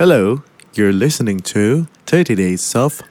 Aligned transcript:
Hello, 0.00 0.40
you're 0.72 0.96
listening 0.96 1.40
to 1.52 1.84
30 2.08 2.32
Days 2.32 2.72
of 2.72 3.04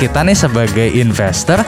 kita 0.00 0.24
nih 0.24 0.32
sebagai 0.32 0.88
investor 0.88 1.60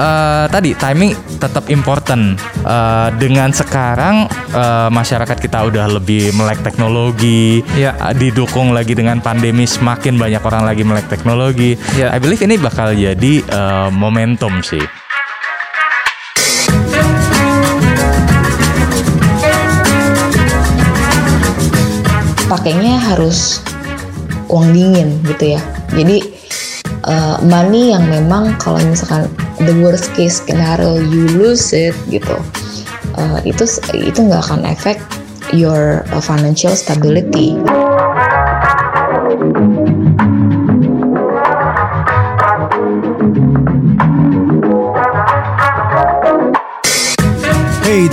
eh, 0.00 0.44
tadi 0.48 0.72
timing 0.72 1.12
tetap 1.36 1.68
important 1.68 2.40
Eh, 2.60 3.08
dengan 3.16 3.48
sekarang 3.56 4.28
eh, 4.52 4.88
masyarakat 4.92 5.36
kita 5.40 5.64
udah 5.72 5.96
lebih 5.96 6.32
melek 6.36 6.60
teknologi 6.60 7.64
Iya. 7.72 7.96
eh, 7.96 8.14
didukung 8.16 8.76
lagi 8.76 8.92
dengan 8.92 9.16
pandemi 9.24 9.64
semakin 9.64 10.20
banyak 10.20 10.44
orang 10.44 10.68
lagi 10.68 10.84
melek 10.84 11.08
teknologi 11.08 11.80
Iya. 11.96 12.12
I 12.12 12.18
believe 12.20 12.44
ini 12.44 12.60
bakal 12.60 12.92
jadi 12.92 13.32
eh, 13.40 13.88
momentum 13.92 14.60
sih 14.60 14.84
pakainya 22.50 22.98
harus 22.98 23.62
uang 24.50 24.74
dingin 24.74 25.22
gitu 25.22 25.54
ya. 25.54 25.62
Jadi 25.94 26.18
uh, 27.06 27.38
money 27.46 27.94
yang 27.94 28.04
memang 28.10 28.58
kalau 28.58 28.82
misalkan 28.82 29.30
the 29.66 29.76
worst 29.84 30.12
case 30.16 30.40
scenario 30.42 30.96
you 31.00 31.28
lose 31.36 31.72
it 31.76 31.96
gitu, 32.08 32.36
uh, 33.16 33.38
itu 33.44 33.64
itu 33.92 34.18
nggak 34.20 34.42
akan 34.46 34.64
efek 34.64 34.96
your 35.52 36.06
uh, 36.14 36.22
financial 36.22 36.72
stability. 36.72 37.58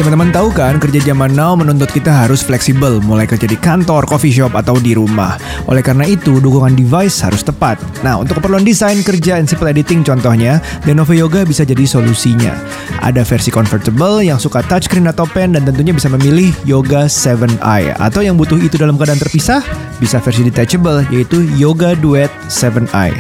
Teman-teman 0.08 0.32
tahu 0.32 0.56
kan 0.56 0.80
kerja 0.80 1.04
zaman 1.04 1.36
now 1.36 1.52
menuntut 1.52 1.92
kita 1.92 2.08
harus 2.08 2.40
fleksibel 2.40 3.04
mulai 3.04 3.28
kerja 3.28 3.44
di 3.44 3.60
kantor, 3.60 4.08
coffee 4.08 4.32
shop 4.32 4.56
atau 4.56 4.80
di 4.80 4.96
rumah. 4.96 5.36
Oleh 5.68 5.84
karena 5.84 6.08
itu 6.08 6.40
dukungan 6.40 6.80
device 6.80 7.20
harus 7.28 7.44
tepat. 7.44 7.76
Nah 8.08 8.16
untuk 8.16 8.40
keperluan 8.40 8.64
desain, 8.64 9.04
kerja, 9.04 9.36
and 9.36 9.52
simple 9.52 9.68
editing 9.68 10.08
contohnya, 10.08 10.64
Lenovo 10.88 11.12
Yoga 11.12 11.44
bisa 11.44 11.68
jadi 11.68 11.84
solusinya. 11.84 12.56
Ada 13.04 13.28
versi 13.28 13.52
convertible 13.52 14.24
yang 14.24 14.40
suka 14.40 14.64
touchscreen 14.64 15.12
atau 15.12 15.28
pen 15.28 15.60
dan 15.60 15.68
tentunya 15.68 15.92
bisa 15.92 16.08
memilih 16.08 16.56
Yoga 16.64 17.12
7i 17.12 18.00
atau 18.00 18.24
yang 18.24 18.40
butuh 18.40 18.56
itu 18.64 18.80
dalam 18.80 18.96
keadaan 18.96 19.20
terpisah 19.20 19.60
bisa 20.00 20.24
versi 20.24 20.48
detachable 20.48 21.04
yaitu 21.12 21.44
Yoga 21.60 22.00
Duet 22.00 22.32
7i. 22.48 23.12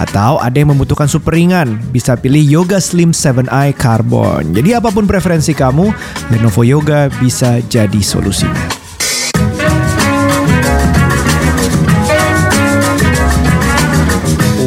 Atau 0.00 0.40
ada 0.40 0.56
yang 0.56 0.72
membutuhkan 0.72 1.04
super 1.04 1.36
ringan, 1.36 1.76
bisa 1.92 2.16
pilih 2.16 2.40
Yoga 2.40 2.80
Slim 2.80 3.12
7i 3.12 3.76
Carbon. 3.76 4.56
Jadi 4.56 4.72
apa 4.72 4.88
pun 4.88 5.04
preferensi 5.04 5.52
kamu, 5.52 5.92
Lenovo 6.30 6.62
Yoga 6.62 7.10
bisa 7.18 7.58
jadi 7.66 7.98
solusinya. 7.98 8.82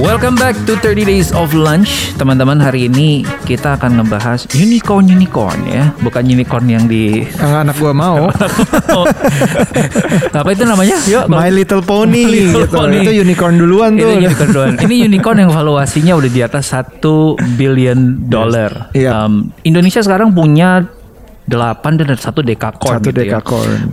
Welcome 0.05 0.37
back 0.37 0.53
to 0.69 0.77
30 0.77 1.01
Days 1.07 1.29
of 1.33 1.57
Lunch 1.57 2.13
Teman-teman 2.15 2.61
hari 2.61 2.85
ini 2.85 3.25
kita 3.47 3.73
akan 3.73 3.99
ngebahas 3.99 4.45
unicorn-unicorn 4.53 5.59
ya 5.65 5.91
Bukan 5.97 6.29
unicorn 6.29 6.69
yang 6.69 6.85
di 6.85 7.25
Yang 7.25 7.53
anak 7.65 7.75
gua 7.81 7.91
mau 7.91 8.29
Apa 10.39 10.49
itu 10.53 10.63
namanya? 10.67 10.95
Yuk, 11.09 11.25
My 11.25 11.49
Little 11.49 11.81
Pony, 11.81 12.27
My 12.27 12.31
Little 12.31 12.67
gitu. 12.67 12.75
Pony. 12.75 12.97
Itu 13.01 13.11
unicorn 13.17 13.55
duluan 13.57 13.91
tuh. 13.97 14.11
Ini 14.13 14.27
unicorn 14.29 14.49
duluan. 14.51 14.73
Ini 14.77 14.95
unicorn 15.09 15.37
yang 15.41 15.51
valuasinya 15.51 16.13
udah 16.15 16.29
di 16.31 16.41
atas 16.43 16.75
1 16.75 17.01
billion 17.57 18.29
dollar. 18.29 18.91
Iya. 18.93 19.25
Um, 19.25 19.51
Indonesia 19.63 20.03
sekarang 20.03 20.35
punya 20.35 20.85
8 21.45 22.01
dan 22.01 22.17
satu 22.17 22.41
dekakorn 22.41 22.97
Satu 22.97 23.13
gitu 23.13 23.21
ya. 23.21 23.37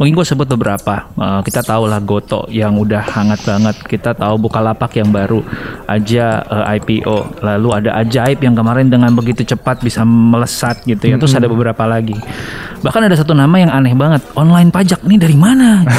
Mungkin 0.01 0.13
gue 0.17 0.25
sebut 0.25 0.49
beberapa. 0.57 1.13
Uh, 1.21 1.45
kita 1.45 1.61
tahu 1.61 1.85
lah 1.85 2.01
Goto 2.01 2.49
yang 2.49 2.81
udah 2.81 3.05
hangat 3.05 3.45
banget. 3.45 3.77
Kita 3.85 4.17
tahu 4.17 4.41
Bukalapak 4.41 4.97
yang 4.97 5.13
baru 5.13 5.45
aja 5.85 6.41
uh, 6.49 6.73
IPO. 6.81 7.45
Lalu 7.45 7.69
ada 7.77 8.01
Ajaib 8.01 8.41
yang 8.41 8.57
kemarin 8.57 8.89
dengan 8.89 9.13
begitu 9.13 9.45
cepat 9.45 9.85
bisa 9.85 10.01
melesat 10.01 10.81
gitu 10.89 11.05
ya. 11.05 11.21
Terus 11.21 11.37
ada 11.37 11.45
beberapa 11.45 11.85
lagi. 11.85 12.17
Bahkan 12.81 13.13
ada 13.13 13.17
satu 13.21 13.37
nama 13.37 13.53
yang 13.61 13.69
aneh 13.69 13.93
banget. 13.93 14.25
Online 14.33 14.73
pajak 14.73 15.05
nih 15.05 15.21
dari 15.21 15.37
mana? 15.37 15.71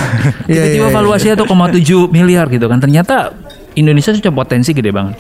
Iya, 0.43 0.65
Tiba-tiba 0.67 0.87
iya, 0.87 0.91
iya. 0.91 0.95
valuasinya 0.97 1.35
1,7 1.45 2.11
miliar 2.11 2.45
gitu 2.51 2.65
kan. 2.67 2.81
Ternyata 2.81 3.31
Indonesia 3.77 4.11
punya 4.11 4.33
potensi 4.33 4.69
gede 4.75 4.91
banget. 4.91 5.17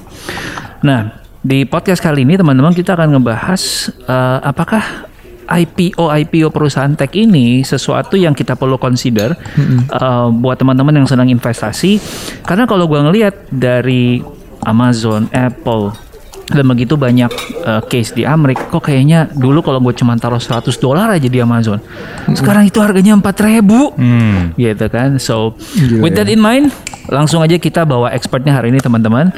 Nah, 0.83 1.23
di 1.39 1.63
podcast 1.63 1.99
kali 2.03 2.27
ini 2.27 2.35
teman-teman 2.35 2.75
kita 2.75 2.95
akan 2.95 3.19
ngebahas 3.19 3.61
eh, 4.03 4.39
apakah 4.43 5.12
IPO 5.53 6.09
IPO 6.09 6.49
perusahaan 6.49 6.91
tech 6.93 7.13
ini 7.13 7.61
sesuatu 7.61 8.17
yang 8.17 8.33
kita 8.33 8.57
perlu 8.57 8.81
consider 8.81 9.37
eh, 9.57 10.27
buat 10.33 10.57
teman-teman 10.57 11.03
yang 11.03 11.07
sedang 11.07 11.29
investasi. 11.29 12.01
Karena 12.41 12.65
kalau 12.65 12.89
gua 12.89 13.05
ngelihat 13.05 13.53
dari 13.53 14.19
Amazon, 14.63 15.27
Apple 15.29 15.93
dan 16.43 16.67
begitu 16.67 16.99
banyak 16.99 17.31
eh, 17.63 17.81
case 17.87 18.11
di 18.11 18.27
Amerika 18.27 18.67
kok 18.67 18.83
kayaknya 18.83 19.31
dulu 19.31 19.63
kalau 19.63 19.79
gue 19.79 19.95
cuma 19.95 20.19
taruh 20.19 20.43
100 20.43 20.75
dolar 20.75 21.07
aja 21.15 21.31
di 21.31 21.39
Amazon 21.39 21.79
sekarang 22.35 22.67
itu 22.67 22.83
harganya 22.83 23.15
4000 23.15 23.95
Hmm. 23.95 24.51
gitu 24.59 24.85
kan. 24.91 25.15
So 25.23 25.55
Gila 25.71 26.03
with 26.03 26.19
that 26.19 26.27
in 26.27 26.43
mind, 26.43 26.75
langsung 27.07 27.39
aja 27.39 27.55
kita 27.55 27.87
bawa 27.87 28.11
expertnya 28.11 28.51
hari 28.59 28.75
ini 28.75 28.83
teman-teman. 28.83 29.31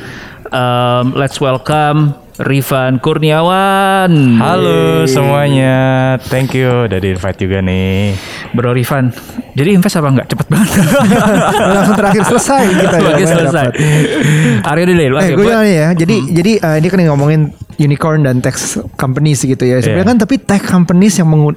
Um, 0.50 1.14
let's 1.14 1.38
welcome 1.38 2.25
Rifan 2.36 3.00
Kurniawan. 3.00 4.12
Halo 4.44 5.08
semuanya, 5.08 5.76
thank 6.28 6.52
you 6.52 6.68
udah 6.84 7.00
di 7.00 7.16
invite 7.16 7.40
juga 7.40 7.64
nih. 7.64 8.12
Bro 8.52 8.76
Rifan. 8.76 9.16
Jadi 9.56 9.72
invest 9.72 9.96
apa 9.96 10.12
enggak? 10.12 10.28
Cepet 10.36 10.48
banget. 10.52 10.70
Langsung 11.80 11.96
terakhir 11.96 12.28
selesai 12.28 12.64
kita 12.76 12.98
ya. 13.08 13.16
Selesai. 13.24 13.68
Aryo 14.68 14.84
dulu 14.84 15.00
deh. 15.00 15.08
lu 15.08 15.16
Eh, 15.24 15.32
gue 15.32 15.56
ya. 15.64 15.88
Jadi 15.96 16.16
jadi 16.36 16.52
uh, 16.60 16.76
ini 16.76 16.88
kan 16.92 17.00
ngomongin 17.08 17.42
unicorn 17.78 18.24
dan 18.24 18.40
tech 18.40 18.56
companies 18.96 19.44
gitu 19.44 19.64
ya. 19.64 19.80
Sebenarnya 19.80 20.06
Iya. 20.06 20.12
kan 20.12 20.18
tapi 20.22 20.36
tech 20.38 20.64
companies 20.64 21.20
yang 21.20 21.30
mengu 21.30 21.54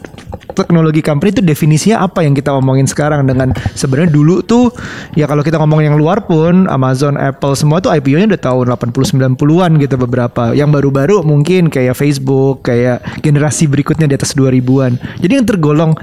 teknologi 0.55 1.05
company 1.05 1.31
itu 1.31 1.43
definisinya 1.45 2.03
apa 2.03 2.27
yang 2.27 2.35
kita 2.35 2.51
omongin 2.51 2.89
sekarang 2.89 3.23
dengan 3.25 3.55
sebenarnya 3.79 4.11
dulu 4.11 4.43
tuh 4.43 4.75
ya 5.15 5.31
kalau 5.31 5.47
kita 5.47 5.55
ngomongin 5.61 5.95
yang 5.95 5.99
luar 6.01 6.27
pun 6.27 6.67
Amazon, 6.67 7.15
Apple 7.15 7.55
semua 7.55 7.79
tuh 7.79 7.95
IPO-nya 7.95 8.35
udah 8.35 8.43
tahun 8.43 8.65
80 8.75 9.39
90-an 9.39 9.71
gitu 9.79 9.95
beberapa. 9.95 10.51
Yang 10.53 10.71
baru-baru 10.81 11.23
mungkin 11.23 11.71
kayak 11.71 11.95
Facebook, 11.95 12.67
kayak 12.67 13.23
generasi 13.23 13.71
berikutnya 13.71 14.11
di 14.11 14.19
atas 14.19 14.35
2000-an. 14.35 14.99
Jadi 15.23 15.33
yang 15.33 15.47
tergolong 15.47 15.95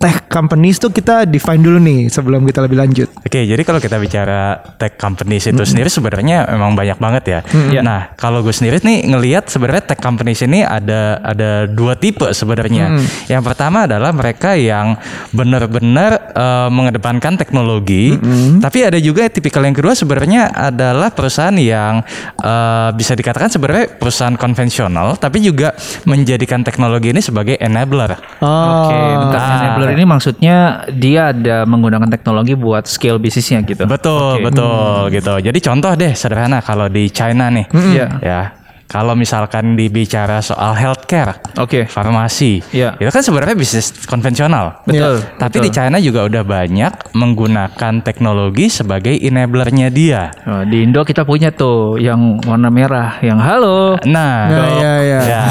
tech 0.00 0.32
companies 0.32 0.80
tuh 0.80 0.88
kita 0.88 1.28
define 1.28 1.60
dulu 1.60 1.76
nih 1.76 2.08
sebelum 2.08 2.48
kita 2.48 2.64
lebih 2.64 2.80
lanjut. 2.80 3.08
Oke, 3.20 3.44
jadi 3.44 3.60
kalau 3.68 3.76
kita 3.84 4.00
bicara 4.00 4.56
tech 4.80 4.96
companies 4.96 5.44
itu 5.44 5.60
sendiri 5.60 5.92
sebenarnya 5.92 6.48
memang 6.48 6.72
banyak 6.72 6.96
banget 6.96 7.24
ya. 7.28 7.40
Iya. 7.68 7.80
Nah, 7.84 8.00
kalau 8.16 8.40
gue 8.40 8.50
sendiri 8.50 8.80
nih 8.80 9.12
ngelihat 9.12 9.52
sebenarnya 9.60 9.84
tech 9.84 10.00
companies 10.00 10.40
ini 10.40 10.64
ada 10.64 11.20
ada 11.20 11.68
dua 11.68 11.92
tipe 12.00 12.24
sebenarnya. 12.32 12.96
Yang 13.28 13.42
pertama 13.44 13.84
adalah 13.84 14.08
mereka 14.16 14.56
yang 14.56 14.96
benar-benar 15.36 16.32
eh, 16.32 16.68
mengedepankan 16.72 17.36
teknologi, 17.36 18.16
tapi 18.64 18.88
ada 18.88 18.96
juga 18.96 19.28
tipikal 19.28 19.60
yang 19.68 19.76
kedua 19.76 19.92
sebenarnya 19.92 20.48
adalah 20.48 21.12
perusahaan 21.12 21.52
yang 21.52 22.00
eh, 22.40 22.88
bisa 22.96 23.12
dikatakan 23.12 23.52
sebenarnya 23.52 24.00
perusahaan 24.00 24.34
konvensional, 24.40 25.20
tapi 25.20 25.44
juga 25.44 25.76
menjadikan 26.08 26.64
teknologi 26.64 27.12
ini 27.12 27.20
sebagai 27.20 27.60
enabler. 27.60 28.16
Oke, 28.40 28.96
bentar. 28.96 29.40
Ah. 29.40 29.58
enabler 29.60 29.90
ini 29.98 30.04
maksudnya 30.08 30.56
dia 30.88 31.36
ada 31.36 31.68
menggunakan 31.68 32.08
teknologi 32.08 32.56
buat 32.56 32.88
scale 32.88 33.20
bisnisnya 33.20 33.60
gitu. 33.66 33.84
Betul, 33.84 34.40
Oke. 34.40 34.44
betul 34.48 34.96
gitu. 35.12 35.34
Jadi 35.42 35.58
contoh 35.60 35.92
deh 35.92 36.12
sederhana 36.16 36.64
kalau 36.64 36.88
di 36.88 37.10
China 37.12 37.52
nih. 37.52 37.66
Iya. 37.74 38.06
Ya. 38.24 38.42
Kalau 38.90 39.14
misalkan 39.14 39.78
dibicara 39.78 40.42
soal 40.42 40.74
healthcare, 40.74 41.38
Oke. 41.54 41.86
farmasi, 41.86 42.58
Iya. 42.74 42.98
itu 42.98 43.06
kan 43.06 43.22
sebenarnya 43.22 43.54
bisnis 43.54 43.94
konvensional. 44.02 44.82
Betul, 44.82 45.22
Tapi 45.38 45.56
betul. 45.56 45.64
di 45.64 45.70
China 45.70 45.96
juga 45.96 46.26
udah 46.26 46.42
banyak 46.42 47.14
menggunakan 47.14 48.02
teknologi 48.02 48.66
sebagai 48.66 49.14
enablernya 49.14 49.94
dia. 49.94 50.34
Oh, 50.42 50.66
di 50.66 50.82
Indo 50.82 51.06
kita 51.06 51.22
punya 51.22 51.54
tuh 51.54 52.02
yang 52.02 52.42
warna 52.42 52.66
merah, 52.66 53.22
yang 53.22 53.38
halo. 53.38 53.94
Nah, 54.02 54.50
Ya, 54.50 54.64
ya, 54.74 54.92
ya. 54.98 55.20
ya. 55.22 55.42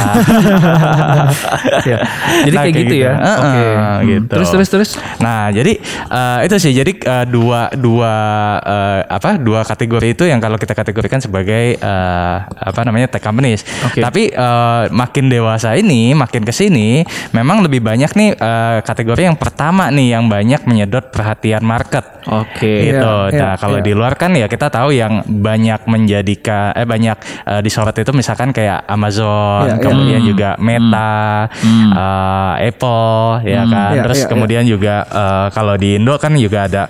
Ya. 1.85 1.97
Jadi 2.43 2.55
Nah, 2.55 2.63
kayak 2.65 2.75
gitu, 2.75 2.95
ya. 2.97 3.13
Heeh, 3.15 3.37
Oke. 3.39 3.63
Hmm. 3.63 3.99
gitu. 4.03 4.33
Terus 4.35 4.49
terus 4.51 4.67
terus. 4.69 4.89
Nah, 5.19 5.47
jadi 5.49 5.79
eh, 6.09 6.39
itu 6.43 6.55
sih. 6.59 6.73
Jadi 6.75 6.91
eh, 6.99 7.25
dua 7.25 7.71
dua 7.73 8.13
eh, 8.59 8.99
apa? 9.07 9.39
Dua 9.39 9.63
kategori 9.63 10.07
itu 10.11 10.23
yang 10.27 10.43
kalau 10.43 10.59
kita 10.59 10.75
kategorikan 10.75 11.23
sebagai 11.23 11.79
eh, 11.79 12.35
apa 12.43 12.81
namanya 12.83 13.07
companies. 13.29 13.61
Oke. 13.85 14.01
Tapi 14.01 14.33
eh, 14.33 14.83
makin 14.89 15.29
dewasa 15.29 15.77
ini, 15.77 16.17
makin 16.17 16.41
ke 16.41 16.51
sini, 16.51 17.05
memang 17.31 17.61
lebih 17.61 17.85
banyak 17.85 18.11
nih 18.17 18.29
eh, 18.33 18.77
kategori 18.81 19.29
yang 19.29 19.37
pertama 19.37 19.93
nih 19.93 20.17
yang 20.17 20.25
banyak 20.25 20.65
menyedot 20.65 21.13
perhatian 21.13 21.61
market. 21.61 22.19
Oke. 22.29 22.89
gitu. 22.89 23.15
Iya, 23.31 23.33
nah, 23.33 23.53
iya, 23.55 23.61
kalau 23.61 23.79
iya. 23.79 23.85
di 23.85 23.91
luar 23.95 24.13
kan 24.19 24.31
ya 24.35 24.45
kita 24.45 24.67
tahu 24.69 24.93
yang 24.93 25.23
banyak 25.25 25.81
menjadikan 25.89 26.75
eh 26.75 26.85
banyak 26.85 27.17
eh, 27.47 27.61
disorot 27.63 27.95
itu 27.95 28.11
misalkan 28.11 28.51
kayak 28.51 28.85
Amazon, 28.89 29.65
Iya, 29.65 29.75
iya. 29.77 29.83
kemudian 29.83 30.21
juga 30.25 30.49
Meta, 30.59 31.47
eh, 31.63 32.69
Apple, 32.69 33.45
ya 33.45 33.63
kan. 33.65 33.91
Iya, 33.95 34.03
Terus 34.05 34.19
iya, 34.19 34.27
kemudian 34.29 34.63
juga 34.67 34.95
eh, 35.05 35.47
kalau 35.53 35.75
di 35.79 35.89
Indo 35.97 36.15
kan 36.21 36.33
juga 36.35 36.59
ada 36.69 36.83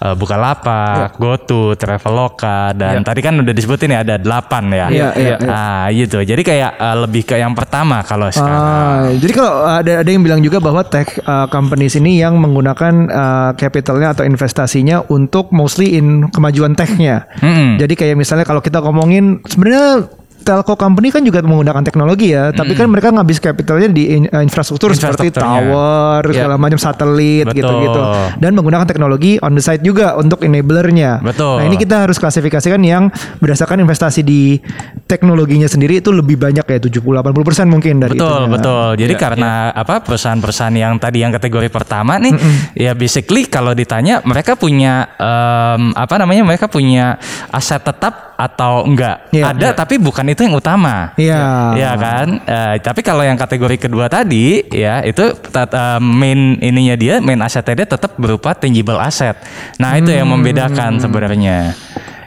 eh, 0.00 0.14
Bukalapak, 0.16 1.18
GoTo, 1.20 1.76
Traveloka 1.76 2.72
dan 2.76 3.04
tadi 3.04 3.20
kan 3.20 3.34
udah 3.36 3.54
disebutin 3.54 3.94
ya 3.94 4.00
ada 4.02 4.16
8 4.16 4.72
ya. 4.72 4.86
Iya, 4.88 5.08
iya, 5.18 5.36
iya. 5.36 5.36
Ah, 5.50 5.85
gitu. 5.92 6.18
Jadi 6.22 6.42
kayak 6.42 6.72
eh, 6.78 6.96
lebih 7.06 7.22
ke 7.26 7.36
yang 7.38 7.52
pertama 7.52 8.02
kalau 8.06 8.30
sekarang. 8.30 8.62
Ah, 8.62 9.02
jadi 9.14 9.32
kalau 9.32 9.52
ada 9.66 9.92
ada 10.02 10.10
yang 10.10 10.22
bilang 10.24 10.40
juga 10.42 10.58
bahwa 10.58 10.82
tech 10.86 11.18
uh, 11.26 11.46
companies 11.50 11.94
ini 11.98 12.18
yang 12.20 12.38
menggunakan 12.38 12.94
uh, 13.10 13.50
capitalnya 13.54 14.16
atau 14.16 14.24
investasinya 14.24 15.04
untuk 15.12 15.50
mostly 15.54 15.98
in 15.98 16.28
kemajuan 16.32 16.74
technya. 16.74 17.28
Mm-mm. 17.40 17.78
Jadi 17.78 17.94
kayak 17.94 18.16
misalnya 18.18 18.46
kalau 18.48 18.62
kita 18.62 18.82
ngomongin 18.82 19.42
sebenarnya 19.46 20.08
telco 20.46 20.78
company 20.78 21.10
kan 21.10 21.26
juga 21.26 21.42
menggunakan 21.42 21.82
teknologi 21.82 22.30
ya, 22.30 22.54
tapi 22.54 22.78
kan 22.78 22.86
mereka 22.86 23.10
ngabis 23.10 23.42
capitalnya 23.42 23.90
di 23.90 24.22
in- 24.22 24.30
uh, 24.30 24.38
infrastruktur 24.38 24.94
seperti 24.94 25.34
tower, 25.34 26.22
segala 26.30 26.54
macam 26.54 26.78
satelit 26.78 27.50
gitu-gitu. 27.50 28.00
Dan 28.38 28.54
menggunakan 28.54 28.86
teknologi 28.86 29.42
on 29.42 29.58
the 29.58 29.62
side 29.62 29.82
juga 29.82 30.14
untuk 30.14 30.46
enablernya. 30.46 31.18
Betul. 31.18 31.58
Nah, 31.58 31.64
ini 31.66 31.74
kita 31.74 32.06
harus 32.06 32.22
klasifikasikan 32.22 32.78
yang 32.86 33.10
berdasarkan 33.42 33.82
investasi 33.82 34.22
di 34.22 34.62
teknologinya 35.10 35.66
sendiri 35.66 35.98
itu 35.98 36.14
lebih 36.14 36.38
banyak 36.38 36.62
ya 36.62 36.78
70-80% 36.78 37.66
mungkin 37.66 37.98
dari 37.98 38.14
Betul, 38.14 38.46
itunya. 38.46 38.52
betul. 38.54 38.86
Jadi 39.02 39.14
karena 39.18 39.74
apa 39.74 39.98
perusahaan-perusahaan 40.06 40.76
yang 40.76 40.94
tadi 41.02 41.26
yang 41.26 41.34
kategori 41.34 41.68
pertama 41.72 42.22
nih, 42.22 42.32
ya 42.78 42.92
basically 42.94 43.50
kalau 43.50 43.74
ditanya 43.74 44.22
mereka 44.22 44.54
punya 44.54 45.10
em, 45.18 45.90
apa 45.96 46.14
namanya 46.20 46.46
mereka 46.46 46.70
punya 46.70 47.18
aset 47.50 47.82
tetap 47.82 48.35
atau 48.36 48.84
enggak? 48.84 49.32
Iya. 49.32 49.56
Ada 49.56 49.68
tapi 49.72 49.96
bukan 49.96 50.28
itu 50.28 50.44
yang 50.44 50.54
utama. 50.54 51.16
Iya. 51.16 51.72
Iya 51.74 51.90
kan? 51.96 52.26
Eh, 52.44 52.74
tapi 52.84 53.00
kalau 53.00 53.24
yang 53.24 53.40
kategori 53.40 53.88
kedua 53.88 54.12
tadi 54.12 54.60
ya 54.68 55.00
itu 55.02 55.32
eh, 55.32 56.00
main 56.00 56.60
ininya 56.60 56.94
dia 56.94 57.18
main 57.24 57.40
asetnya 57.40 57.84
dia 57.84 57.88
tetap 57.96 58.20
berupa 58.20 58.52
tangible 58.52 59.00
asset. 59.00 59.40
Nah, 59.80 59.96
itu 59.96 60.12
yang 60.12 60.28
membedakan 60.28 61.00
sebenarnya. 61.00 61.72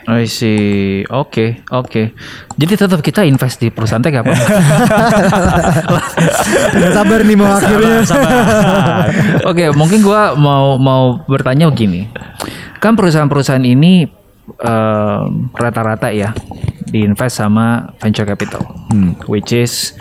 I 0.10 0.26
see. 0.26 1.06
Oke, 1.06 1.62
oke. 1.70 2.18
Jadi 2.58 2.74
tetap 2.74 2.98
kita 3.06 3.22
invest 3.22 3.62
di 3.62 3.70
perusahaan 3.70 4.02
tech 4.02 4.18
apa? 4.18 4.34
Sabar 6.98 7.22
nih 7.22 7.38
mau 7.38 7.54
akhirnya. 7.54 8.02
Oke, 9.46 9.70
mungkin 9.78 10.02
gua 10.02 10.34
mau 10.34 10.82
mau 10.82 11.22
bertanya 11.30 11.70
begini. 11.70 12.10
Kan 12.82 12.98
perusahaan-perusahaan 12.98 13.62
ini 13.62 14.10
em, 14.58 15.54
rata-rata 15.54 16.10
ya 16.10 16.34
diinvest 16.90 17.38
sama 17.38 17.94
venture 18.02 18.26
capital, 18.26 18.66
which 19.30 19.54
is 19.54 19.94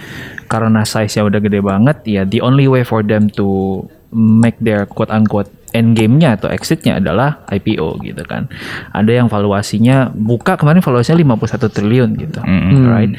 karena 0.49 0.81
size-nya 0.89 1.29
udah 1.29 1.41
gede 1.45 1.61
banget, 1.61 1.97
ya 2.09 2.23
the 2.25 2.41
only 2.41 2.65
way 2.65 2.81
for 2.81 3.05
them 3.05 3.29
to 3.29 3.85
make 4.13 4.57
their 4.65 4.89
quote 4.89 5.13
unquote 5.13 5.53
end 5.77 5.93
game-nya 5.93 6.41
atau 6.41 6.49
exit-nya 6.49 6.97
adalah 6.97 7.45
IPO 7.53 8.01
gitu 8.01 8.25
kan. 8.25 8.49
Ada 8.97 9.21
yang 9.21 9.29
valuasinya 9.29 10.09
buka 10.17 10.57
kemarin 10.57 10.81
valuasinya 10.81 11.21
51 11.37 11.69
triliun 11.69 12.11
gitu. 12.17 12.41
Right? 12.89 13.13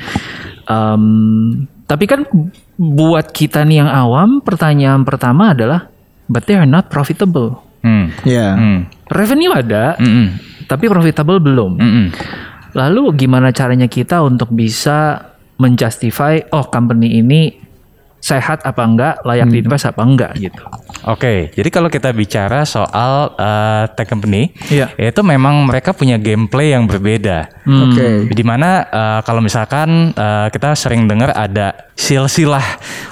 Um, 0.66 1.04
tapi 1.86 2.10
kan 2.10 2.26
buat 2.78 3.30
kita 3.30 3.62
nih 3.70 3.86
yang 3.86 3.92
awam, 3.94 4.42
pertanyaan 4.42 5.06
pertama 5.06 5.54
adalah 5.54 5.94
but 6.26 6.50
they 6.50 6.58
are 6.58 6.66
not 6.66 6.90
profitable. 6.90 7.62
Hmm. 7.80 8.12
Iya. 8.28 8.48
Hmm. 8.56 8.80
Revenue 9.08 9.54
ada, 9.56 9.96
Mm-mm. 9.98 10.28
tapi 10.68 10.86
profitable 10.92 11.40
belum. 11.40 11.80
Mm-mm. 11.80 12.06
Lalu 12.78 13.18
gimana 13.18 13.50
caranya 13.50 13.90
kita 13.90 14.22
untuk 14.22 14.54
bisa 14.54 15.32
menjustify 15.58 16.40
oh 16.54 16.70
company 16.70 17.20
ini 17.20 17.42
sehat 18.20 18.68
apa 18.68 18.84
enggak, 18.84 19.24
layak 19.24 19.48
diinvest 19.48 19.88
apa 19.88 20.04
enggak 20.04 20.36
gitu. 20.36 20.60
Oke, 21.08 21.56
jadi 21.56 21.70
kalau 21.72 21.88
kita 21.88 22.12
bicara 22.12 22.68
soal 22.68 23.32
eh, 23.40 23.84
tech 23.96 24.12
company, 24.12 24.52
Iya. 24.68 24.92
itu 25.00 25.24
memang 25.24 25.64
mereka 25.64 25.96
punya 25.96 26.20
gameplay 26.20 26.76
yang 26.76 26.84
berbeda. 26.84 27.48
Oke. 27.64 28.28
Di 28.28 28.44
mana 28.44 28.84
eh, 28.84 29.20
kalau 29.24 29.40
misalkan 29.40 30.12
eh, 30.12 30.48
kita 30.52 30.76
sering 30.76 31.08
dengar 31.08 31.32
ada 31.32 31.88
silsilah 31.96 32.64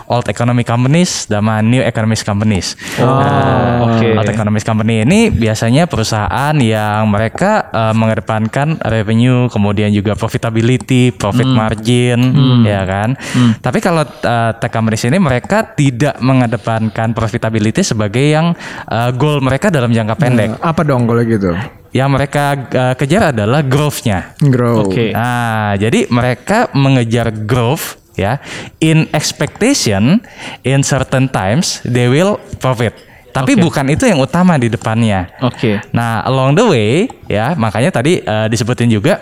old 0.07 0.27
economic 0.31 0.67
companies 0.67 1.27
sama 1.27 1.59
new 1.59 1.83
economic 1.83 2.19
companies. 2.23 2.79
Nah, 2.99 3.83
oke. 3.83 4.07
Old 4.17 4.29
economic 4.31 4.63
company 4.63 5.03
ini 5.03 5.29
biasanya 5.29 5.85
perusahaan 5.85 6.55
yang 6.57 7.11
mereka 7.11 7.69
eh, 7.71 7.93
mengedepankan 7.95 8.79
revenue, 8.87 9.51
kemudian 9.51 9.91
juga 9.91 10.15
profitability, 10.15 11.11
profit 11.11 11.47
margin, 11.47 12.19
ya 12.63 12.83
kan. 12.87 13.19
Tapi 13.59 13.79
kalau 13.83 14.03
eh, 14.03 14.51
tech 14.57 14.71
companies 14.71 15.03
ini 15.05 15.19
mereka 15.19 15.75
tidak 15.75 16.17
mengedepankan 16.23 17.11
profitability 17.11 17.83
sebagai 17.83 18.23
yang 18.23 18.55
eh, 18.87 19.11
goal 19.15 19.43
mereka 19.43 19.67
dalam 19.67 19.91
jangka 19.91 20.15
pendek. 20.15 20.49
Apa 20.63 20.81
dong 20.87 21.05
kalau 21.05 21.23
gitu? 21.27 21.51
Yang 21.91 22.09
mereka 22.09 22.43
eh, 22.55 22.95
kejar 22.95 23.35
adalah 23.35 23.59
growth-nya. 23.63 24.39
Grow. 24.39 24.87
Oke. 24.87 25.11
Nah, 25.11 25.75
jadi 25.75 26.07
mereka 26.07 26.71
mengejar 26.71 27.31
growth 27.31 28.06
ya 28.17 28.41
in 28.81 29.05
expectation 29.13 30.19
in 30.65 30.81
certain 30.81 31.29
times 31.29 31.79
they 31.85 32.09
will 32.09 32.41
profit. 32.57 33.07
Tapi 33.31 33.53
Oke. 33.53 33.69
bukan 33.69 33.85
itu 33.93 34.09
yang 34.09 34.17
utama 34.17 34.57
di 34.57 34.65
depannya. 34.65 35.29
Oke. 35.45 35.77
Nah, 35.93 36.25
along 36.25 36.57
the 36.57 36.65
way 36.65 37.05
ya, 37.29 37.53
makanya 37.53 37.93
tadi 37.93 38.17
eh, 38.17 38.47
disebutin 38.49 38.89
juga 38.89 39.21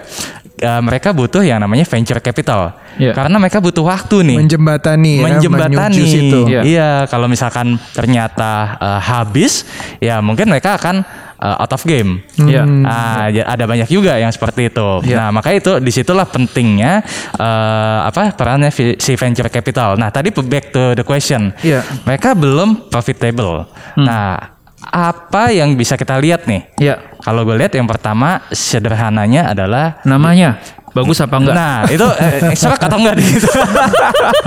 eh, 0.56 0.82
mereka 0.82 1.12
butuh 1.12 1.44
yang 1.44 1.60
namanya 1.60 1.84
venture 1.84 2.24
capital. 2.24 2.80
Iya. 2.96 3.12
Karena 3.12 3.36
mereka 3.36 3.60
butuh 3.60 3.84
waktu 3.84 4.24
nih 4.24 4.38
Menjembatani 4.40 5.14
ya, 5.20 5.24
menjembatani 5.28 6.00
menyujus 6.00 6.12
itu. 6.16 6.40
Iya. 6.48 6.62
iya 6.64 6.90
kalau 7.12 7.28
misalkan 7.28 7.76
ternyata 7.92 8.80
eh, 8.80 9.02
habis 9.04 9.68
ya 10.00 10.24
mungkin 10.24 10.48
mereka 10.48 10.80
akan 10.80 11.04
eh, 11.40 11.62
out 11.62 11.72
of 11.72 11.84
game. 11.84 12.24
Iya. 12.40 12.64
Ah, 12.86 13.26
ya, 13.32 13.44
ada 13.48 13.66
banyak 13.66 13.90
juga 13.90 14.18
yang 14.20 14.32
seperti 14.32 14.72
itu. 14.72 14.90
Iya. 15.06 15.16
nah 15.16 15.30
maka 15.36 15.52
itu 15.56 15.80
di 15.80 15.92
situlah 15.92 16.28
pentingnya 16.28 17.04
eh, 17.36 18.00
apa 18.08 18.36
perannya 18.36 18.72
si 18.74 19.12
venture 19.16 19.50
capital. 19.52 20.00
Nah 20.00 20.10
tadi 20.12 20.32
back 20.32 20.66
to 20.72 20.84
the 20.96 21.04
question. 21.04 21.52
Iya. 21.62 21.82
mereka 22.04 22.34
belum 22.38 22.90
profitable. 22.92 23.68
Nah 23.96 24.56
apa 24.86 25.50
yang 25.50 25.74
bisa 25.74 25.98
kita 25.98 26.20
lihat 26.22 26.46
nih? 26.46 26.62
Ya, 26.78 27.02
kalau 27.26 27.42
gue 27.42 27.58
lihat 27.58 27.74
yang 27.74 27.90
pertama 27.90 28.46
sederhananya 28.54 29.50
adalah 29.50 29.98
namanya 30.06 30.62
bagus 30.96 31.20
apa 31.20 31.36
enggak? 31.38 31.56
nah 31.56 31.78
itu 31.92 32.08
eh, 32.24 32.56
serak 32.56 32.80
atau 32.80 32.98
enggak 32.98 33.20
gitu 33.20 33.50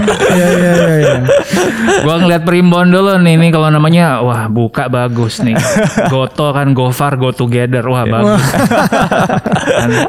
Iya 0.08 0.46
iya 0.54 0.72
iya. 0.72 0.96
iya. 0.98 1.14
Gua 2.04 2.16
ngeliat 2.20 2.42
primbon 2.46 2.88
dulu 2.88 3.18
nih, 3.20 3.34
ini 3.38 3.48
kalau 3.50 3.68
namanya 3.72 4.22
wah 4.22 4.46
buka 4.46 4.86
bagus 4.86 5.40
nih. 5.42 5.56
Goto 6.12 6.52
kan 6.54 6.72
go 6.72 6.90
far 6.94 7.18
go 7.18 7.32
together. 7.34 7.82
Wah 7.88 8.04
bagus. 8.06 8.42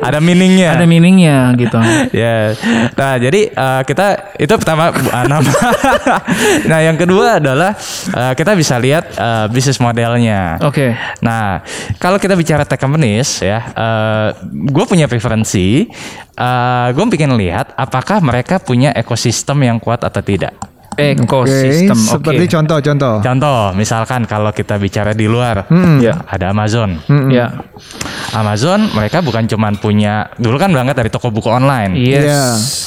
ada 0.08 0.20
meaningnya 0.20 0.78
Ada 0.78 0.86
meaningnya 0.86 1.54
gitu. 1.58 1.80
Ya, 2.14 2.54
nah 2.96 3.16
jadi 3.18 3.42
eh, 3.52 3.82
kita 3.86 4.36
itu 4.38 4.54
pertama 4.56 4.92
nama. 5.26 5.52
nah 6.70 6.80
yang 6.84 6.98
kedua 7.00 7.42
adalah 7.42 7.74
eh, 8.14 8.34
kita 8.36 8.54
bisa 8.54 8.78
lihat 8.78 9.16
eh, 9.16 9.46
bisnis 9.52 9.80
modelnya. 9.82 10.60
Oke. 10.64 10.94
Nah 11.24 11.64
kalau 11.98 12.22
kita 12.22 12.36
bicara 12.38 12.64
tech 12.68 12.80
companies 12.80 13.42
ya, 13.42 13.72
gue 14.50 14.86
punya 14.86 15.10
preferensi. 15.10 15.90
Gue 16.94 17.06
pengen 17.10 17.36
lihat 17.40 17.74
apakah 17.76 18.20
mereka 18.20 18.60
punya 18.60 18.94
ekosistem 18.94 19.64
yang 19.66 19.78
kuat 19.82 20.04
atau 20.04 20.20
tidak. 20.22 20.54
Ekosistem. 20.98 21.94
Oke, 21.94 22.02
Oke. 22.02 22.12
Seperti 22.18 22.46
contoh-contoh. 22.50 23.16
Contoh, 23.22 23.60
misalkan 23.74 24.26
kalau 24.26 24.50
kita 24.50 24.76
bicara 24.76 25.14
di 25.14 25.26
luar, 25.26 25.70
Ya. 26.02 26.18
ada 26.26 26.50
Amazon. 26.50 27.00
Ya. 27.30 27.54
Amazon 28.30 28.92
mereka 28.94 29.22
bukan 29.22 29.48
cuman 29.48 29.74
punya 29.76 30.30
dulu 30.38 30.60
kan 30.60 30.70
berangkat 30.70 30.96
dari 30.98 31.10
toko 31.10 31.30
buku 31.30 31.50
online. 31.50 31.98
Yes. 31.98 32.24
Iya. 32.26 32.44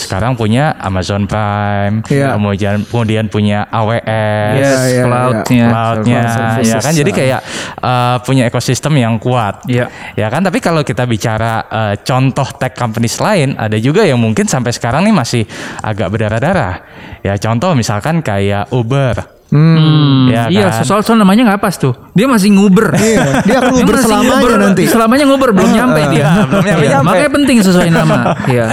Sekarang 0.07 0.37
punya 0.37 0.77
Amazon 0.77 1.25
Prime, 1.25 2.05
Iya. 2.07 2.37
kemudian 2.37 2.85
kemudian 2.85 3.25
punya 3.27 3.65
AWS, 3.67 4.05
Yes. 4.05 4.61
Iya, 4.61 4.81
iya, 4.87 5.03
Cloud-nya. 5.09 5.67
cloudnya, 5.73 6.21
Services. 6.29 6.69
ya 6.69 6.79
kan. 6.79 6.93
Jadi 6.93 7.11
kayak 7.11 7.41
uh, 7.81 8.17
punya 8.23 8.45
ekosistem 8.47 8.95
yang 9.01 9.17
kuat, 9.17 9.65
Iya. 9.67 9.89
ya 10.15 10.29
kan. 10.29 10.45
Tapi 10.45 10.61
kalau 10.61 10.85
kita 10.85 11.09
bicara 11.09 11.65
uh, 11.67 11.95
contoh 11.99 12.47
tech 12.61 12.77
companies 12.77 13.17
lain, 13.19 13.57
ada 13.57 13.81
juga 13.81 14.05
yang 14.05 14.21
mungkin 14.21 14.45
sampai 14.45 14.71
sekarang 14.71 15.03
nih 15.09 15.15
masih 15.17 15.43
agak 15.81 16.13
berdarah-darah. 16.13 16.75
Ya 17.23 17.35
contoh 17.39 17.71
misalkan 17.73 18.02
kayak 18.21 18.69
Uber. 18.75 19.32
Hmm, 19.53 20.33
Ya 20.33 20.49
iya, 20.49 20.73
kan? 20.73 20.81
soal 20.83 21.05
soal 21.05 21.21
namanya 21.21 21.45
nggak 21.45 21.61
pas 21.61 21.77
tuh. 21.77 21.93
Dia 22.13 22.25
masih 22.25 22.49
nguber. 22.51 22.97
Iya, 22.97 23.45
dia 23.45 23.57
akan 23.59 23.73
nguber 23.75 23.97
selamanya 23.99 24.33
nguber, 24.33 24.53
nanti. 24.59 24.83
Selamanya 24.87 25.25
nguber 25.25 25.51
belum 25.53 25.71
nyampe 25.71 26.01
dia. 26.09 26.25
belum 26.43 26.65
nyampe- 26.65 26.83
Iya, 26.83 26.93
nyampe. 26.97 27.07
Makanya 27.07 27.31
penting 27.31 27.57
sesuai 27.61 27.89
nama. 27.89 28.17
Iya. 28.45 28.65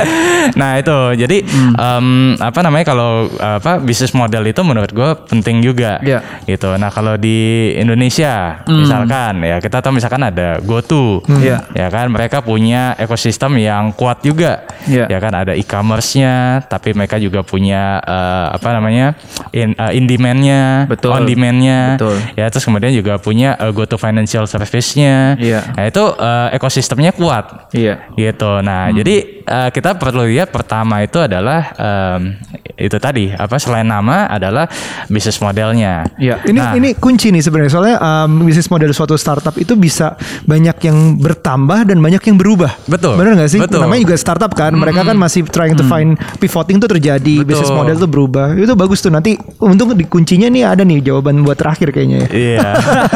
nah 0.55 0.75
itu 0.75 0.95
jadi 1.15 1.43
em, 1.75 2.07
apa 2.36 2.59
namanya 2.59 2.86
kalau 2.88 3.12
apa 3.38 3.77
bisnis 3.77 4.12
model 4.12 4.41
itu 4.45 4.62
menurut 4.62 4.89
gue 4.89 5.09
penting 5.27 5.59
juga 5.59 6.00
Iya. 6.00 6.24
gitu 6.45 6.74
nah 6.74 6.88
kalau 6.88 7.15
di 7.15 7.38
Indonesia 7.75 8.63
misalkan 8.65 9.43
ya 9.43 9.59
kita 9.59 9.77
tahu 9.77 9.93
misalkan 9.93 10.24
ada 10.24 10.57
GoTo 10.59 11.21
Iya. 11.29 11.67
ya 11.69 11.88
kan 11.88 12.07
mereka 12.07 12.39
punya 12.39 12.95
ekosistem 12.95 13.57
yang 13.57 13.91
kuat 13.91 14.21
juga 14.21 14.63
Iya. 14.86 15.05
ya 15.07 15.19
kan 15.19 15.36
ada 15.36 15.53
e-commerce-nya 15.53 16.63
tapi 16.65 16.93
mereka 16.93 17.17
juga 17.17 17.41
punya 17.41 18.00
eh, 18.00 18.48
apa 18.50 18.69
namanya 18.71 19.13
in, 19.51 19.75
eh, 19.75 19.91
in 19.93 20.05
demand-nya 20.05 20.62
Betul. 20.85 21.11
on 21.11 21.23
demand-nya 21.23 21.79
Betul. 21.95 22.15
ya 22.33 22.45
terus 22.47 22.63
kemudian 22.63 22.91
juga 22.91 23.17
punya 23.17 23.55
eh, 23.55 23.69
GoTo 23.69 23.95
financial 23.95 24.45
service-nya 24.45 25.38
Iya. 25.38 25.61
nah 25.73 25.83
itu 25.85 26.03
eh, 26.15 26.47
ekosistemnya 26.53 27.11
kuat 27.11 27.69
Iya. 27.71 28.09
gitu. 28.13 28.59
Nah, 28.59 28.89
jadi 28.91 29.38
eh, 29.49 29.69
kita 29.73 29.97
perlu 29.97 30.29
lihat 30.29 30.53
pertama 30.53 31.01
itu 31.01 31.17
adalah 31.17 31.73
em, 31.73 32.37
itu 32.77 32.95
tadi 32.95 33.33
apa 33.33 33.57
selain 33.57 33.83
nama 33.83 34.29
adalah 34.29 34.69
bisnis 35.09 35.41
modelnya. 35.41 36.05
Iya. 36.15 36.39
Ini 36.45 36.59
Nah. 36.59 36.73
ini 36.75 36.89
kunci 36.93 37.31
nih 37.31 37.41
sebenarnya 37.41 37.71
soalnya 37.71 37.97
um, 37.99 38.45
bisnis 38.45 38.69
model 38.69 38.91
suatu 38.91 39.17
startup 39.17 39.55
itu 39.55 39.73
bisa 39.73 40.15
banyak 40.45 40.75
yang 40.85 40.97
bertambah 41.17 41.87
dan 41.87 41.99
banyak 41.99 42.21
yang 42.21 42.37
berubah. 42.37 42.71
Betul. 42.85 43.17
Benar 43.17 43.35
nggak 43.35 43.51
sih? 43.51 43.59
Betul. 43.59 43.83
Namanya 43.83 44.01
juga 44.05 44.15
startup 44.15 44.51
kan. 44.53 44.71
Mereka 44.71 45.01
kan 45.01 45.17
masih 45.17 45.43
trying 45.47 45.73
to 45.73 45.83
find 45.83 46.15
pivoting 46.37 46.79
tuh 46.79 46.87
terjadi, 46.87 47.43
Betul. 47.43 47.49
bisnis 47.51 47.71
model 47.71 47.95
tuh 47.97 48.07
berubah. 48.07 48.55
Itu 48.55 48.75
bagus 48.75 48.99
tuh. 48.99 49.11
Nanti 49.11 49.35
untuk 49.59 49.95
di 49.95 50.05
kuncinya 50.05 50.47
nih 50.47 50.63
ada 50.67 50.83
nih 50.83 50.99
jawaban 51.01 51.41
buat 51.41 51.57
terakhir 51.57 51.91
kayaknya 51.91 52.27
ya. 52.27 52.29
Iya. 52.29 52.69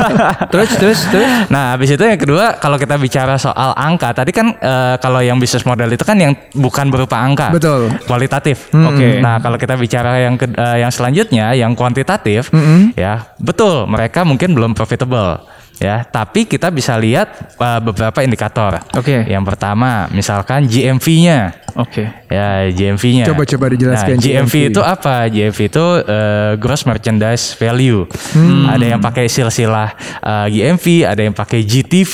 Terus 0.53 0.69
terus 0.77 0.99
terus. 1.09 1.29
nah, 1.49 1.73
habis 1.75 1.89
itu 1.89 2.03
yang 2.03 2.19
kedua 2.19 2.57
kalau 2.57 2.77
kita 2.77 2.95
bicara 2.95 3.35
soal 3.37 3.73
angka, 3.75 4.13
tadi 4.13 4.31
kan 4.31 4.53
eh, 4.53 4.95
kalau 4.99 5.19
yang 5.19 5.37
bisnis 5.37 5.63
model 5.63 5.89
itu 5.89 6.03
kan 6.03 6.15
yang 6.23 6.33
bukan 6.53 6.87
berupa 6.87 7.19
angka. 7.19 7.51
Betul. 7.51 7.91
Kualitatif. 8.03 8.71
Oke. 8.71 9.19
Nah, 9.19 9.37
kalau 9.37 9.55
kita 9.55 9.75
bicara 9.75 10.17
yang 10.19 10.35
ke- 10.35 10.49
eh, 10.49 10.77
yang 10.79 10.89
selanjutnya 10.89 11.51
yang 11.53 11.73
kuantitatif, 11.73 12.49
ya 12.95 13.13
betul 13.37 13.85
mereka 13.85 14.23
mungkin 14.23 14.51
belum 14.51 14.71
profitable. 14.71 15.43
Ya, 15.75 16.01
tapi 16.01 16.45
kita 16.45 16.69
bisa 16.69 16.93
lihat 16.95 17.27
eh, 17.51 17.79
beberapa 17.79 18.19
indikator. 18.19 18.77
Oke. 18.93 19.25
Yang 19.25 19.43
pertama, 19.45 20.05
misalkan 20.09 20.63
GMV-nya. 20.63 21.65
Oke. 21.73 22.05
Ya 22.27 22.69
GMV-nya. 22.69 23.25
Coba- 23.25 23.43
coba 23.43 23.65
dijelaskan 23.67 24.15
Nah, 24.15 24.21
GMV, 24.21 24.53
GMV. 24.53 24.69
itu 24.69 24.81
apa? 24.81 25.15
GMV 25.25 25.59
itu 25.65 25.85
eh, 25.99 26.51
gross 26.55 26.83
merchandise 26.83 27.53
value. 27.53 28.05
Hmm. 28.31 28.69
Ada 28.69 28.85
yang 28.87 29.01
pakai 29.01 29.25
silsilah 29.25 29.89
eh, 30.19 30.47
GMV, 30.49 30.85
ada 31.03 31.21
yang 31.21 31.33
pakai 31.33 31.61
GTV, 31.61 32.13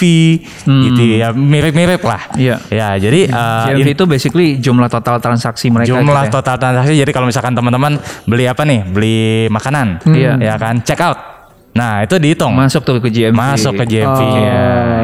gitu 0.64 1.02
ya 1.14 1.30
mirip-mirip 1.30 2.00
lah. 2.02 2.32
Iya. 2.34 2.56
Ya 2.70 2.96
jadi 2.96 3.28
eh, 3.28 3.64
GMV 3.70 3.84
in- 3.84 3.94
itu 3.94 4.04
basically 4.06 4.48
jumlah 4.58 4.88
total 4.88 5.20
transaksi 5.20 5.68
mereka. 5.68 5.92
jumlah 5.92 6.08
gitu 6.24 6.32
ya. 6.32 6.34
total 6.34 6.56
transaksi. 6.58 6.94
Jadi 6.96 7.12
kalau 7.12 7.28
misalkan 7.28 7.52
teman-teman 7.52 8.00
beli 8.24 8.46
apa 8.46 8.64
nih? 8.64 8.82
Beli 8.82 9.20
makanan, 9.48 10.08
Iya. 10.08 10.40
ya 10.40 10.56
kan? 10.56 10.80
Check 10.82 11.00
out. 11.00 11.39
Nah 11.70 12.04
itu 12.04 12.18
dihitung. 12.18 12.52
Masuk 12.52 12.82
tuh 12.82 12.98
ke 13.00 13.10
GMV. 13.10 13.36
Masuk 13.36 13.74
ke 13.78 13.86
GMV-nya 13.88 14.60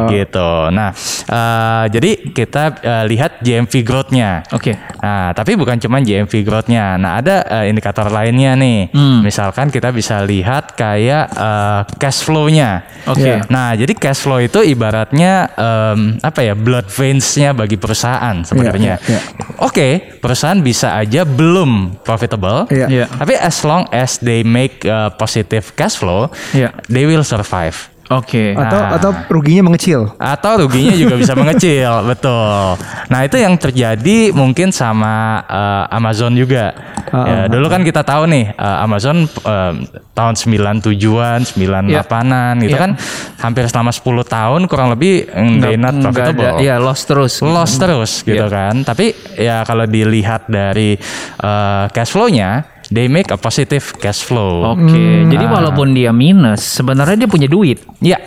Oh. 0.05 0.10
gitu. 0.10 0.51
Nah, 0.69 0.93
eh, 1.25 1.84
jadi 1.89 2.12
kita 2.29 2.63
eh, 2.77 3.03
lihat 3.10 3.41
GMV 3.41 3.74
growth-nya. 3.81 4.45
Oke. 4.53 4.77
Nah, 5.01 5.34
tapi 5.34 5.55
bukan 5.55 5.77
cuma 5.77 5.98
GMV 5.98 6.34
growth-nya. 6.41 6.98
Nah, 6.98 7.17
ada 7.17 7.41
eh, 7.41 7.74
indikator 7.74 8.10
lainnya 8.10 8.53
nih. 8.53 8.89
Hmm. 8.91 9.25
Misalkan 9.25 9.69
kita 9.69 9.89
bisa 9.89 10.22
lihat 10.22 10.74
kayak 10.75 11.25
eh, 11.31 11.81
cash 11.98 12.22
flow-nya. 12.22 12.86
Oke. 13.10 13.45
Nah, 13.48 13.74
jadi 13.74 13.93
cash 13.93 14.25
flow 14.25 14.41
itu 14.41 14.62
ibaratnya 14.62 15.50
em, 15.53 16.17
apa 16.22 16.41
ya? 16.41 16.53
blood 16.57 16.89
veins-nya 16.89 17.53
bagi 17.53 17.77
perusahaan 17.77 18.41
sebenarnya. 18.41 18.98
iya, 18.98 19.12
iya. 19.12 19.19
Oke, 19.62 20.17
perusahaan 20.17 20.57
bisa 20.57 20.98
aja 20.98 21.22
belum 21.24 22.01
profitable. 22.01 22.65
Iya. 22.74 22.88
Iya. 22.89 23.05
Tapi 23.10 23.34
as 23.38 23.57
long 23.62 23.86
as 23.89 24.17
they 24.19 24.41
make 24.41 24.81
eh, 24.81 25.10
positive 25.15 25.74
cash 25.74 25.98
flow, 25.98 26.29
Iya. 26.56 26.70
they 26.88 27.04
will 27.04 27.24
survive. 27.24 27.76
Oke. 28.06 28.54
Atau 28.54 28.78
Nah. 28.78 28.94
atau 28.94 29.10
ruginya 29.28 29.66
mengecil. 29.66 30.06
Atau 30.16 30.62
ruginya 30.62 30.94
juga 30.94 31.18
bisa 31.18 31.34
mengecil, 31.34 31.90
betul. 32.14 32.78
Nah 33.10 33.26
itu 33.26 33.34
yang 33.36 33.58
terjadi 33.58 34.30
mungkin 34.30 34.70
sama 34.70 35.42
eh, 35.42 35.86
Amazon 35.90 36.38
juga. 36.38 36.70
Ya, 37.06 37.48
dulu 37.48 37.66
kan 37.66 37.82
kita 37.82 38.06
tahu 38.06 38.28
nih 38.28 38.54
eh, 38.54 38.78
Amazon 38.78 39.26
eh, 39.26 39.74
tahun 40.14 40.34
97-an, 40.36 41.50
98-an 41.50 42.54
gitu 42.62 42.76
Iya. 42.76 42.82
kan 42.82 42.92
hampir 43.40 43.66
selama 43.66 43.90
10 43.90 44.06
tahun 44.22 44.62
kurang 44.66 44.90
lebih 44.92 45.26
mm, 45.26 45.58
they 45.60 45.74
not 45.74 45.98
profitable. 45.98 46.46
ada. 46.46 46.62
Iya, 46.62 46.76
loss 46.78 47.02
terus. 47.06 47.40
gitu. 47.40 47.50
Loss 47.50 47.74
terus 47.76 48.12
gitu 48.22 48.38
Iya. 48.38 48.54
kan. 48.54 48.76
Tapi 48.84 49.06
ya 49.36 49.64
kalau 49.64 49.86
dilihat 49.86 50.46
dari 50.46 50.94
eh, 51.40 51.86
cash 51.90 52.12
flow-nya, 52.12 52.75
they 52.88 53.06
make 53.06 53.27
a 53.27 53.38
positive 53.38 53.82
cash 53.96 54.22
flow. 54.22 54.74
Oke. 54.74 54.86
Hmm. 54.88 55.27
Jadi 55.27 55.46
walaupun 55.46 55.92
dia 55.92 56.10
minus, 56.10 56.62
sebenarnya 56.62 57.15
dia 57.18 57.30
punya 57.30 57.46
duit. 57.46 57.82
Ya, 58.00 58.18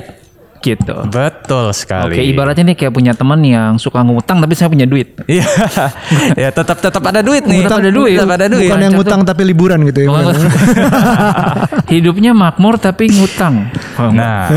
Gitu. 0.59 0.91
betul 1.07 1.71
sekali. 1.71 2.19
Oke, 2.19 2.23
ibaratnya 2.25 2.67
nih 2.67 2.77
kayak 2.77 2.91
punya 2.91 3.15
teman 3.15 3.39
yang 3.41 3.79
suka 3.79 4.03
ngutang 4.03 4.43
tapi 4.43 4.53
saya 4.53 4.67
punya 4.67 4.85
duit. 4.85 5.15
Iya, 5.25 5.47
ya 6.43 6.51
tetap 6.51 6.83
tetap 6.83 6.99
ada 7.01 7.23
duit 7.23 7.47
nih. 7.47 7.63
Tetap 7.63 7.79
ada 7.79 7.91
duit. 7.95 8.19
Tetap 8.19 8.33
ada 8.35 8.47
duit. 8.51 8.67
Bukan 8.67 8.81
yang 8.83 8.93
ngutang 8.93 9.21
tapi 9.23 9.47
liburan 9.47 9.87
gitu 9.87 10.05
ya. 10.05 10.11
Hidupnya 11.95 12.35
makmur 12.35 12.75
tapi 12.75 13.07
ngutang. 13.07 13.71
Nah, 14.13 14.51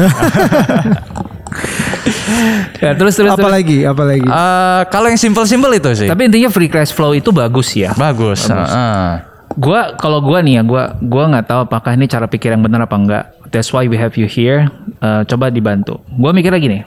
Ya, 2.81 2.95
terus 2.95 3.13
terus. 3.13 3.29
apa 3.29 3.37
terus. 3.37 3.53
lagi? 3.53 3.77
Apa 3.83 4.03
lagi? 4.03 4.23
eh, 4.23 4.81
kalau 4.87 5.05
yang 5.05 5.19
simple-simple 5.19 5.69
itu 5.75 5.89
sih 5.93 6.07
Tapi 6.07 6.21
intinya 6.25 6.49
free 6.49 6.65
cash 6.65 6.89
flow 6.89 7.11
itu 7.11 7.29
bagus 7.29 7.75
ya. 7.75 7.91
bagus. 7.93 8.47
Heeh. 8.47 9.30
Gua 9.57 9.95
kalau 9.99 10.23
gua 10.23 10.39
nih 10.39 10.59
ya, 10.59 10.63
gua 10.63 10.95
gua 11.01 11.27
nggak 11.31 11.45
tahu 11.47 11.59
apakah 11.67 11.95
ini 11.95 12.07
cara 12.07 12.27
pikir 12.27 12.55
yang 12.55 12.63
benar 12.63 12.85
apa 12.87 12.95
enggak. 12.95 13.23
That's 13.51 13.71
why 13.75 13.87
we 13.87 13.99
have 13.99 14.15
you 14.15 14.27
here. 14.27 14.71
Eh, 15.03 15.21
coba 15.27 15.51
dibantu. 15.51 15.99
Gua 16.15 16.31
mikirnya 16.31 16.59
gini. 16.61 16.79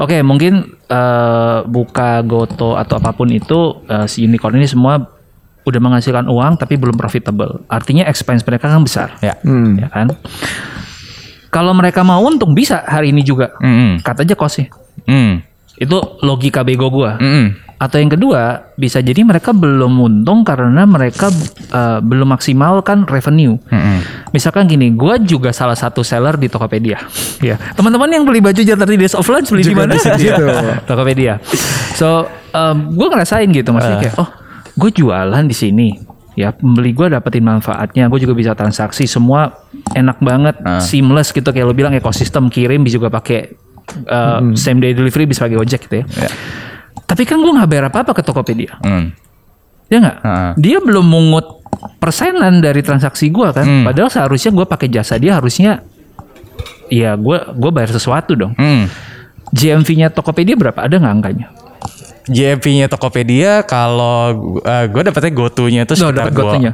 Oke, 0.00 0.24
mungkin 0.24 0.74
eh, 0.88 1.58
buka 1.68 2.24
Goto 2.24 2.74
atau 2.74 2.98
apa 2.98 3.12
pun 3.14 3.30
itu 3.30 3.84
eh, 3.86 4.06
si 4.08 4.24
unicorn 4.24 4.56
ini 4.58 4.66
semua 4.66 4.98
udah 5.64 5.80
menghasilkan 5.80 6.28
uang 6.28 6.60
tapi 6.60 6.76
belum 6.76 6.96
profitable. 6.96 7.64
Artinya 7.72 8.04
expense 8.04 8.44
mereka 8.44 8.68
kan 8.68 8.84
besar. 8.84 9.16
Ya. 9.24 9.36
Hmm. 9.44 9.80
Ya 9.80 9.88
kan? 9.88 10.12
Kalau 11.48 11.70
mereka 11.70 12.02
mau 12.02 12.18
untung 12.20 12.50
bisa 12.52 12.82
hari 12.82 13.14
ini 13.14 13.22
juga. 13.22 13.54
Mm-mm. 13.62 14.02
Cut 14.02 14.18
aja 14.18 14.34
cost 14.34 14.66
Mm. 15.04 15.44
Itu 15.78 16.22
logika 16.22 16.62
bego 16.62 16.90
gua. 16.90 17.18
Mm-mm. 17.18 17.64
Atau 17.74 17.98
yang 17.98 18.14
kedua, 18.14 18.72
bisa 18.78 19.02
jadi 19.02 19.26
mereka 19.26 19.50
belum 19.50 19.98
untung 19.98 20.46
karena 20.46 20.86
mereka 20.86 21.28
eh, 21.74 21.98
belum 22.00 22.32
maksimalkan 22.32 23.04
revenue. 23.10 23.58
Mm-mm. 23.68 23.98
Misalkan 24.30 24.70
gini, 24.70 24.94
gue 24.94 25.14
juga 25.26 25.50
salah 25.50 25.74
satu 25.74 26.06
seller 26.06 26.38
di 26.38 26.46
Tokopedia. 26.46 27.02
ya, 27.48 27.58
teman-teman 27.74 28.08
yang 28.08 28.22
beli 28.22 28.38
baju 28.38 28.62
Jakarta 28.62 28.94
Days 28.94 29.18
of 29.18 29.26
Lunch 29.26 29.50
beli 29.50 29.62
di 29.66 29.74
Juga 29.74 29.90
mana? 29.90 29.98
Iya, 29.98 30.36
Tokopedia. 30.88 31.34
So, 31.98 32.30
gue 32.94 33.06
ngerasain 33.10 33.50
gitu, 33.50 33.74
maksudnya 33.74 33.98
kayak, 34.00 34.16
oh, 34.22 34.30
gue 34.78 34.90
jualan 34.94 35.44
di 35.44 35.56
sini. 35.56 35.88
Ya, 36.34 36.50
pembeli 36.50 36.90
gue 36.90 37.10
dapetin 37.10 37.46
manfaatnya, 37.46 38.10
gue 38.10 38.18
juga 38.22 38.34
bisa 38.34 38.58
transaksi, 38.58 39.06
semua 39.06 39.54
enak 39.94 40.18
banget, 40.18 40.58
seamless 40.82 41.30
gitu 41.30 41.46
kayak 41.54 41.66
lo 41.66 41.74
bilang 41.74 41.94
ekosistem 41.94 42.50
kirim 42.50 42.82
bisa 42.82 42.98
juga 42.98 43.06
pakai 43.06 43.63
uh, 44.08 44.40
same 44.56 44.80
day 44.80 44.92
delivery 44.96 45.28
bisa 45.28 45.46
pakai 45.46 45.58
ojek 45.60 45.86
gitu 45.88 46.02
ya. 46.02 46.06
Tapi 47.04 47.22
kan 47.28 47.38
gue 47.38 47.52
nggak 47.52 47.68
bayar 47.68 47.84
apa-apa 47.92 48.16
ke 48.16 48.22
Tokopedia. 48.24 48.80
Mm. 48.80 49.12
Ya 49.92 49.96
nggak? 50.00 50.18
Heeh. 50.24 50.50
Dia 50.58 50.78
belum 50.80 51.04
mungut 51.04 51.64
persenan 52.00 52.64
dari 52.64 52.80
transaksi 52.80 53.28
gua 53.28 53.52
kan. 53.52 53.66
Hmm. 53.68 53.84
Padahal 53.84 54.08
seharusnya 54.08 54.50
gua 54.56 54.64
pakai 54.64 54.88
jasa 54.88 55.20
dia 55.20 55.36
harusnya 55.36 55.84
ya 56.88 57.12
gua 57.16 57.52
gua 57.52 57.70
bayar 57.72 57.92
sesuatu 57.92 58.32
dong. 58.32 58.56
Mm. 58.56 58.88
GMV-nya 59.54 60.08
Tokopedia 60.10 60.56
berapa? 60.56 60.80
Ada 60.82 60.98
nggak 60.98 61.14
angkanya? 61.14 61.46
GMV-nya 62.24 62.88
Tokopedia 62.88 63.62
kalau 63.68 64.58
gue 64.64 65.02
dapetnya 65.04 65.32
GoTo-nya 65.36 65.84
itu 65.84 65.94
sekitar 65.94 66.32
dapet 66.32 66.34
GoTo-nya? 66.34 66.72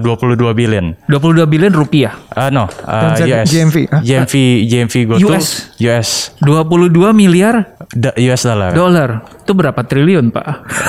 Dua- 0.00 0.18
eh, 0.18 0.32
22 0.34 0.52
billion. 0.52 0.86
22 1.06 1.46
billion 1.46 1.72
rupiah. 1.72 2.12
Eh, 2.32 2.48
no, 2.48 2.66
eh, 2.66 2.86
Transaksi 2.86 3.30
US. 3.30 3.46
GMV, 3.48 3.76
hah? 3.88 4.00
GMV 4.00 4.34
GMV 4.66 4.94
GoTo 5.06 5.26
US. 5.28 5.46
US 5.78 6.10
22 6.38 7.10
miliar 7.12 7.54
Da- 7.90 8.16
US 8.16 8.42
dollar. 8.42 8.70
dolar. 8.72 9.10
Itu 9.42 9.52
berapa 9.52 9.80
triliun, 9.82 10.30
Pak? 10.30 10.46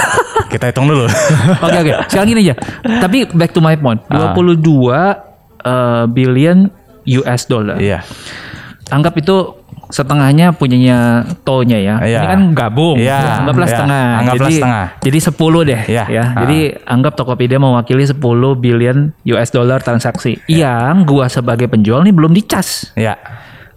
Kita 0.54 0.70
hitung 0.70 0.86
dulu. 0.86 1.10
Oke 1.66 1.78
oke. 1.82 1.94
Sekarang 2.08 2.30
gini 2.30 2.42
aja. 2.46 2.56
Tapi 3.02 3.26
back 3.34 3.52
to 3.52 3.60
my 3.60 3.74
point. 3.74 3.98
Ah. 4.08 4.38
22 4.38 4.94
eh, 4.94 6.06
billion 6.08 6.70
US 7.24 7.42
dollar. 7.46 7.82
Iya. 7.82 8.06
Anggap 8.90 9.18
itu 9.18 9.63
setengahnya 9.94 10.58
punyanya 10.58 11.22
tonya 11.46 11.78
ya. 11.78 11.96
Iya. 12.02 12.20
Ini 12.20 12.28
kan 12.34 12.42
gabung. 12.58 12.98
Iya, 12.98 13.46
Anggaplah 13.46 13.68
iya. 13.70 13.74
setengah. 13.78 14.06
Anggaplah 14.18 14.50
jadi, 14.50 14.56
setengah. 14.58 14.86
Jadi 15.06 15.18
10 15.22 15.62
deh 15.62 15.82
Iya. 15.86 16.04
ya. 16.10 16.24
Ah. 16.26 16.40
Jadi 16.42 16.58
anggap 16.82 17.14
Tokopedia 17.14 17.62
mewakili 17.62 18.02
10 18.02 18.18
billion 18.58 18.98
US 19.30 19.50
dollar 19.54 19.86
transaksi. 19.86 20.42
Iya. 20.50 20.90
Yang 20.90 21.00
gua 21.06 21.26
sebagai 21.30 21.70
penjual 21.70 22.02
nih 22.02 22.10
belum 22.10 22.34
dicas. 22.34 22.90
Ya. 22.98 23.22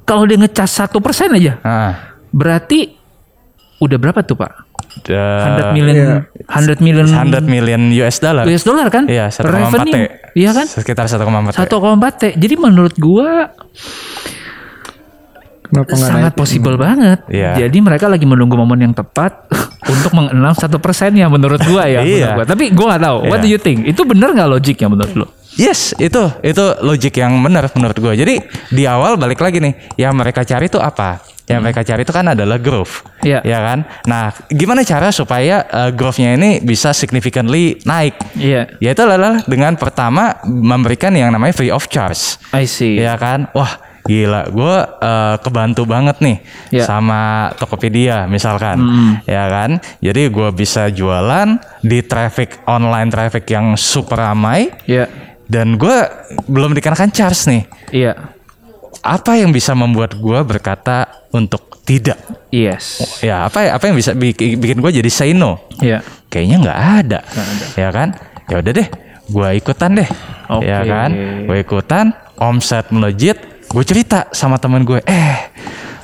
Kalau 0.09 0.25
dia 0.25 0.41
ngecas 0.41 0.71
satu 0.73 1.05
persen 1.05 1.37
aja, 1.37 1.61
Ah. 1.61 2.17
berarti 2.33 2.97
udah 3.77 3.99
berapa 4.01 4.25
tuh 4.25 4.41
Pak? 4.41 4.53
The- 5.05 5.45
100 5.69 5.77
million, 5.77 6.25
100 6.49 6.81
million 6.81 7.05
100 7.05 7.45
million 7.45 7.81
US 8.01 8.17
dollar. 8.17 8.49
US 8.49 8.65
dollar 8.65 8.89
kan? 8.89 9.05
Iya, 9.05 9.29
1,4 9.29 9.85
T. 9.85 9.97
Iya 10.33 10.57
kan? 10.57 10.65
Sekitar 10.65 11.05
1,4 11.05 11.53
T. 11.53 11.61
1,4 11.61 12.13
T. 12.17 12.23
Jadi 12.33 12.55
menurut 12.57 12.97
gua 12.97 13.53
Kenapa 15.67 15.95
sangat 15.95 16.33
naik? 16.33 16.39
possible 16.39 16.77
banget. 16.77 17.19
Iya. 17.27 17.67
Jadi 17.67 17.79
mereka 17.79 18.07
lagi 18.07 18.25
menunggu 18.25 18.55
momen 18.55 18.79
yang 18.81 18.93
tepat 18.93 19.47
untuk 19.93 20.13
mengenal 20.13 20.53
satu 20.53 20.79
persennya 20.79 21.27
menurut 21.27 21.61
gua 21.63 21.85
ya. 21.85 22.01
menurut 22.01 22.19
Iya. 22.19 22.31
gua. 22.35 22.45
Tapi 22.45 22.65
gua 22.71 22.87
nggak 22.95 23.03
tahu. 23.03 23.19
What 23.27 23.39
Iya. 23.39 23.45
do 23.45 23.49
you 23.49 23.59
think? 23.59 23.79
Itu 23.85 24.03
benar 24.03 24.33
nggak 24.33 24.51
logiknya 24.51 24.89
menurut 24.89 25.15
lo? 25.15 25.27
Yes, 25.57 25.97
itu 25.97 26.21
itu 26.43 26.65
logik 26.81 27.17
yang 27.17 27.33
benar 27.41 27.73
menurut 27.73 27.97
gue. 27.97 28.13
Jadi 28.15 28.35
di 28.69 28.85
awal 28.85 29.17
balik 29.17 29.41
lagi 29.41 29.57
nih, 29.57 29.73
yang 29.97 30.13
mereka 30.13 30.45
cari 30.45 30.69
itu 30.69 30.77
apa? 30.77 31.17
Yang 31.49 31.61
mereka 31.63 31.81
cari 31.81 32.03
itu 32.03 32.13
kan 32.13 32.29
adalah 32.29 32.61
growth, 32.61 33.01
Iya. 33.23 33.41
ya 33.41 33.65
kan? 33.65 33.79
Nah, 34.05 34.37
gimana 34.51 34.85
cara 34.85 35.09
supaya 35.09 35.65
uh, 35.65 35.89
growth-nya 35.89 36.37
ini 36.37 36.61
bisa 36.61 36.93
significantly 36.93 37.81
naik? 37.85 38.21
Iya. 38.37 38.69
Yaitu 38.83 39.01
adalah 39.01 39.41
dengan 39.47 39.79
pertama 39.79 40.37
memberikan 40.45 41.15
yang 41.15 41.33
namanya 41.33 41.55
free 41.55 41.71
of 41.71 41.89
charge, 41.89 42.37
I 42.51 42.69
see. 42.69 42.99
ya 42.99 43.17
kan? 43.17 43.49
Wah, 43.55 43.81
gila, 44.07 44.47
gue 44.47 44.77
uh, 45.03 45.37
kebantu 45.39 45.83
banget 45.83 46.17
nih 46.23 46.37
Iya. 46.71 46.85
sama 46.87 47.51
Tokopedia 47.55 48.25
misalkan, 48.27 48.79
ya 49.23 49.47
kan? 49.47 49.71
Jadi 49.99 50.31
gue 50.31 50.49
bisa 50.51 50.87
jualan 50.89 51.59
di 51.81 52.01
traffic 52.01 52.63
online 52.65 53.11
traffic 53.11 53.45
yang 53.47 53.75
super 53.75 54.19
ramai 54.19 54.71
Iya. 54.87 55.11
dan 55.45 55.75
gue 55.75 55.97
belum 56.47 56.73
dikenakan 56.73 57.11
charge 57.11 57.43
nih. 57.47 57.63
Iya. 57.93 58.13
Apa 59.03 59.39
yang 59.39 59.51
bisa 59.51 59.71
membuat 59.71 60.15
gue 60.15 60.39
berkata 60.43 61.07
untuk 61.31 61.79
tidak? 61.83 62.19
Yes. 62.51 62.99
Ya 63.23 63.47
apa 63.47 63.71
apa 63.71 63.85
yang 63.87 63.95
bisa 63.95 64.11
bikin, 64.11 64.59
bikin 64.59 64.83
gue 64.83 64.91
jadi 64.91 65.11
say 65.11 65.31
no? 65.31 65.63
Iya. 65.79 66.03
Kayaknya 66.27 66.57
nggak 66.63 66.81
ada. 67.03 67.21
Ya 67.79 67.89
kan? 67.95 68.09
Ya 68.47 68.63
udah 68.63 68.73
deh, 68.75 68.89
gue 69.27 69.49
ikutan 69.55 69.91
deh. 69.95 70.11
Oke. 70.51 70.67
Ya 70.67 70.83
kan? 70.83 71.11
Gue 71.47 71.63
ikutan, 71.63 72.15
omset 72.39 72.91
melejit, 72.91 73.39
gue 73.67 73.85
cerita 73.85 74.31
sama 74.31 74.57
temen 74.57 74.83
gue, 74.83 75.03
eh 75.03 75.39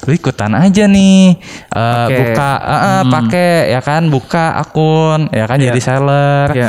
lu 0.03 0.13
ikutan 0.13 0.51
aja 0.53 0.85
nih 0.85 1.39
Eh, 1.71 2.05
Oke. 2.05 2.15
buka 2.19 2.51
eh, 2.59 2.75
eh, 2.75 3.03
pakai 3.07 3.51
ya 3.71 3.81
kan 3.81 4.03
buka 4.07 4.59
akun 4.59 5.31
ya 5.31 5.47
kan 5.47 5.57
Iya. 5.57 5.71
jadi 5.71 5.81
seller 5.81 6.49
Iya. 6.53 6.69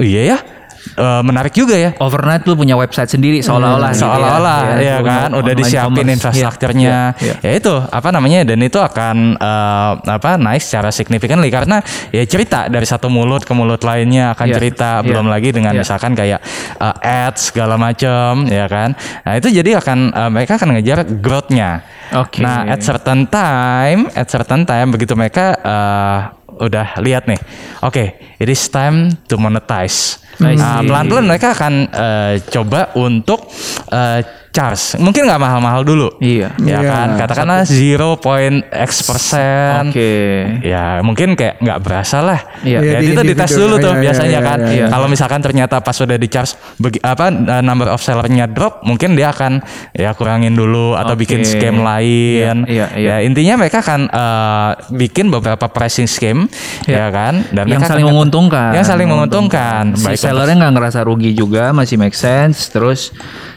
iya 0.00 0.20
ya 0.26 0.38
Eh, 0.84 1.22
menarik 1.24 1.56
juga 1.56 1.74
ya 1.80 1.96
Overnight 1.96 2.44
lu 2.44 2.54
punya 2.60 2.76
website 2.76 3.08
sendiri 3.08 3.40
seolah-olah 3.40 3.96
gitu 3.96 3.98
ya. 3.98 4.02
seolah-olah 4.04 4.60
ya, 4.78 4.96
punya 5.00 5.16
kan 5.24 5.30
udah 5.32 5.54
disiapin 5.56 5.96
commerce. 5.96 6.14
infrastrukturnya 6.20 6.96
Iya, 7.18 7.24
iya. 7.24 7.34
ya 7.40 7.50
itu 7.56 7.74
apa 7.80 8.08
namanya 8.12 8.40
dan 8.44 8.60
itu 8.60 8.78
akan 8.78 9.16
eh, 9.40 9.92
apa 10.04 10.30
naik 10.36 10.60
secara 10.60 10.92
signifikan 10.92 11.40
karena 11.40 11.80
ya 12.12 12.22
cerita 12.28 12.68
dari 12.68 12.84
satu 12.84 13.08
mulut 13.08 13.42
ke 13.48 13.52
mulut 13.56 13.80
lainnya 13.80 14.36
akan 14.36 14.46
Iya, 14.46 14.54
cerita 14.60 14.90
iya, 15.00 15.06
belum 15.08 15.26
lagi 15.32 15.48
dengan 15.56 15.72
iya. 15.72 15.80
misalkan 15.82 16.12
kayak 16.12 16.40
eh, 16.78 16.96
ads 17.26 17.50
segala 17.50 17.80
macam 17.80 18.44
ya 18.46 18.68
kan 18.68 18.92
nah 19.24 19.34
itu 19.40 19.48
jadi 19.50 19.80
akan 19.80 19.98
eh, 20.12 20.30
mereka 20.30 20.60
akan 20.60 20.68
ngejar 20.78 20.98
growth-nya 21.18 21.80
Oke. 22.12 22.44
nah 22.44 22.68
at 22.68 22.84
certain 22.84 23.24
time 23.24 24.12
at 24.12 24.28
certain 24.28 24.68
time 24.68 24.92
begitu 24.92 25.16
mereka 25.16 25.56
eh, 25.58 26.18
udah 26.60 27.00
lihat 27.02 27.26
nih 27.26 27.40
oke 27.82 28.04
it 28.38 28.48
is 28.52 28.62
time 28.70 29.10
to 29.26 29.34
monetize 29.34 30.22
Nah, 30.40 30.82
pelan-pelan 30.82 31.24
mereka 31.30 31.54
akan 31.54 31.74
eh, 31.90 32.34
coba 32.50 32.94
untuk 32.98 33.46
eh, 33.92 34.43
charge. 34.54 34.94
Mungkin 34.96 35.26
nggak 35.26 35.40
mahal-mahal 35.42 35.82
dulu. 35.82 36.14
Iya. 36.22 36.54
Ya 36.62 36.78
Iya, 36.78 36.78
kan, 36.86 37.08
katakanlah 37.18 37.66
0.x 37.66 38.90
persen. 39.02 39.90
Oke. 39.90 40.14
Ya 40.62 41.02
mungkin 41.02 41.34
kayak 41.34 41.58
nggak 41.58 41.78
berasa 41.82 42.22
lah. 42.22 42.40
Iya. 42.62 42.78
Ya, 42.78 42.98
Iya, 43.02 43.10
itu 43.10 43.20
di- 43.20 43.28
dites 43.34 43.50
gitu. 43.50 43.60
dulu 43.66 43.74
tuh 43.76 43.90
Iya, 43.90 43.98
iya, 43.98 44.02
biasanya 44.06 44.38
iya, 44.40 44.46
kan. 44.46 44.58
iya. 44.70 44.86
Kalau 44.86 45.06
misalkan 45.06 45.40
ternyata 45.42 45.82
pas 45.82 45.92
sudah 45.92 46.14
di 46.14 46.28
charge 46.30 46.54
begi- 46.78 47.02
apa 47.02 47.26
eh, 47.28 47.62
number 47.62 47.90
of 47.90 47.98
sellernya 47.98 48.46
drop, 48.46 48.86
mungkin 48.86 49.18
dia 49.18 49.34
akan 49.34 49.58
ya 49.90 50.14
kurangin 50.14 50.54
dulu 50.54 50.94
atau 50.94 51.12
Oke. 51.12 51.26
bikin 51.26 51.42
scam 51.42 51.82
lain. 51.82 52.62
Iya. 52.70 52.86
Ya 52.94 53.16
intinya 53.20 53.58
mereka 53.58 53.82
akan 53.82 54.06
eh, 54.06 54.70
bikin 54.94 55.28
beberapa 55.28 55.66
pricing 55.66 56.06
scheme, 56.06 56.46
Iya. 56.86 56.94
ya 56.94 57.06
kan. 57.10 57.34
Dan 57.50 57.66
yang 57.66 57.82
saling 57.82 58.06
akan- 58.06 58.12
menguntungkan. 58.14 58.70
Yang 58.70 58.86
saling 58.86 59.08
menguntungkan. 59.10 59.82
Si 59.94 60.04
Baik 60.04 60.14
untuk 60.14 60.22
sellernya 60.22 60.54
nggak 60.62 60.72
ngerasa 60.78 61.00
rugi 61.02 61.34
juga, 61.34 61.74
masih 61.74 61.98
make 61.98 62.14
sense. 62.14 62.70
Terus 62.70 63.10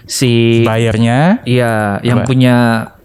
si 0.07 0.63
bayarnya 0.63 1.43
Iya, 1.43 1.99
yang 2.01 2.23
Apa? 2.23 2.27
punya 2.27 2.55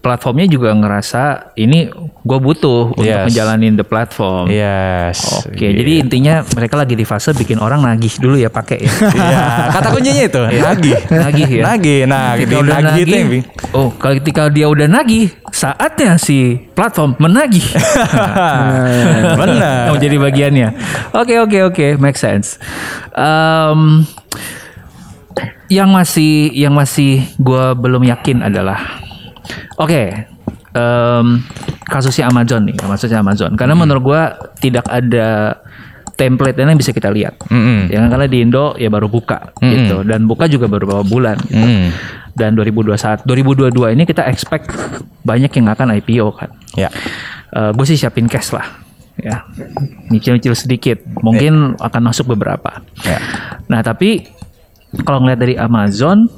platformnya 0.03 0.51
juga 0.51 0.75
ngerasa 0.75 1.55
ini 1.55 1.87
gue 2.23 2.39
butuh 2.39 2.91
untuk 2.91 3.07
Yes. 3.07 3.23
menjalanin 3.31 3.79
the 3.79 3.87
platform. 3.87 4.51
Yes. 4.51 5.47
Oke, 5.47 5.63
jadi 5.63 6.03
intinya 6.03 6.43
mereka 6.55 6.75
lagi 6.75 6.95
di 6.95 7.07
fase 7.07 7.31
bikin 7.31 7.59
orang 7.59 7.83
nagih 7.83 8.11
dulu 8.19 8.35
ya 8.35 8.51
pakai 8.51 8.83
ya. 8.83 8.91
Iya, 9.15 9.43
kata 9.71 9.89
kuncinya 9.95 10.23
itu 10.27 10.43
nagih. 10.59 10.99
Nagih 11.07 11.49
ya. 11.55 11.63
Nagih. 11.65 12.01
Nah, 12.11 12.35
Ketika 12.35 12.59
udah 12.59 12.77
nagih 12.83 13.05
nagih, 13.07 13.43
oh 13.71 13.89
kalau 13.95 14.15
ketika 14.19 14.43
dia 14.51 14.67
udah 14.67 14.87
nagih, 14.87 15.31
saatnya 15.55 16.19
si 16.19 16.59
platform 16.75 17.15
menagih. 17.23 17.63
Benar. 19.39 19.87
Mau 19.87 19.99
jadi 19.99 20.17
bagiannya. 20.19 20.69
Oke 21.15 21.39
oke 21.39 21.59
oke, 21.71 21.87
make 21.99 22.19
sense. 22.19 22.59
Em, 23.15 24.03
yang 25.73 25.89
masih 25.93 26.53
yang 26.53 26.75
masih 26.77 27.25
gue 27.41 27.65
belum 27.79 28.05
yakin 28.05 28.45
adalah, 28.45 29.01
oke, 29.81 30.03
em, 30.77 31.27
kasusnya 31.89 32.29
Amazon 32.29 32.69
nih, 32.69 32.77
kasusnya 32.77 33.21
Amazon. 33.25 33.57
Karena 33.57 33.73
menurut 33.77 34.03
gue 34.03 34.23
tidak 34.61 34.85
ada 34.89 35.57
template 36.13 36.57
yang 36.61 36.77
bisa 36.77 36.93
kita 36.93 37.09
lihat. 37.09 37.41
Mm-mm. 37.49 37.89
Ya 37.89 38.05
kan, 38.05 38.09
karena 38.13 38.27
di 38.29 38.39
Indo 38.45 38.77
ya 38.77 38.93
baru 38.93 39.09
buka 39.09 39.57
gitu 39.59 40.05
dan 40.05 40.29
buka 40.29 40.45
juga 40.47 40.69
baru 40.69 40.85
beberapa 40.85 41.07
bulan 41.09 41.37
gitu. 41.49 41.57
Mm. 41.57 41.89
Dan 42.33 42.57
2021 42.57 43.29
2022 43.29 43.97
ini 43.97 44.05
kita 44.09 44.25
expect 44.29 44.73
banyak 45.25 45.53
yang 45.53 45.67
akan 45.73 45.89
IPO 46.01 46.27
kan. 46.37 46.51
Ya. 46.77 46.89
gue 47.53 47.85
sih 47.85 48.01
siapin 48.01 48.33
cash 48.33 48.57
lah 48.57 48.65
ya 49.21 49.45
nyicil-nyicil 50.09 50.57
sedikit 50.57 50.99
mungkin 51.21 51.77
akan 51.77 52.01
masuk 52.01 52.33
beberapa 52.33 52.81
Ya. 53.05 53.21
nah 53.69 53.85
tapi 53.85 54.25
kalau 55.01 55.25
ngeliat 55.25 55.41
dari 55.41 55.57
Amazon 55.57 56.29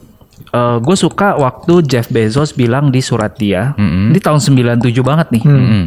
gue 0.54 0.94
suka 0.94 1.34
waktu 1.34 1.82
Jeff 1.82 2.06
Bezos 2.10 2.54
bilang 2.54 2.94
di 2.94 3.02
surat 3.02 3.34
dia 3.34 3.74
ini 4.14 4.18
tahun 4.22 4.38
97 4.38 4.86
banget 5.02 5.26
nih. 5.34 5.42
Mm. 5.42 5.84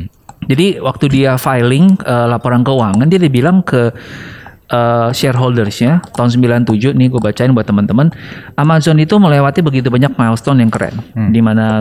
jadi 0.48 0.68
waktu 0.84 1.06
dia 1.08 1.40
filing 1.40 1.96
eh, 2.04 2.28
laporan 2.28 2.68
keuangan 2.68 3.08
dia 3.08 3.16
dibilang 3.16 3.64
ke 3.64 3.96
eh, 4.68 5.10
shareholdersnya 5.16 6.04
tahun 6.12 6.36
97 6.64 7.00
nih 7.00 7.08
gue 7.08 7.22
bacain 7.24 7.52
buat 7.56 7.64
teman-teman 7.64 8.12
Amazon 8.60 9.00
itu 9.00 9.16
melewati 9.16 9.64
begitu 9.64 9.88
banyak 9.88 10.20
milestone 10.20 10.60
yang 10.64 10.72
keren 10.72 10.96
di 11.32 11.40
mana 11.40 11.80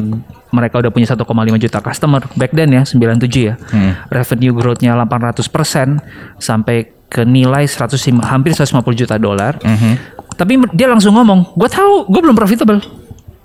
mereka 0.55 0.79
udah 0.79 0.90
punya 0.94 1.11
1,5 1.11 1.27
juta 1.59 1.79
customer 1.83 2.22
back 2.38 2.55
then 2.55 2.70
ya 2.70 2.87
97 2.87 3.27
ya. 3.35 3.55
Revenue 4.11 4.55
growth-nya 4.55 4.94
800% 4.94 5.42
sampai 6.38 6.94
ke 7.07 7.22
nilai 7.22 7.66
100 7.70 7.94
hampir 8.27 8.51
150 8.51 8.83
juta 8.94 9.14
dolar 9.14 9.59
tapi 10.37 10.61
dia 10.77 10.87
langsung 10.88 11.16
ngomong 11.16 11.57
gue 11.57 11.68
tahu 11.68 12.09
gue 12.12 12.20
belum 12.20 12.37
profitable 12.37 12.81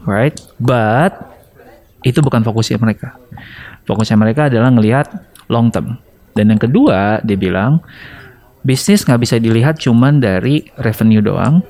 right 0.06 0.36
but 0.60 1.32
itu 2.02 2.20
bukan 2.22 2.42
fokusnya 2.42 2.82
mereka. 2.82 3.18
Fokusnya 3.86 4.18
mereka 4.18 4.50
adalah 4.50 4.74
ngelihat 4.74 5.08
long 5.50 5.70
term. 5.70 5.98
Dan 6.34 6.54
yang 6.54 6.62
kedua, 6.62 7.22
dia 7.22 7.38
bilang 7.38 7.82
bisnis 8.62 9.06
nggak 9.06 9.22
bisa 9.22 9.36
dilihat 9.38 9.78
cuman 9.82 10.22
dari 10.22 10.70
revenue 10.82 11.22
doang, 11.22 11.62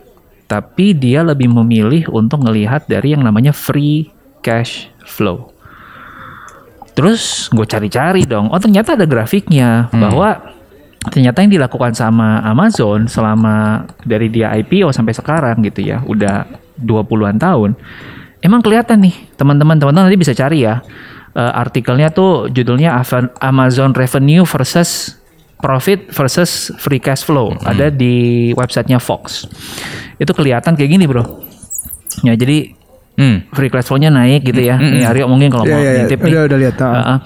tapi 0.47 0.95
dia 0.95 1.23
lebih 1.23 1.51
memilih 1.51 2.07
untuk 2.11 2.43
ngelihat 2.43 2.87
dari 2.87 3.15
yang 3.15 3.23
namanya 3.23 3.51
free 3.51 4.11
cash 4.43 4.91
flow. 5.03 5.51
Terus 6.91 7.47
gue 7.51 7.63
cari-cari 7.63 8.27
dong, 8.27 8.51
oh 8.51 8.59
ternyata 8.59 8.99
ada 8.99 9.07
grafiknya 9.07 9.87
bahwa 9.95 10.43
ternyata 11.09 11.41
yang 11.41 11.51
dilakukan 11.57 11.97
sama 11.97 12.45
Amazon 12.45 13.09
selama 13.09 13.87
dari 14.05 14.29
dia 14.29 14.53
IPO 14.53 14.93
sampai 14.93 15.17
sekarang 15.17 15.65
gitu 15.65 15.81
ya, 15.81 16.05
udah 16.05 16.45
20-an 16.77 17.41
tahun. 17.41 17.73
Emang 18.41 18.61
kelihatan 18.61 19.01
nih, 19.01 19.33
teman-teman, 19.37 19.77
teman-teman 19.81 20.09
nanti 20.09 20.17
bisa 20.17 20.33
cari 20.37 20.65
ya. 20.65 20.81
Eh, 21.31 21.51
artikelnya 21.57 22.11
tuh 22.11 22.51
judulnya 22.51 23.01
Amazon 23.39 23.95
Revenue 23.95 24.43
versus 24.45 25.17
Profit 25.61 26.09
versus 26.09 26.73
Free 26.81 26.97
Cash 26.97 27.21
Flow. 27.21 27.53
Ada 27.61 27.93
di 27.93 28.49
websitenya 28.57 28.97
Fox. 28.97 29.45
Itu 30.17 30.33
kelihatan 30.33 30.73
kayak 30.73 30.89
gini, 30.89 31.05
Bro. 31.05 31.45
Ya, 32.25 32.33
jadi 32.33 32.73
Hmm. 33.11 33.43
free 33.51 33.67
cash 33.67 33.91
flow-nya 33.91 34.07
naik 34.07 34.47
gitu 34.47 34.63
ya. 34.63 34.79
Nih 34.79 35.03
Aryo 35.03 35.27
mungkin 35.27 35.51
kalau 35.51 35.67
Iya, 35.67 35.73
mau 35.75 35.81
iya, 35.83 35.91
iya. 35.91 35.97
ngintip 36.01 36.19
nih. 36.23 36.31
Udah, 36.31 36.43
udah 36.47 36.57
lihat, 36.57 36.75
ah. 36.79 36.89
Heeh. 36.95 37.17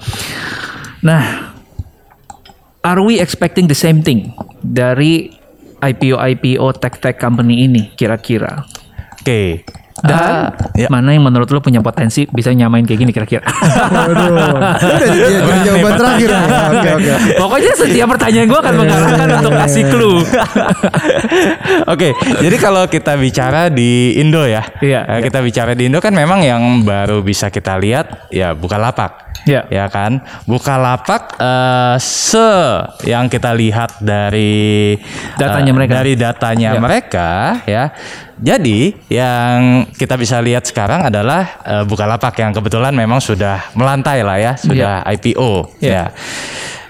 Nah, 1.06 1.22
are 2.86 3.02
we 3.02 3.18
expecting 3.18 3.66
the 3.66 3.74
same 3.74 3.98
thing 3.98 4.30
dari 4.62 5.34
IPO 5.76 6.14
IPO 6.16 6.66
tech 6.78 7.02
tech 7.02 7.18
company 7.18 7.66
ini 7.66 7.90
kira-kira? 7.92 8.62
Oke. 9.18 9.66
Dan 9.96 10.12
Ah, 10.12 10.52
ya. 10.76 10.92
mana 10.92 11.16
yang 11.16 11.24
menurut 11.24 11.48
lo 11.48 11.56
punya 11.58 11.80
potensi 11.80 12.28
bisa 12.28 12.52
nyamain 12.52 12.84
kayak 12.84 13.00
gini 13.00 13.12
kira-kira? 13.16 13.40
Waduh. 13.40 14.28
Udah 14.76 15.08
jadi 15.08 15.60
jawaban 15.64 15.92
terakhir. 15.96 16.30
Oke, 16.36 16.88
oke. 16.92 17.12
Pokoknya 17.40 17.72
setiap 17.74 18.06
pertanyaan 18.12 18.44
gue 18.44 18.60
akan 18.60 18.74
mengarahkan 18.76 19.28
untuk 19.40 19.56
kasih 19.56 19.84
clue. 19.88 20.20
Oke, 21.92 22.12
jadi 22.12 22.56
kalau 22.56 22.84
kita 22.86 23.16
bicara 23.16 23.72
di 23.72 24.20
Indo 24.20 24.44
ya, 24.44 24.68
Iya, 24.78 25.24
kita 25.24 25.40
bicara 25.40 25.72
di 25.72 25.88
Indo 25.88 25.98
kan 25.98 26.12
memang 26.12 26.44
yang 26.44 26.84
baru 26.84 27.24
bisa 27.24 27.48
kita 27.48 27.80
lihat 27.80 28.28
ya 28.28 28.52
Bukalapak. 28.52 29.10
Iya. 29.10 29.25
Ya 29.46 29.86
kan, 29.86 30.18
Bukalapak 30.44 31.38
eh, 31.38 31.96
se 32.02 32.50
yang 33.06 33.30
kita 33.30 33.54
lihat 33.54 34.02
dari 34.02 34.98
Datanya 35.38 35.70
eh, 35.70 35.76
mereka. 35.76 35.92
dari 35.94 36.12
datanya 36.14 36.70
Iya. 36.74 36.80
mereka 36.82 37.30
ya. 37.62 37.84
Jadi 38.36 38.92
yang 39.08 39.86
kita 39.94 40.18
bisa 40.18 40.42
lihat 40.42 40.66
sekarang 40.66 41.06
adalah 41.06 41.62
eh, 41.62 41.84
Bukalapak 41.86 42.34
yang 42.36 42.50
kebetulan 42.50 42.90
memang 42.90 43.22
sudah 43.22 43.70
melantai 43.72 44.20
lah 44.20 44.36
ya, 44.36 44.52
sudah 44.58 45.06
IPO 45.06 45.78
Iya. 45.78 45.94
ya. 45.94 46.04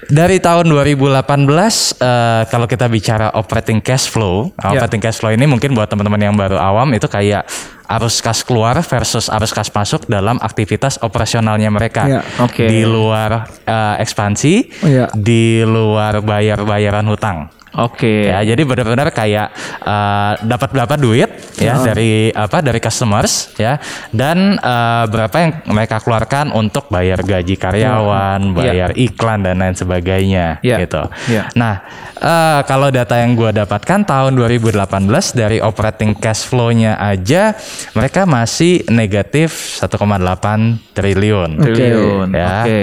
Dari 0.07 0.39
tahun 0.39 0.71
2018 0.71 1.99
eh, 1.99 2.43
kalau 2.47 2.71
kita 2.71 2.87
bicara 2.87 3.35
operating 3.35 3.83
cash 3.83 4.07
flow, 4.07 4.55
nah, 4.55 4.71
Ya. 4.71 4.79
operating 4.79 5.03
cash 5.03 5.19
flow 5.19 5.35
ini 5.35 5.45
mungkin 5.45 5.75
buat 5.75 5.91
teman-teman 5.91 6.21
yang 6.21 6.35
baru 6.35 6.55
awam 6.57 6.95
itu 6.95 7.11
kayak 7.11 7.43
arus 7.87 8.19
kas 8.19 8.43
keluar 8.43 8.79
versus 8.83 9.27
arus 9.27 9.51
kas 9.51 9.67
masuk 9.71 10.07
dalam 10.07 10.39
aktivitas 10.39 11.03
operasionalnya 11.03 11.71
mereka. 11.71 12.07
Ya. 12.07 12.21
Oke. 12.39 12.71
Di 12.71 12.87
luar 12.87 13.51
eh, 13.67 13.95
ekspansi, 13.99 14.55
Oh, 14.83 14.91
ya. 14.91 15.07
di 15.11 15.67
luar 15.67 16.23
bayar-bayaran 16.23 17.07
hutang. 17.07 17.51
Oke. 17.77 18.33
Ya, 18.33 18.41
jadi 18.41 18.63
benar-benar 18.65 19.13
kayak 19.13 19.53
eh, 19.85 20.33
dapat 20.43 20.69
berapa 20.73 20.95
duit 20.97 21.29
ya 21.61 21.77
dari 21.81 22.33
apa 22.33 22.65
dari 22.65 22.81
customers 22.81 23.53
ya 23.57 23.77
dan 24.13 24.57
eh, 24.57 25.05
berapa 25.07 25.37
yang 25.37 25.53
mereka 25.69 26.01
keluarkan 26.01 26.53
untuk 26.53 26.89
bayar 26.89 27.21
gaji 27.21 27.57
karyawan, 27.57 28.41
bayar 28.57 28.91
iklan 28.97 29.45
dan 29.45 29.61
lain 29.61 29.77
sebagainya 29.77 30.61
Iya. 30.65 30.77
gitu. 30.81 31.03
Iya. 31.29 31.53
Nah, 31.53 31.75
eh, 32.17 32.61
kalau 32.65 32.89
data 32.89 33.21
yang 33.21 33.37
gua 33.37 33.53
dapatkan 33.53 34.09
tahun 34.09 34.33
2018 34.35 35.37
dari 35.37 35.61
operating 35.61 36.17
cash 36.17 36.49
flow-nya 36.49 36.97
aja 36.97 37.53
mereka 37.93 38.25
masih 38.25 38.89
negatif 38.89 39.77
1,8 39.77 40.81
triliun. 40.97 41.51
Triliun. 41.61 42.29
Ya. 42.33 42.65
Oke. 42.65 42.81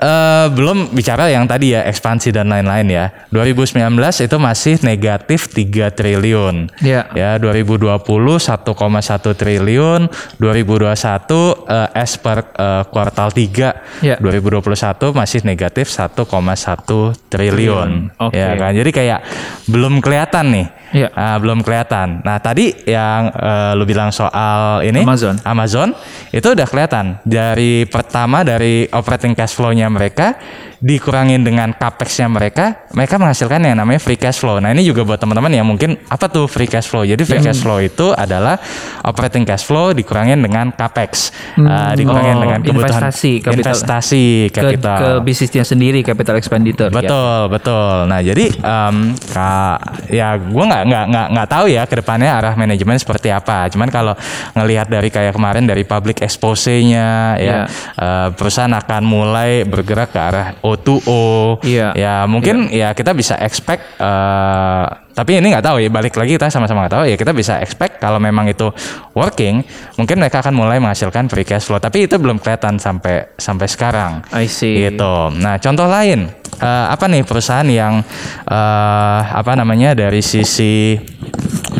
Eh, 0.00 0.46
belum 0.56 0.96
bicara 0.96 1.28
yang 1.28 1.44
tadi 1.44 1.76
ya 1.76 1.84
ekspansi 1.84 2.32
dan 2.32 2.48
lain-lain 2.48 2.88
ya. 2.88 3.06
2019 3.28 3.84
itu 4.24 4.36
masih 4.40 4.80
negatif 4.80 5.52
3 5.52 5.92
triliun. 5.92 6.72
Ya. 6.80 7.04
Ya, 7.12 7.36
2020 7.36 8.00
1,1 8.40 9.36
triliun, 9.36 10.08
2021 10.40 11.68
eh, 11.68 12.00
as 12.00 12.16
per 12.16 12.48
eh, 12.56 12.82
kuartal 12.88 13.28
3 13.28 14.00
Ya. 14.00 14.16
2021 14.16 15.12
masih 15.12 15.44
negatif 15.44 15.92
1,1 15.92 17.12
triliun. 17.28 18.16
Oke. 18.16 18.40
Ya 18.40 18.56
kan. 18.56 18.72
Jadi 18.72 18.90
kayak 18.96 19.20
belum 19.68 20.00
kelihatan 20.00 20.46
nih. 20.48 20.66
Ya. 20.90 21.08
Ah, 21.14 21.38
belum 21.38 21.62
kelihatan. 21.62 22.24
Nah, 22.26 22.42
tadi 22.42 22.72
yang 22.88 23.30
eh, 23.30 23.72
lu 23.76 23.84
bilang 23.84 24.10
soal 24.10 24.82
ini 24.82 25.04
Amazon. 25.04 25.36
Amazon 25.46 25.88
itu 26.34 26.48
udah 26.50 26.66
kelihatan 26.66 27.20
dari 27.22 27.86
pertama 27.86 28.42
dari 28.42 28.90
operating 28.90 29.38
cash 29.38 29.54
flow-nya 29.54 29.89
mereka 29.90 30.38
dikurangin 30.80 31.40
dengan 31.40 31.70
capex-nya 31.70 32.24
mereka, 32.26 32.88
mereka 32.90 33.14
menghasilkan 33.14 33.60
yang 33.60 33.76
namanya 33.76 33.96
free 33.96 34.16
cash 34.16 34.40
flow. 34.40 34.56
Nah, 34.56 34.72
ini 34.72 34.80
juga 34.80 35.04
buat 35.04 35.16
teman-teman 35.16 35.52
yang 35.52 35.62
mungkin 35.62 36.00
apa 36.08 36.24
tuh 36.26 36.44
free 36.44 36.64
cash 36.64 36.88
flow? 36.88 37.04
Jadi 37.04 37.20
free 37.20 37.38
cash 37.38 37.60
flow 37.60 37.76
itu 37.78 38.10
adalah 38.10 38.56
operating 39.02 39.44
cash 39.44 39.62
flow 39.62 39.92
dikurangin 39.92 40.40
dengan 40.40 40.72
capex, 40.72 41.36
Ah, 41.60 41.92
dikurangin 41.92 42.32
Oh, 42.32 42.42
dengan 42.42 42.60
kebutuhan 42.60 42.96
investasi 42.96 43.32
capital. 43.38 43.56
investasi 43.60 44.24
Ke, 44.48 44.60
capital. 44.64 44.96
ke 44.96 45.10
bisnisnya 45.20 45.62
sendiri 45.62 46.00
capital 46.00 46.34
expenditure. 46.34 46.88
ya. 46.88 46.96
Betul, 46.96 47.40
betul. 47.50 47.94
Nah, 48.06 48.20
jadi 48.20 48.44
em, 48.50 48.96
ka- 49.26 49.78
ya 50.08 50.34
gue 50.34 50.64
nggak 50.64 50.82
nggak 50.82 51.04
nggak 51.06 51.26
nggak 51.30 51.48
tahu 51.50 51.64
ya 51.68 51.82
ke 51.84 51.94
depannya 51.94 52.30
arah 52.32 52.54
manajemen 52.54 52.96
seperti 52.96 53.28
apa. 53.28 53.68
Cuman 53.68 53.88
kalau 53.88 54.16
ngelihat 54.54 54.88
dari 54.88 55.08
kayak 55.08 55.36
kemarin 55.36 55.68
dari 55.68 55.84
public 55.84 56.24
expose-nya 56.24 57.36
Iya. 57.36 57.44
ya 57.44 57.56
eh, 57.96 58.28
perusahaan 58.32 58.72
akan 58.72 59.02
mulai 59.02 59.62
bergerak 59.62 60.10
ke 60.10 60.18
arah 60.18 60.46
O2O. 60.74 61.58
Iya. 61.64 61.92
Ya, 61.94 62.14
mungkin 62.24 62.70
ya 62.70 62.92
kita 62.92 63.10
bisa 63.12 63.34
expect 63.38 63.82
eh, 63.98 64.86
tapi 65.10 65.36
ini 65.36 65.52
nggak 65.52 65.66
tahu 65.66 65.76
ya 65.82 65.90
balik 65.92 66.16
lagi 66.16 66.38
kita 66.38 66.48
sama-sama 66.48 66.86
nggak 66.86 66.94
tahu 66.96 67.04
ya 67.04 67.16
kita 67.18 67.34
bisa 67.34 67.60
expect 67.60 68.00
kalau 68.00 68.16
memang 68.16 68.48
itu 68.48 68.72
working 69.12 69.60
mungkin 70.00 70.16
mereka 70.16 70.40
akan 70.40 70.54
mulai 70.56 70.80
menghasilkan 70.80 71.28
free 71.28 71.44
cash 71.44 71.68
flow 71.68 71.76
tapi 71.76 72.08
itu 72.08 72.16
belum 72.16 72.40
kelihatan 72.40 72.80
sampai 72.80 73.34
sampai 73.36 73.66
sekarang 73.68 74.24
I 74.32 74.48
see. 74.48 74.80
gitu. 74.88 75.28
Nah, 75.36 75.60
contoh 75.60 75.84
lain 75.84 76.30
eh, 76.62 76.86
apa 76.88 77.04
nih 77.10 77.26
perusahaan 77.26 77.66
yang 77.68 78.00
eh, 78.48 79.20
apa 79.28 79.52
namanya 79.58 79.92
dari 79.92 80.22
sisi 80.24 80.96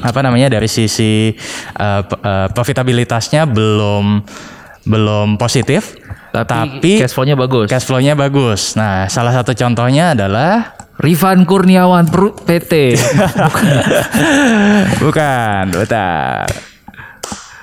apa 0.05 0.20
namanya 0.20 0.53
dari 0.61 0.68
sisi 0.68 1.33
p- 1.76 2.20
eh, 2.20 2.48
profitabilitasnya 2.53 3.46
belum 3.48 4.20
belum 4.81 5.37
positif, 5.37 5.99
Tapi, 6.33 6.99
cash 6.99 7.11
flow-nya 7.11 7.35
bagus. 7.35 7.66
cash 7.66 7.85
flow-nya 7.85 8.14
bagus. 8.14 8.75
Nah, 8.75 9.07
salah 9.07 9.31
satu 9.31 9.51
contohnya 9.51 10.14
adalah 10.14 10.79
Rifan 10.97 11.43
Kurniawan 11.43 12.07
PT. 12.47 12.95
bukan, 15.03 15.62
bentar. 15.71 16.47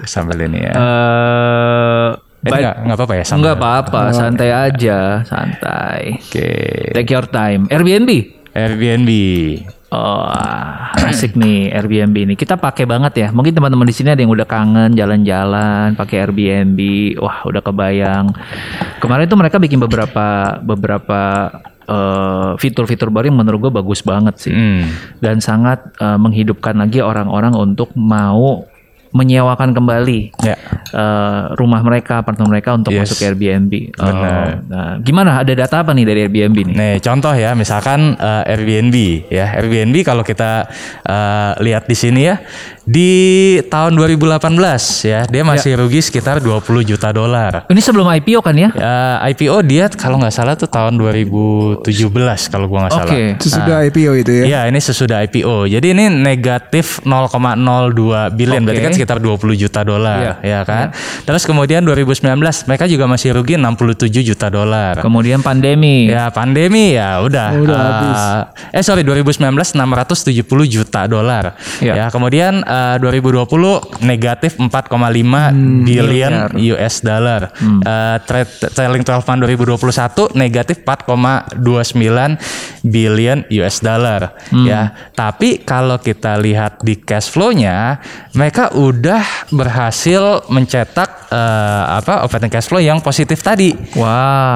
Sambil 0.04 0.38
ini 0.44 0.62
ya. 0.62 0.74
Eh, 0.74 2.08
ini 2.44 2.50
baik- 2.50 2.62
nggak 2.62 2.76
nggak 2.86 2.98
apa-apa 2.98 3.14
ya? 3.14 3.24
sambil- 3.24 3.38
Enggak 3.40 3.56
apa-apa, 3.58 4.02
santai 4.12 4.50
aja, 4.54 4.98
santai. 5.24 6.02
Oke. 6.22 6.50
Take 6.94 7.10
your 7.10 7.26
time. 7.26 7.66
Airbnb. 7.68 8.10
Airbnb. 8.54 9.10
Oh, 9.88 10.28
asik 11.08 11.40
nih 11.40 11.72
Airbnb 11.72 12.16
ini. 12.28 12.34
Kita 12.36 12.60
pakai 12.60 12.84
banget 12.84 13.14
ya. 13.24 13.28
Mungkin 13.32 13.56
teman-teman 13.56 13.88
di 13.88 13.96
sini 13.96 14.12
ada 14.12 14.20
yang 14.20 14.36
udah 14.36 14.44
kangen 14.44 14.92
jalan-jalan 15.00 15.96
pakai 15.96 16.28
Airbnb. 16.28 16.80
Wah, 17.24 17.48
udah 17.48 17.64
kebayang. 17.64 18.36
Kemarin 19.00 19.32
tuh 19.32 19.40
mereka 19.40 19.64
bikin 19.64 19.80
beberapa 19.80 20.60
beberapa 20.60 21.22
eh, 21.88 22.52
fitur-fitur 22.60 23.08
baru 23.08 23.32
yang 23.32 23.40
menurut 23.40 23.72
gue 23.72 23.74
bagus 23.80 24.04
banget 24.04 24.36
sih. 24.36 24.52
Hmm. 24.52 24.92
Dan 25.24 25.40
sangat 25.40 25.96
eh, 26.04 26.20
menghidupkan 26.20 26.76
lagi 26.76 27.00
orang-orang 27.00 27.56
untuk 27.56 27.96
mau 27.96 28.68
menyewakan 29.12 29.72
kembali 29.72 30.36
Ya. 30.42 30.56
eh, 30.92 31.42
rumah 31.56 31.82
mereka, 31.82 32.22
apartemen 32.22 32.50
mereka 32.50 32.74
untuk 32.74 32.92
Yes. 32.92 33.08
masuk 33.12 33.18
ke 33.20 33.26
Airbnb. 33.30 33.74
Oh, 33.98 34.08
Benar. 34.08 34.46
nah, 34.68 34.94
gimana? 35.00 35.32
Ada 35.40 35.54
data 35.54 35.76
apa 35.84 35.92
nih 35.92 36.06
dari 36.06 36.20
Airbnb 36.26 36.58
nih? 36.72 36.76
Nih 36.76 36.96
contoh 37.00 37.32
ya, 37.32 37.52
misalkan 37.54 38.16
eh, 38.16 38.52
Airbnb 38.52 38.96
ya, 39.30 39.56
Airbnb 39.58 39.96
kalau 40.04 40.24
kita 40.24 40.68
eh, 41.04 41.52
lihat 41.62 41.86
di 41.86 41.96
sini 41.96 42.22
ya, 42.26 42.40
di 42.88 43.12
tahun 43.68 44.00
2018 44.00 44.48
ya, 45.04 45.28
dia 45.28 45.44
masih 45.44 45.76
rugi 45.76 46.00
sekitar 46.00 46.40
20 46.40 46.88
juta 46.88 47.12
dolar. 47.12 47.68
Ini 47.68 47.82
sebelum 47.84 48.08
IPO 48.08 48.40
kan 48.40 48.56
ya? 48.56 48.72
Ya, 48.72 49.20
IPO 49.28 49.60
dia 49.68 49.92
kalau 49.92 50.16
nggak 50.24 50.32
salah 50.32 50.56
tuh 50.56 50.72
tahun 50.72 50.96
2017 50.96 51.84
kalau 52.48 52.72
gua 52.72 52.88
nggak 52.88 52.94
salah. 52.96 53.12
Oke. 53.12 53.24
Sesudah 53.44 53.84
IPO 53.92 54.12
itu 54.24 54.32
ya. 54.32 54.44
Iya, 54.48 54.62
ini 54.72 54.80
sesudah 54.80 55.20
IPO. 55.28 55.68
Jadi 55.68 55.88
ini 55.92 56.08
negatif 56.08 57.04
0,02 57.04 58.32
billion, 58.32 58.64
berarti 58.64 58.80
Oke. 58.80 58.88
kan 58.88 58.94
sekitar 58.96 59.18
20 59.20 59.60
juta 59.60 59.84
dolar, 59.84 60.40
Iya. 60.40 60.48
ya 60.48 60.60
kan? 60.64 60.96
Terus 61.28 61.44
kemudian 61.44 61.84
2019 61.84 62.24
mereka 62.72 62.88
juga 62.88 63.04
masih 63.04 63.36
rugi 63.36 63.60
67 63.60 64.24
juta 64.24 64.48
dolar. 64.48 65.04
Kemudian 65.04 65.44
pandemi. 65.44 66.08
Ya 66.08 66.32
pandemi 66.32 66.96
ya 66.96 67.20
udah. 67.20 67.48
Oh, 67.52 67.68
udah 67.68 67.76
Eh, 67.76 67.84
habis. 67.84 68.22
Eh 68.80 68.84
sorry 68.88 69.04
2019 69.04 69.76
670 69.76 70.64
juta 70.64 71.04
dolar. 71.04 71.60
Ya. 71.84 71.94
Ya. 71.98 72.06
kemudian 72.08 72.64
eh, 72.78 72.96
2020 73.02 74.06
negatif 74.06 74.56
4,5 74.56 74.70
billion 75.84 76.32
US 76.78 77.02
dollar. 77.02 77.50
Eh, 77.82 78.18
trade 78.24 78.52
trailing 78.72 79.02
12 79.02 79.26
month 79.26 79.42
2021 79.42 80.38
negatif 80.38 80.78
4,29 80.86 82.38
billion 82.84 83.42
US 83.58 83.82
dollar. 83.82 84.38
Ya, 84.64 84.82
tapi 85.14 85.62
kalau 85.62 85.98
kita 85.98 86.38
lihat 86.38 86.80
di 86.82 86.96
cash 86.98 87.28
flow-nya, 87.28 88.00
mereka 88.34 88.72
udah 88.74 89.24
berhasil 89.50 90.46
mencetak 90.48 91.30
eh, 91.30 91.84
apa 91.98 92.24
operating 92.24 92.52
cash 92.52 92.68
flow 92.68 92.80
yang 92.80 93.00
positif 93.00 93.42
tadi. 93.42 93.74
Wow. 93.96 94.06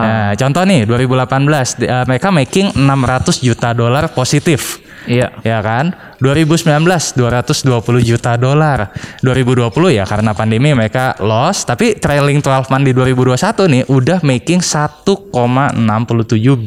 Nah, 0.02 0.32
contoh 0.36 0.64
nih 0.64 0.86
2018 0.86 1.80
di- 1.80 1.88
eh, 1.88 2.06
mereka 2.06 2.30
making 2.30 2.76
600 2.76 3.42
juta 3.42 3.74
dolar 3.74 4.12
positif. 4.12 4.80
Iya. 5.10 5.34
Ya 5.42 5.60
kan? 5.66 5.98
2019 6.22 7.18
220 7.18 8.06
juta 8.06 8.38
dolar. 8.38 8.94
2020 9.26 9.98
ya 9.98 10.06
karena 10.06 10.38
pandemi 10.38 10.70
mereka 10.78 11.18
loss, 11.18 11.66
tapi 11.66 11.98
trailing 11.98 12.42
12 12.42 12.70
month 12.70 12.86
di 12.86 12.94
2021 12.94 13.74
nih 13.74 13.84
udah 13.90 14.20
making 14.22 14.62
1,67 14.62 15.18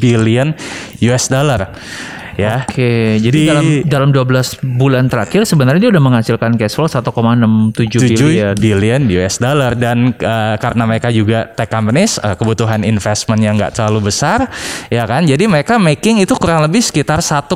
billion 0.03 0.51
US 1.11 1.25
dollar. 1.31 1.70
Ya. 2.35 2.66
Oke, 2.66 3.23
jadi 3.23 3.40
dalam 3.47 3.66
dalam 3.87 4.09
12 4.11 4.62
bulan 4.79 5.07
terakhir 5.07 5.47
sebenarnya 5.47 5.88
dia 5.88 5.90
udah 5.94 6.03
menghasilkan 6.03 6.59
cash 6.59 6.75
flow 6.75 6.90
1,67 6.90 7.05
7 7.75 8.11
bilion. 8.11 8.55
billion 8.59 9.01
US 9.23 9.38
dollar 9.38 9.79
dan 9.79 10.11
uh, 10.18 10.57
karena 10.59 10.83
mereka 10.87 11.14
juga 11.14 11.47
tech 11.55 11.70
companies 11.70 12.18
uh, 12.18 12.35
kebutuhan 12.35 12.83
investment 12.83 13.38
yang 13.38 13.55
nggak 13.55 13.79
terlalu 13.79 14.11
besar 14.11 14.51
ya 14.90 15.07
kan 15.07 15.23
jadi 15.25 15.47
mereka 15.47 15.79
making 15.79 16.27
itu 16.27 16.35
kurang 16.35 16.66
lebih 16.66 16.83
sekitar 16.83 17.23
1,5 17.23 17.55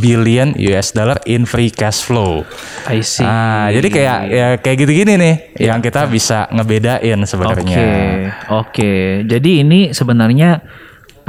billion 0.00 0.56
US 0.56 0.96
dollar 0.96 1.20
in 1.28 1.44
free 1.44 1.68
cash 1.68 2.04
flow. 2.04 2.42
I 2.88 3.04
see. 3.04 3.24
Nah, 3.24 3.68
jadi 3.70 3.88
kayak 3.88 4.18
ya 4.30 4.46
kayak 4.58 4.76
gitu-gini 4.86 5.12
nih 5.20 5.34
yang 5.60 5.84
kita 5.84 6.08
bisa 6.08 6.48
ngebedain 6.50 7.18
Oke, 7.20 7.28
sebenarnya. 7.28 7.78
oke. 8.48 8.92
Jadi 9.28 9.50
ini 9.62 9.80
sebenarnya 9.92 10.60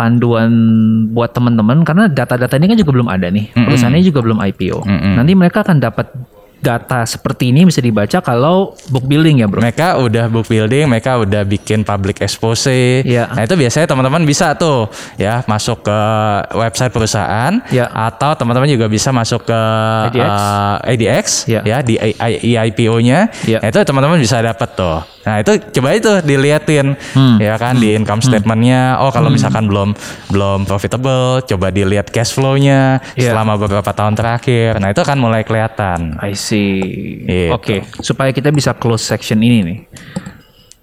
panduan 0.01 0.49
buat 1.13 1.29
teman-teman 1.29 1.85
karena 1.85 2.09
data-data 2.09 2.57
ini 2.57 2.73
kan 2.73 2.77
juga 2.79 2.91
belum 2.91 3.07
ada 3.07 3.29
nih. 3.29 3.53
Perusahaannya 3.53 4.01
juga 4.01 4.25
belum 4.25 4.41
IPO. 4.41 4.81
Nanti 4.89 5.37
mereka 5.37 5.61
akan 5.61 5.77
dapat 5.77 6.09
data 6.61 7.01
seperti 7.09 7.49
ini 7.49 7.65
bisa 7.65 7.81
dibaca 7.81 8.21
kalau 8.21 8.77
book 8.93 9.09
building 9.09 9.41
ya, 9.41 9.49
Bro. 9.49 9.65
Mereka 9.65 9.97
udah 9.97 10.29
book 10.29 10.45
building, 10.45 10.85
mereka 10.85 11.17
udah 11.17 11.41
bikin 11.41 11.81
public 11.81 12.21
expose. 12.21 13.01
Iya. 13.01 13.33
Nah 13.33 13.49
itu 13.49 13.57
biasanya 13.57 13.89
teman-teman 13.89 14.21
bisa 14.21 14.53
tuh 14.53 14.85
ya 15.17 15.41
masuk 15.49 15.81
ke 15.81 15.99
website 16.53 16.93
perusahaan 16.93 17.65
Iya. 17.65 17.89
atau 17.89 18.37
teman-teman 18.37 18.69
juga 18.69 18.85
bisa 18.85 19.09
masuk 19.09 19.49
ke 19.49 19.61
ADX. 20.13 20.21
eh, 20.21 20.91
ADX 20.93 21.25
Iya. 21.49 21.61
ya 21.65 21.77
di 21.81 21.95
IPO-nya. 22.53 23.19
Iya. 23.41 23.57
Nah 23.57 23.67
itu 23.73 23.79
teman-teman 23.81 24.17
bisa 24.21 24.37
dapat 24.37 24.69
tuh. 24.77 25.01
Nah 25.21 25.37
itu 25.37 25.53
coba 25.77 25.93
itu 25.93 26.09
diliatin 26.21 26.97
Hmm. 27.13 27.37
ya 27.37 27.53
kan 27.55 27.77
di 27.77 27.93
income 27.93 28.21
statementnya. 28.21 28.97
Oh 28.97 29.13
kalau 29.13 29.29
misalkan 29.29 29.69
belum 29.69 29.93
belum 30.29 30.65
profitable, 30.65 31.45
coba 31.45 31.69
dilihat 31.69 32.09
cash 32.09 32.33
flow-nya 32.33 32.97
Iya. 33.13 33.31
selama 33.31 33.57
beberapa 33.57 33.91
tahun 33.91 34.17
terakhir. 34.17 34.81
Nah 34.81 34.89
itu 34.89 35.01
akan 35.01 35.17
mulai 35.21 35.45
kelihatan. 35.45 36.17
I 36.17 36.33
see. 36.33 36.81
Gitu. 37.25 37.53
Oke, 37.53 37.75
supaya 38.01 38.33
kita 38.33 38.49
bisa 38.49 38.73
close 38.73 39.05
section 39.05 39.39
ini 39.39 39.59
nih. 39.61 39.79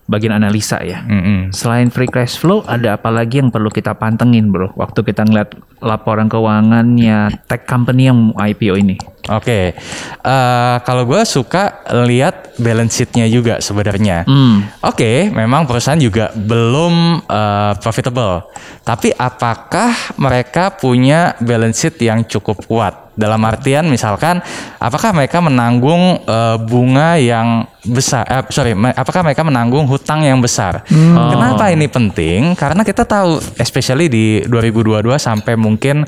Bagian 0.09 0.33
analisa 0.33 0.81
ya. 0.81 1.05
Mm-mm. 1.05 1.53
Selain 1.53 1.93
free 1.93 2.09
cash 2.09 2.41
flow, 2.41 2.65
ada 2.65 2.97
apa 2.97 3.13
lagi 3.13 3.45
yang 3.45 3.53
perlu 3.53 3.69
kita 3.69 3.93
pantengin, 3.93 4.49
Bro? 4.49 4.73
Waktu 4.73 5.05
kita 5.05 5.29
ngeliat 5.29 5.53
laporan 5.85 6.33
keuangannya 6.33 7.45
tech 7.45 7.69
company 7.69 8.09
yang 8.09 8.33
IPO 8.33 8.81
ini. 8.81 8.97
Oke, 9.29 9.77
Eh, 10.19 10.77
kalau 10.85 11.09
gue 11.09 11.25
suka 11.25 11.81
lihat 12.05 12.53
balance 12.61 13.01
sheet-nya 13.01 13.25
juga 13.33 13.65
sebenarnya. 13.65 14.29
Hmm. 14.29 14.67
Oke, 14.85 15.33
memang 15.33 15.65
perusahaan 15.65 15.97
juga 15.97 16.29
belum 16.37 17.25
eh, 17.25 17.73
profitable, 17.81 18.45
tapi 18.85 19.09
apakah 19.17 19.95
mereka 20.21 20.69
punya 20.77 21.33
balance 21.41 21.81
sheet 21.81 21.97
yang 22.05 22.29
cukup 22.29 22.61
kuat? 22.69 23.09
Dalam 23.19 23.43
artian 23.43 23.91
misalkan, 23.91 24.39
apakah 24.79 25.17
mereka 25.17 25.41
menanggung 25.41 26.21
eh, 26.29 26.57
bunga 26.61 27.17
yang 27.17 27.65
besar? 27.89 28.29
Eh, 28.29 28.45
sorry, 28.53 28.77
apakah 28.77 29.25
mereka 29.25 29.49
menanggung 29.49 29.89
hutang 29.89 30.29
yang 30.29 30.45
besar? 30.45 30.85
Kenapa 31.33 31.73
ini 31.73 31.89
penting? 31.89 32.53
Karena 32.53 32.85
kita 32.85 33.09
tahu, 33.09 33.41
especially 33.57 34.13
di 34.13 34.45
2022 34.45 35.17
sampai 35.17 35.57
mungkin 35.57 36.05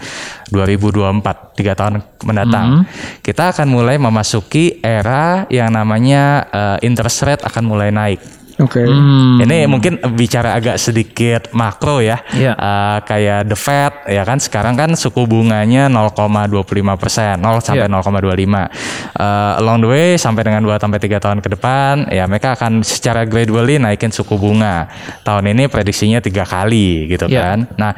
2024, 0.53 1.50
tiga 1.61 1.77
tahun 1.77 2.01
mendatang, 2.25 2.89
kita 3.21 3.53
akan 3.53 3.69
mulai 3.69 4.01
memasuki 4.01 4.81
era 4.81 5.45
yang 5.53 5.69
namanya 5.69 6.49
eh, 6.49 6.89
interest 6.89 7.21
rate 7.29 7.45
akan 7.45 7.65
mulai 7.69 7.93
naik. 7.93 8.41
Oke. 8.61 8.85
Hmm. 8.85 9.41
Ini 9.41 9.65
mungkin 9.65 9.97
bicara 10.13 10.53
agak 10.53 10.77
sedikit 10.77 11.49
makro 11.57 12.05
ya, 12.05 12.21
Iya. 12.29 12.53
Eh, 12.53 12.99
kayak 13.09 13.49
the 13.49 13.57
Fed 13.57 13.93
ya 14.05 14.21
kan 14.29 14.37
sekarang 14.37 14.77
kan 14.77 14.93
suku 14.93 15.25
bunganya 15.25 15.89
0,25 15.89 17.01
persen, 17.01 17.41
0 17.41 17.65
sampai 17.65 17.89
Iya. 17.89 17.97
0,25. 17.97 18.69
Eh, 19.17 19.53
along 19.65 19.81
the 19.81 19.89
way 19.89 20.09
sampai 20.21 20.45
dengan 20.45 20.61
2 20.61 20.77
sampai 20.77 21.01
3 21.01 21.17
tahun 21.17 21.41
ke 21.41 21.49
depan, 21.57 22.13
ya 22.13 22.29
mereka 22.29 22.53
akan 22.53 22.85
secara 22.85 23.25
gradually 23.25 23.81
naikin 23.81 24.13
suku 24.13 24.37
bunga. 24.37 24.93
Tahun 25.25 25.45
ini 25.49 25.65
prediksinya 25.73 26.21
tiga 26.21 26.45
kali 26.45 27.09
gitu 27.09 27.33
Iya. 27.33 27.41
kan. 27.41 27.59
Nah, 27.81 27.93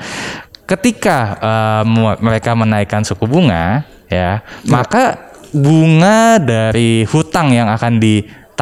ketika 0.73 1.37
mu- 1.85 2.17
mereka 2.25 2.57
menaikkan 2.57 3.05
suku 3.05 3.29
bunga, 3.29 3.85
ya 4.09 4.41
maka 4.65 5.33
bunga 5.53 6.41
dari 6.41 7.05
hutang 7.05 7.53
yang 7.53 7.69
akan 7.69 8.01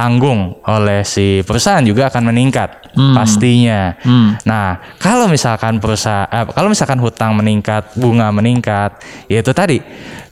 ditanggung 0.00 0.56
oleh 0.64 1.04
si 1.04 1.44
perusahaan 1.44 1.84
juga 1.84 2.08
akan 2.08 2.32
meningkat 2.32 2.88
pastinya. 3.12 3.92
Nah, 4.48 4.80
kalau 4.96 5.28
misalkan 5.28 5.76
perusahaan 5.76 6.24
eh, 6.24 6.48
kalau 6.48 6.72
misalkan 6.72 6.96
hutang 7.04 7.36
meningkat, 7.36 7.92
bunga 8.00 8.32
meningkat, 8.32 8.96
ya 9.28 9.44
itu 9.44 9.52
tadi 9.52 9.76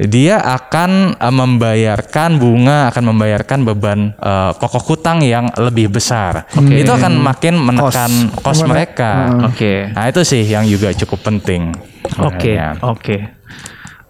dia 0.01 0.41
akan 0.41 1.21
eh, 1.21 1.35
membayarkan 1.37 2.41
bunga 2.41 2.89
akan 2.89 3.05
membayarkan 3.13 3.59
beban 3.69 4.01
eh, 4.17 4.51
pokok 4.57 4.89
hutang 4.89 5.21
yang 5.21 5.53
lebih 5.61 5.93
besar. 5.93 6.49
Itu 6.57 6.97
akan 6.97 7.21
makin 7.21 7.61
menekan 7.61 8.33
cost, 8.41 8.65
mereka. 8.65 9.37
Oke. 9.53 9.93
Nah, 9.93 10.09
itu 10.09 10.25
sih 10.25 10.49
yang 10.49 10.65
juga 10.65 10.97
cukup 10.97 11.29
penting. 11.29 11.77
Oke, 12.17 12.57
sebenarnya. 12.57 12.81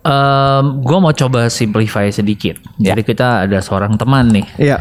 Oke. 0.04 0.66
gue 0.84 0.98
mau 0.98 1.12
coba 1.12 1.48
simplify 1.50 2.10
sedikit. 2.12 2.58
Jadi 2.78 3.02
kita 3.02 3.48
ada 3.48 3.58
seorang 3.62 3.94
teman 3.98 4.30
nih. 4.30 4.46
Iya. 4.58 4.76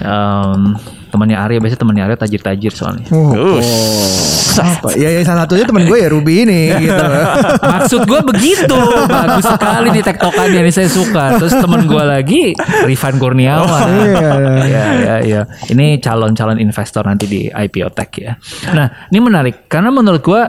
Em, 0.00 0.76
temannya 1.10 1.36
Arya 1.36 1.58
biasanya 1.58 1.80
temannya 1.82 2.02
Arya 2.06 2.16
tajir-tajir 2.16 2.72
soalnya. 2.72 3.06
Oh, 3.10 3.58
Us. 3.58 4.56
apa? 4.60 4.94
Ya, 4.94 5.10
ya 5.10 5.20
salah 5.26 5.44
satunya 5.44 5.66
teman 5.66 5.84
gue 5.84 5.98
ya 5.98 6.08
Ruby 6.08 6.46
ini 6.46 6.70
gitu. 6.86 7.04
Maksud 7.74 8.00
gue 8.06 8.20
begitu. 8.30 8.78
Bagus 9.10 9.46
sekali 9.46 9.88
nih 9.90 10.04
tektokannya 10.06 10.60
nih 10.62 10.74
saya 10.74 10.88
suka. 10.88 11.36
Terus 11.42 11.54
teman 11.58 11.84
gue 11.90 12.04
lagi 12.06 12.42
Rifan 12.86 13.18
Kurniawan. 13.18 13.88
Iya. 13.90 14.32
ya, 14.64 14.84
ya, 14.94 15.16
ya. 15.26 15.42
Ini 15.68 15.98
calon-calon 15.98 16.62
investor 16.62 17.02
nanti 17.04 17.26
di 17.26 17.40
IPO 17.50 17.90
Tech 17.92 18.10
ya. 18.16 18.38
Nah, 18.70 19.10
ini 19.10 19.18
menarik 19.18 19.66
karena 19.66 19.90
menurut 19.90 20.22
gue 20.22 20.42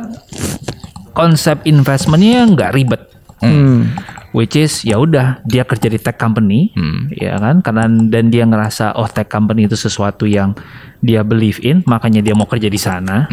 konsep 1.12 1.66
investmentnya 1.68 2.48
nggak 2.48 2.72
ribet. 2.74 3.02
Hmm. 3.42 3.90
Which 4.32 4.56
is 4.56 4.88
ya 4.88 4.96
udah 4.96 5.44
dia 5.44 5.68
kerja 5.68 5.92
di 5.92 6.00
tech 6.00 6.16
company, 6.16 6.72
ya 7.12 7.36
kan? 7.36 7.60
Karena 7.60 7.90
dan 8.08 8.32
dia 8.32 8.48
ngerasa 8.48 8.96
oh 8.96 9.10
tech 9.12 9.28
company 9.28 9.68
itu 9.68 9.76
sesuatu 9.76 10.24
yang 10.24 10.56
dia 11.04 11.20
believe 11.26 11.60
in, 11.66 11.84
makanya 11.84 12.24
dia 12.24 12.32
mau 12.32 12.48
kerja 12.48 12.72
di 12.72 12.80
sana. 12.80 13.28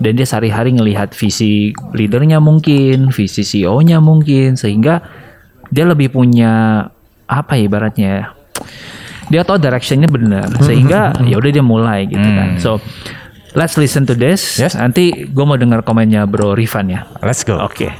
Dan 0.00 0.12
dia 0.16 0.24
sehari-hari 0.24 0.72
ngelihat 0.80 1.12
visi 1.12 1.76
leadernya 1.92 2.40
mungkin, 2.40 3.12
visi 3.12 3.44
CEO-nya 3.44 4.00
mungkin, 4.00 4.56
sehingga 4.56 5.04
dia 5.68 5.84
lebih 5.84 6.08
punya 6.08 6.86
apa 7.28 7.60
ya 7.60 7.62
ibaratnya 7.68 8.08
ya, 8.08 8.24
dia 9.28 9.42
tahu 9.44 9.60
directionnya 9.60 10.08
benar, 10.08 10.50
sehingga 10.64 11.20
ya 11.20 11.36
udah 11.36 11.50
dia 11.52 11.62
mulai 11.62 12.08
gitu 12.08 12.16
kan. 12.24 12.56
So 12.56 12.80
let's 13.52 13.76
listen 13.76 14.08
to 14.08 14.16
this. 14.16 14.56
Yes. 14.56 14.72
Nanti 14.72 15.28
gue 15.28 15.44
mau 15.44 15.60
dengar 15.60 15.84
komennya 15.84 16.24
Bro 16.24 16.56
Rifan 16.56 16.88
ya. 16.88 17.04
Let's 17.20 17.44
go. 17.44 17.60
Oke. 17.60 17.92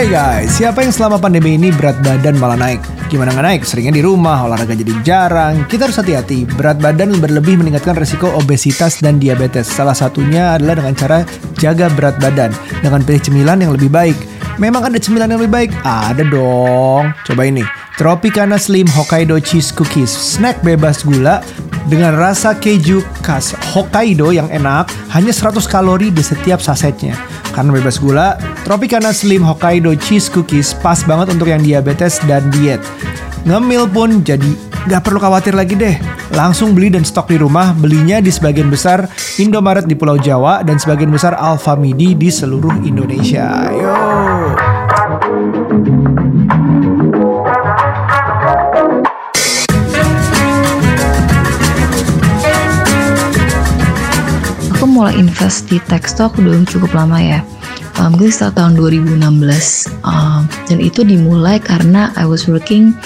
Hey 0.00 0.08
guys, 0.08 0.56
siapa 0.56 0.80
yang 0.80 0.96
selama 0.96 1.20
pandemi 1.20 1.60
ini 1.60 1.68
berat 1.68 2.00
badan 2.00 2.40
malah 2.40 2.56
naik? 2.56 2.80
Gimana 3.12 3.36
nggak 3.36 3.44
naik? 3.44 3.62
Seringnya 3.68 3.92
di 3.92 4.00
rumah, 4.00 4.48
olahraga 4.48 4.72
jadi 4.72 4.96
jarang. 5.04 5.68
Kita 5.68 5.84
harus 5.84 6.00
hati-hati. 6.00 6.48
Berat 6.56 6.80
badan 6.80 7.20
berlebih 7.20 7.60
meningkatkan 7.60 8.00
resiko 8.00 8.32
obesitas 8.32 9.04
dan 9.04 9.20
diabetes. 9.20 9.68
Salah 9.68 9.92
satunya 9.92 10.56
adalah 10.56 10.80
dengan 10.80 10.96
cara 10.96 11.18
jaga 11.60 11.92
berat 11.92 12.16
badan 12.16 12.48
dengan 12.80 13.04
pilih 13.04 13.20
cemilan 13.20 13.60
yang 13.60 13.76
lebih 13.76 13.92
baik. 13.92 14.16
Memang 14.56 14.88
ada 14.88 14.96
cemilan 14.96 15.36
yang 15.36 15.44
lebih 15.44 15.68
baik? 15.68 15.70
Ada 15.84 16.24
dong. 16.24 17.12
Coba 17.28 17.44
ini. 17.44 17.60
Tropicana 18.00 18.56
Slim 18.56 18.88
Hokkaido 18.88 19.36
Cheese 19.44 19.76
Cookies. 19.76 20.08
Snack 20.08 20.64
bebas 20.64 21.04
gula 21.04 21.44
dengan 21.84 22.16
rasa 22.16 22.56
keju 22.56 23.04
khas 23.20 23.52
Hokkaido 23.76 24.32
yang 24.32 24.48
enak, 24.48 24.88
hanya 25.12 25.36
100 25.36 25.68
kalori 25.68 26.08
di 26.08 26.24
setiap 26.24 26.64
sasetnya. 26.64 27.12
Karena 27.52 27.76
bebas 27.76 28.00
gula, 28.00 28.40
Tropicana 28.64 29.12
Slim 29.12 29.44
Hokkaido 29.44 29.92
Cheese 30.00 30.32
Cookies 30.32 30.72
pas 30.80 31.04
banget 31.04 31.36
untuk 31.36 31.52
yang 31.52 31.60
diabetes 31.60 32.16
dan 32.24 32.48
diet. 32.48 32.80
Ngemil 33.44 33.84
pun 33.92 34.24
jadi 34.24 34.48
nggak 34.88 35.04
perlu 35.04 35.20
khawatir 35.20 35.52
lagi 35.52 35.76
deh. 35.76 36.00
Langsung 36.32 36.72
beli 36.72 36.88
dan 36.88 37.04
stok 37.04 37.28
di 37.28 37.36
rumah, 37.36 37.76
belinya 37.76 38.16
di 38.24 38.32
sebagian 38.32 38.72
besar 38.72 39.12
Indomaret 39.36 39.84
di 39.84 39.92
Pulau 39.92 40.16
Jawa 40.16 40.64
dan 40.64 40.80
sebagian 40.80 41.12
besar 41.12 41.36
Alfamidi 41.36 42.16
di 42.16 42.32
seluruh 42.32 42.80
Indonesia. 42.80 43.68
Yo. 43.76 43.92
Mulai 54.90 55.14
invest 55.14 55.70
di 55.70 55.78
tech 55.86 56.04
stock 56.10 56.34
udah 56.34 56.66
cukup 56.66 56.90
lama 56.92 57.22
ya. 57.22 57.40
Um, 58.02 58.18
mungkin 58.18 58.34
setelah 58.34 58.66
tahun 58.66 58.72
2016 58.78 59.22
um, 60.02 60.48
dan 60.66 60.78
itu 60.82 61.06
dimulai 61.06 61.62
karena 61.62 62.10
I 62.18 62.26
was 62.26 62.50
working 62.50 62.96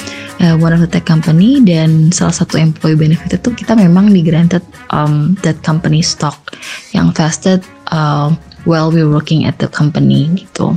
uh, 0.41 0.57
one 0.57 0.73
of 0.73 0.81
the 0.81 0.89
tech 0.89 1.05
company 1.05 1.61
dan 1.61 2.09
salah 2.15 2.33
satu 2.33 2.57
employee 2.57 2.97
benefit 2.97 3.37
itu 3.37 3.51
kita 3.53 3.77
memang 3.77 4.11
di 4.13 4.25
granted 4.25 4.65
um, 4.91 5.37
that 5.45 5.61
company 5.61 6.01
stock 6.01 6.57
yang 6.97 7.13
vested 7.13 7.61
um, 7.93 8.41
while 8.65 8.89
we 8.89 9.05
working 9.05 9.45
at 9.45 9.61
the 9.61 9.69
company 9.69 10.29
gitu. 10.35 10.77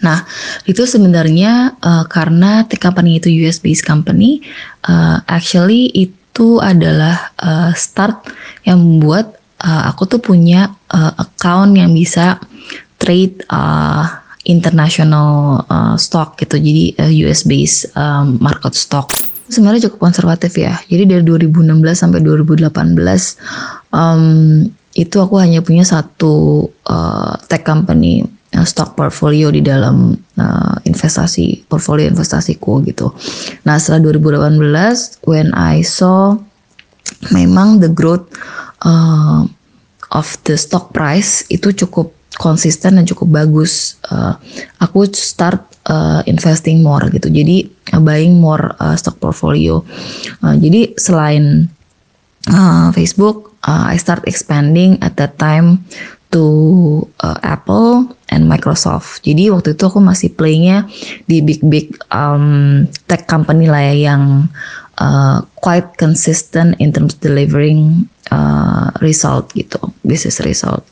Nah, 0.00 0.24
itu 0.64 0.84
sebenarnya 0.84 1.76
uh, 1.80 2.04
karena 2.08 2.64
tech 2.68 2.80
company 2.80 3.20
itu 3.20 3.28
US 3.44 3.60
based 3.60 3.84
company, 3.84 4.44
uh, 4.88 5.20
actually 5.28 5.92
itu 5.92 6.60
adalah 6.60 7.32
uh, 7.40 7.72
start 7.76 8.28
yang 8.64 8.80
membuat 8.80 9.39
uh, 9.60 9.82
aku 9.92 10.08
tuh 10.08 10.20
punya 10.20 10.72
uh, 10.92 11.12
account 11.20 11.76
yang 11.76 11.92
bisa 11.92 12.40
trade 13.00 13.44
uh, 13.52 14.04
international 14.48 15.62
uh, 15.68 15.96
stock 15.96 16.36
gitu. 16.40 16.56
Jadi 16.56 16.96
uh, 16.96 17.12
US 17.28 17.44
based 17.44 17.92
um, 17.96 18.40
market 18.40 18.72
stock. 18.76 19.12
Sebenarnya 19.50 19.90
cukup 19.90 20.10
konservatif 20.10 20.54
ya. 20.56 20.78
Jadi 20.86 21.10
dari 21.10 21.22
2016 21.26 21.66
sampai 21.92 22.20
2018 22.22 22.70
um, 23.90 24.22
itu 24.94 25.16
aku 25.22 25.38
hanya 25.38 25.62
punya 25.62 25.86
satu 25.86 26.66
uh, 26.86 27.34
tech 27.46 27.66
company 27.66 28.26
stock 28.66 28.98
portfolio 28.98 29.54
di 29.54 29.62
dalam 29.62 30.18
uh, 30.34 30.76
investasi 30.82 31.70
portfolio 31.70 32.10
investasiku 32.10 32.82
gitu. 32.82 33.14
Nah 33.62 33.78
setelah 33.78 34.10
2018 34.10 35.22
when 35.30 35.54
I 35.54 35.86
saw 35.86 36.34
memang 37.32 37.78
the 37.80 37.90
growth 37.90 38.26
uh, 38.84 39.44
of 40.10 40.26
the 40.46 40.56
stock 40.58 40.90
price 40.90 41.46
itu 41.52 41.70
cukup 41.74 42.10
konsisten 42.40 42.96
dan 42.96 43.04
cukup 43.04 43.44
bagus. 43.44 44.00
Uh, 44.08 44.34
aku 44.80 45.04
start 45.12 45.60
uh, 45.90 46.24
investing 46.24 46.80
more 46.80 47.04
gitu. 47.12 47.28
Jadi 47.28 47.68
uh, 47.92 48.00
buying 48.00 48.40
more 48.40 48.72
uh, 48.80 48.96
stock 48.96 49.20
portfolio. 49.20 49.84
Uh, 50.40 50.56
jadi 50.56 50.96
selain 50.96 51.68
uh, 52.48 52.88
Facebook, 52.96 53.52
uh, 53.68 53.92
I 53.92 54.00
start 54.00 54.24
expanding 54.24 54.96
at 55.04 55.20
that 55.20 55.36
time 55.36 55.84
to 56.30 57.02
uh, 57.26 57.38
Apple 57.42 58.06
and 58.30 58.46
Microsoft. 58.46 59.26
Jadi 59.26 59.50
waktu 59.50 59.74
itu 59.74 59.82
aku 59.90 59.98
masih 59.98 60.30
playnya 60.30 60.86
di 61.26 61.42
big 61.42 61.58
big 61.66 61.98
um, 62.14 62.86
tech 63.10 63.26
company 63.26 63.66
lah 63.66 63.82
ya 63.90 64.14
yang 64.14 64.46
uh, 65.00 65.42
quite 65.58 65.96
consistent 65.96 66.76
in 66.78 66.92
terms 66.92 67.16
delivering 67.16 68.06
uh, 68.30 68.92
result 69.00 69.50
gitu, 69.56 69.80
business 70.04 70.38
result. 70.44 70.84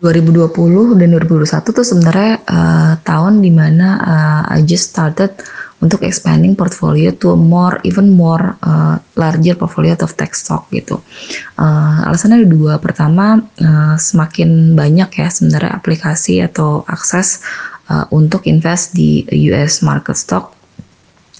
2020 0.00 0.96
dan 0.96 1.12
2021 1.12 1.76
tuh 1.76 1.84
sebenarnya 1.84 2.40
uh, 2.48 2.92
tahun 3.04 3.44
di 3.44 3.52
mana 3.52 3.88
uh, 4.00 4.42
I 4.48 4.64
just 4.64 4.96
started 4.96 5.36
untuk 5.80 6.04
expanding 6.04 6.56
portfolio 6.56 7.12
to 7.16 7.32
a 7.32 7.38
more 7.40 7.80
even 7.84 8.12
more 8.12 8.56
uh, 8.64 9.00
larger 9.16 9.56
portfolio 9.56 9.96
of 10.00 10.12
tech 10.16 10.36
stock 10.36 10.68
gitu. 10.72 11.00
Uh, 11.56 12.04
alasannya 12.04 12.44
ada 12.44 12.48
dua. 12.48 12.76
Pertama, 12.80 13.40
uh, 13.40 13.96
semakin 13.96 14.76
banyak 14.76 15.08
ya 15.20 15.28
sebenarnya 15.28 15.72
aplikasi 15.76 16.40
atau 16.44 16.84
akses 16.84 17.44
uh, 17.88 18.04
untuk 18.12 18.44
invest 18.48 18.92
di 18.96 19.24
US 19.52 19.80
market 19.80 20.16
stock 20.16 20.59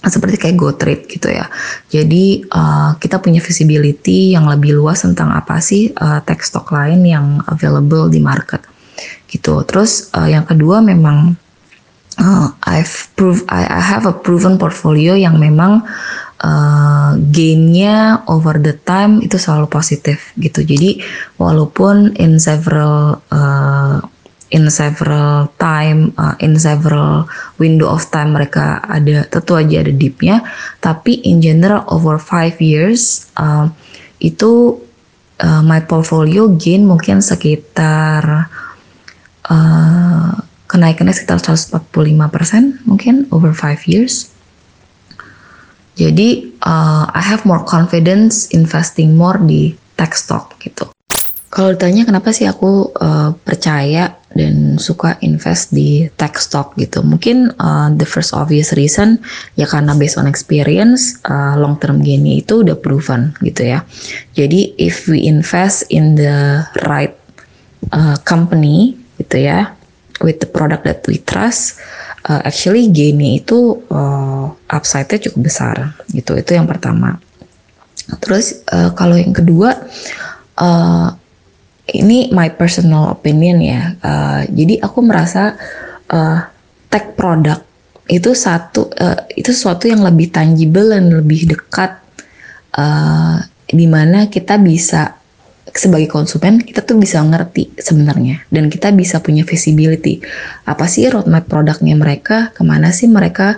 seperti 0.01 0.41
kayak 0.41 0.57
GoTrade 0.57 1.03
gitu 1.05 1.29
ya. 1.29 1.45
Jadi 1.93 2.41
uh, 2.49 2.97
kita 2.97 3.21
punya 3.21 3.37
visibility 3.37 4.33
yang 4.33 4.49
lebih 4.49 4.73
luas 4.73 5.05
tentang 5.05 5.29
apa 5.29 5.61
sih 5.61 5.93
uh, 5.93 6.21
tech 6.25 6.41
stock 6.41 6.73
lain 6.73 7.05
yang 7.05 7.45
available 7.45 8.09
di 8.09 8.17
market 8.17 8.65
gitu. 9.29 9.61
Terus 9.69 10.09
uh, 10.17 10.25
yang 10.25 10.49
kedua 10.49 10.81
memang 10.81 11.37
uh, 12.17 12.47
I've 12.65 13.13
prove 13.13 13.45
I, 13.45 13.69
I 13.69 13.81
have 13.81 14.09
a 14.09 14.15
proven 14.15 14.57
portfolio 14.57 15.13
yang 15.13 15.37
memang 15.37 15.85
uh, 16.41 17.11
gainnya 17.29 18.25
over 18.25 18.57
the 18.57 18.73
time 18.81 19.21
itu 19.21 19.37
selalu 19.37 19.69
positif 19.69 20.33
gitu. 20.41 20.65
Jadi 20.65 20.97
walaupun 21.37 22.17
in 22.17 22.41
several 22.41 23.21
uh, 23.29 24.01
in 24.51 24.67
several 24.67 25.47
time 25.55 26.11
uh, 26.19 26.35
in 26.43 26.59
several 26.59 27.25
window 27.57 27.87
of 27.87 28.03
time 28.11 28.35
mereka 28.35 28.83
ada 28.85 29.23
tentu 29.31 29.55
aja 29.55 29.83
ada 29.83 29.93
dipnya 29.95 30.43
tapi 30.83 31.23
in 31.23 31.39
general 31.39 31.87
over 31.87 32.19
five 32.19 32.59
years 32.59 33.31
uh, 33.39 33.71
itu 34.21 34.77
uh, 35.41 35.63
my 35.65 35.81
portfolio 35.83 36.51
gain 36.55 36.85
mungkin 36.85 37.19
sekitar 37.19 38.47
uh, 39.49 40.31
kenaikannya 40.69 41.11
sekitar 41.11 41.41
145% 41.43 42.87
mungkin 42.87 43.27
over 43.35 43.51
five 43.51 43.83
years. 43.83 44.31
Jadi 45.99 46.55
uh, 46.63 47.03
I 47.11 47.19
have 47.19 47.43
more 47.43 47.67
confidence 47.67 48.47
investing 48.55 49.19
more 49.19 49.35
di 49.35 49.75
tech 49.99 50.15
stock 50.15 50.55
gitu. 50.63 50.87
Kalau 51.51 51.75
ditanya 51.75 52.07
kenapa 52.07 52.31
sih 52.31 52.47
aku 52.47 52.95
uh, 52.95 53.35
percaya 53.43 54.15
dan 54.31 54.79
suka 54.79 55.19
invest 55.19 55.75
di 55.75 56.07
tech 56.15 56.39
stock 56.39 56.73
gitu, 56.79 57.03
mungkin 57.03 57.51
uh, 57.59 57.91
the 57.95 58.07
first 58.07 58.31
obvious 58.31 58.71
reason 58.79 59.19
ya 59.59 59.67
karena 59.67 59.91
based 59.93 60.15
on 60.15 60.27
experience 60.27 61.19
uh, 61.27 61.59
long 61.59 61.75
term 61.83 61.99
gainnya 61.99 62.39
itu 62.39 62.63
udah 62.63 62.79
proven 62.79 63.35
gitu 63.43 63.75
ya. 63.75 63.83
Jadi 64.33 64.75
if 64.79 65.05
we 65.11 65.27
invest 65.27 65.83
in 65.91 66.15
the 66.15 66.63
right 66.87 67.13
uh, 67.91 68.15
company 68.23 68.95
gitu 69.19 69.45
ya, 69.51 69.75
with 70.23 70.39
the 70.39 70.49
product 70.49 70.87
that 70.87 71.03
we 71.05 71.19
trust, 71.21 71.77
uh, 72.31 72.39
actually 72.47 72.89
gainnya 72.89 73.41
itu 73.41 73.83
uh, 73.91 74.49
upside-nya 74.71 75.29
cukup 75.29 75.41
besar 75.45 75.75
gitu. 76.13 76.37
Itu 76.39 76.55
yang 76.55 76.69
pertama. 76.69 77.19
Terus 78.23 78.65
uh, 78.71 78.91
kalau 78.97 79.15
yang 79.19 79.35
kedua 79.35 79.77
uh, 80.57 81.07
ini 81.91 82.31
my 82.31 82.49
personal 82.55 83.11
opinion 83.11 83.59
ya. 83.59 83.95
Uh, 83.99 84.41
jadi 84.47 84.79
aku 84.83 85.03
merasa 85.03 85.59
uh, 86.07 86.39
tech 86.87 87.15
product 87.19 87.67
itu 88.11 88.35
satu 88.35 88.91
uh, 88.99 89.27
itu 89.35 89.51
sesuatu 89.51 89.87
yang 89.87 90.03
lebih 90.03 90.31
tangible 90.31 90.91
dan 90.91 91.11
lebih 91.11 91.47
dekat 91.51 91.99
uh, 92.75 93.39
di 93.71 93.87
mana 93.87 94.27
kita 94.27 94.59
bisa 94.59 95.15
sebagai 95.71 96.11
konsumen 96.11 96.59
kita 96.59 96.83
tuh 96.83 96.99
bisa 96.99 97.23
ngerti 97.23 97.71
sebenarnya. 97.79 98.43
Dan 98.51 98.67
kita 98.67 98.91
bisa 98.91 99.23
punya 99.23 99.47
visibility. 99.47 100.19
Apa 100.67 100.87
sih 100.87 101.07
roadmap 101.07 101.47
produknya 101.47 101.95
mereka? 101.95 102.51
Ke 102.51 102.63
mana 102.67 102.91
sih 102.91 103.07
mereka 103.07 103.55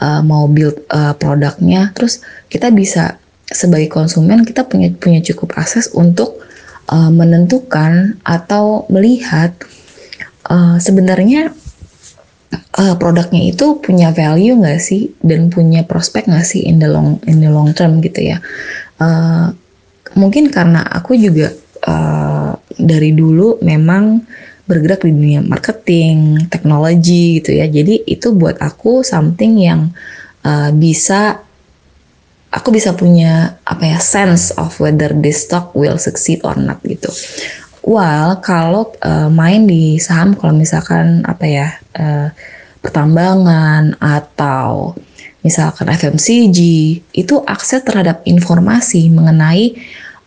uh, 0.00 0.20
mau 0.20 0.44
build 0.48 0.84
uh, 0.92 1.16
produknya? 1.16 1.92
Terus 1.96 2.20
kita 2.52 2.68
bisa 2.68 3.16
sebagai 3.44 3.92
konsumen 3.92 4.44
kita 4.44 4.64
punya 4.64 4.88
punya 4.96 5.20
cukup 5.20 5.56
akses 5.60 5.92
untuk 5.92 6.40
uh, 6.88 7.12
menentukan 7.12 8.20
atau 8.24 8.88
melihat 8.92 9.52
uh, 10.48 10.76
sebenarnya 10.80 11.52
uh, 12.76 12.94
produknya 13.00 13.52
itu 13.52 13.78
punya 13.80 14.10
value 14.12 14.56
nggak 14.58 14.80
sih? 14.80 15.12
Dan 15.20 15.48
punya 15.48 15.84
prospek 15.84 16.28
nggak 16.28 16.46
sih 16.46 16.66
in 16.66 16.80
the 16.80 16.88
long 16.88 17.20
in 17.28 17.40
the 17.40 17.50
long 17.50 17.72
term 17.72 18.00
gitu 18.04 18.34
ya? 18.34 18.38
Uh, 19.00 19.52
mungkin 20.14 20.50
karena 20.52 20.84
aku 20.86 21.18
juga 21.18 21.50
uh, 21.86 22.52
dari 22.74 23.14
dulu 23.14 23.62
memang 23.62 24.22
bergerak 24.64 25.04
di 25.04 25.12
dunia 25.12 25.40
marketing 25.44 26.48
teknologi 26.48 27.40
gitu 27.40 27.52
ya. 27.52 27.68
Jadi 27.68 28.08
itu 28.08 28.32
buat 28.32 28.56
aku 28.64 29.04
something 29.04 29.60
yang 29.60 29.92
uh, 30.44 30.72
bisa 30.72 31.44
aku 32.54 32.70
bisa 32.70 32.94
punya 32.94 33.58
apa 33.66 33.82
ya 33.82 33.98
sense 33.98 34.54
of 34.54 34.78
whether 34.78 35.10
this 35.10 35.42
stock 35.42 35.74
will 35.74 35.98
succeed 35.98 36.38
or 36.46 36.54
not 36.54 36.78
gitu. 36.86 37.10
Well, 37.84 38.40
kalau 38.40 38.96
uh, 39.04 39.28
main 39.28 39.68
di 39.68 40.00
saham 40.00 40.32
kalau 40.38 40.56
misalkan 40.56 41.26
apa 41.28 41.44
ya 41.44 41.68
uh, 41.98 42.32
pertambangan 42.80 43.98
atau 44.00 44.96
misalkan 45.44 45.92
FMCG 45.92 46.58
itu 47.12 47.34
akses 47.44 47.84
terhadap 47.84 48.24
informasi 48.24 49.12
mengenai 49.12 49.76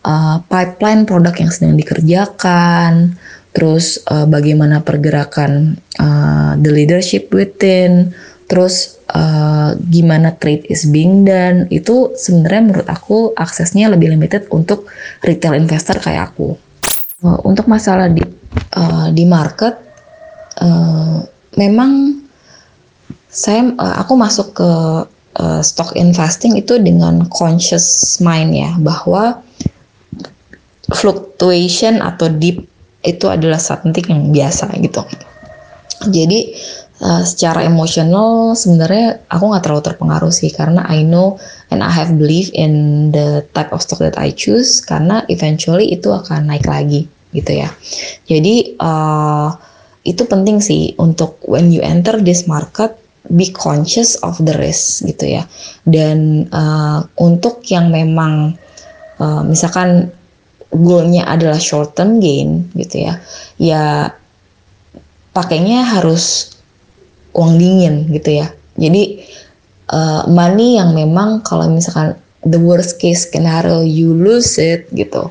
uh, 0.05 0.37
pipeline 0.45 1.09
produk 1.09 1.33
yang 1.33 1.49
sedang 1.49 1.73
dikerjakan, 1.73 3.17
terus 3.57 4.05
uh, 4.13 4.29
bagaimana 4.29 4.85
pergerakan 4.85 5.81
uh, 5.97 6.53
the 6.61 6.69
leadership 6.69 7.33
within, 7.33 8.13
terus 8.45 8.96
uh, 9.11 9.75
gimana 9.87 10.35
trade 10.35 10.67
is 10.67 10.87
being 10.89 11.23
done 11.23 11.67
itu 11.71 12.11
sebenarnya 12.15 12.61
menurut 12.63 12.87
aku 12.87 13.31
aksesnya 13.35 13.87
lebih 13.91 14.11
limited 14.11 14.47
untuk 14.51 14.87
retail 15.23 15.55
investor 15.55 15.95
kayak 15.99 16.33
aku. 16.33 16.55
Uh, 17.23 17.39
untuk 17.47 17.65
masalah 17.65 18.11
di 18.11 18.21
uh, 18.77 19.09
di 19.09 19.25
market 19.25 19.73
uh, 20.61 21.25
memang 21.57 22.21
saya 23.27 23.73
uh, 23.77 23.95
aku 24.01 24.13
masuk 24.17 24.53
ke 24.53 24.71
uh, 25.37 25.61
stock 25.61 25.93
investing 25.97 26.57
itu 26.57 26.77
dengan 26.81 27.25
conscious 27.29 28.17
mind 28.21 28.53
ya 28.53 28.71
bahwa 28.81 29.41
fluctuation 30.93 31.99
atau 31.99 32.31
dip 32.31 32.63
itu 33.03 33.25
adalah 33.27 33.59
something 33.59 34.03
yang 34.07 34.31
biasa 34.31 34.71
gitu. 34.79 35.03
Jadi 36.07 36.55
uh, 37.01 37.23
secara 37.23 37.65
emosional 37.65 38.53
sebenarnya 38.57 39.21
aku 39.29 39.43
nggak 39.53 39.63
terlalu 39.63 39.83
terpengaruh 39.85 40.33
sih 40.33 40.49
karena 40.53 40.85
I 40.89 41.05
know 41.05 41.37
and 41.69 41.85
I 41.85 41.91
have 41.91 42.15
belief 42.15 42.49
in 42.53 43.09
the 43.13 43.45
type 43.53 43.69
of 43.73 43.83
stock 43.83 44.01
that 44.01 44.17
I 44.17 44.33
choose 44.33 44.81
karena 44.81 45.25
eventually 45.29 45.93
itu 45.93 46.09
akan 46.09 46.49
naik 46.49 46.65
lagi 46.65 47.05
gitu 47.35 47.51
ya. 47.63 47.69
Jadi 48.25 48.79
uh, 48.79 49.51
itu 50.07 50.23
penting 50.23 50.63
sih 50.63 50.95
untuk 50.97 51.37
when 51.43 51.69
you 51.69 51.83
enter 51.83 52.15
this 52.23 52.47
market 52.47 52.95
be 53.27 53.51
conscious 53.51 54.15
of 54.23 54.39
the 54.39 54.55
risk 54.55 55.03
gitu 55.03 55.37
ya. 55.39 55.43
Dan 55.83 56.47
uh, 56.55 57.03
untuk 57.19 57.61
yang 57.67 57.91
memang 57.91 58.55
uh, 59.19 59.43
misalkan 59.43 60.09
goalnya 60.71 61.27
adalah 61.27 61.59
short 61.59 61.95
term 61.95 62.19
gain 62.19 62.67
gitu 62.75 63.07
ya, 63.07 63.13
ya 63.55 64.11
pakainya 65.31 65.85
harus 65.85 66.56
uang 67.37 67.61
dingin 67.61 68.09
gitu 68.09 68.41
ya. 68.41 68.49
Jadi 68.75 69.21
uh, 69.93 70.25
money 70.25 70.81
yang 70.81 70.97
memang 70.97 71.45
kalau 71.45 71.69
misalkan 71.69 72.17
the 72.43 72.57
worst 72.57 72.97
case 72.97 73.29
scenario 73.29 73.85
you 73.85 74.11
lose 74.11 74.57
it 74.57 74.89
gitu, 74.97 75.29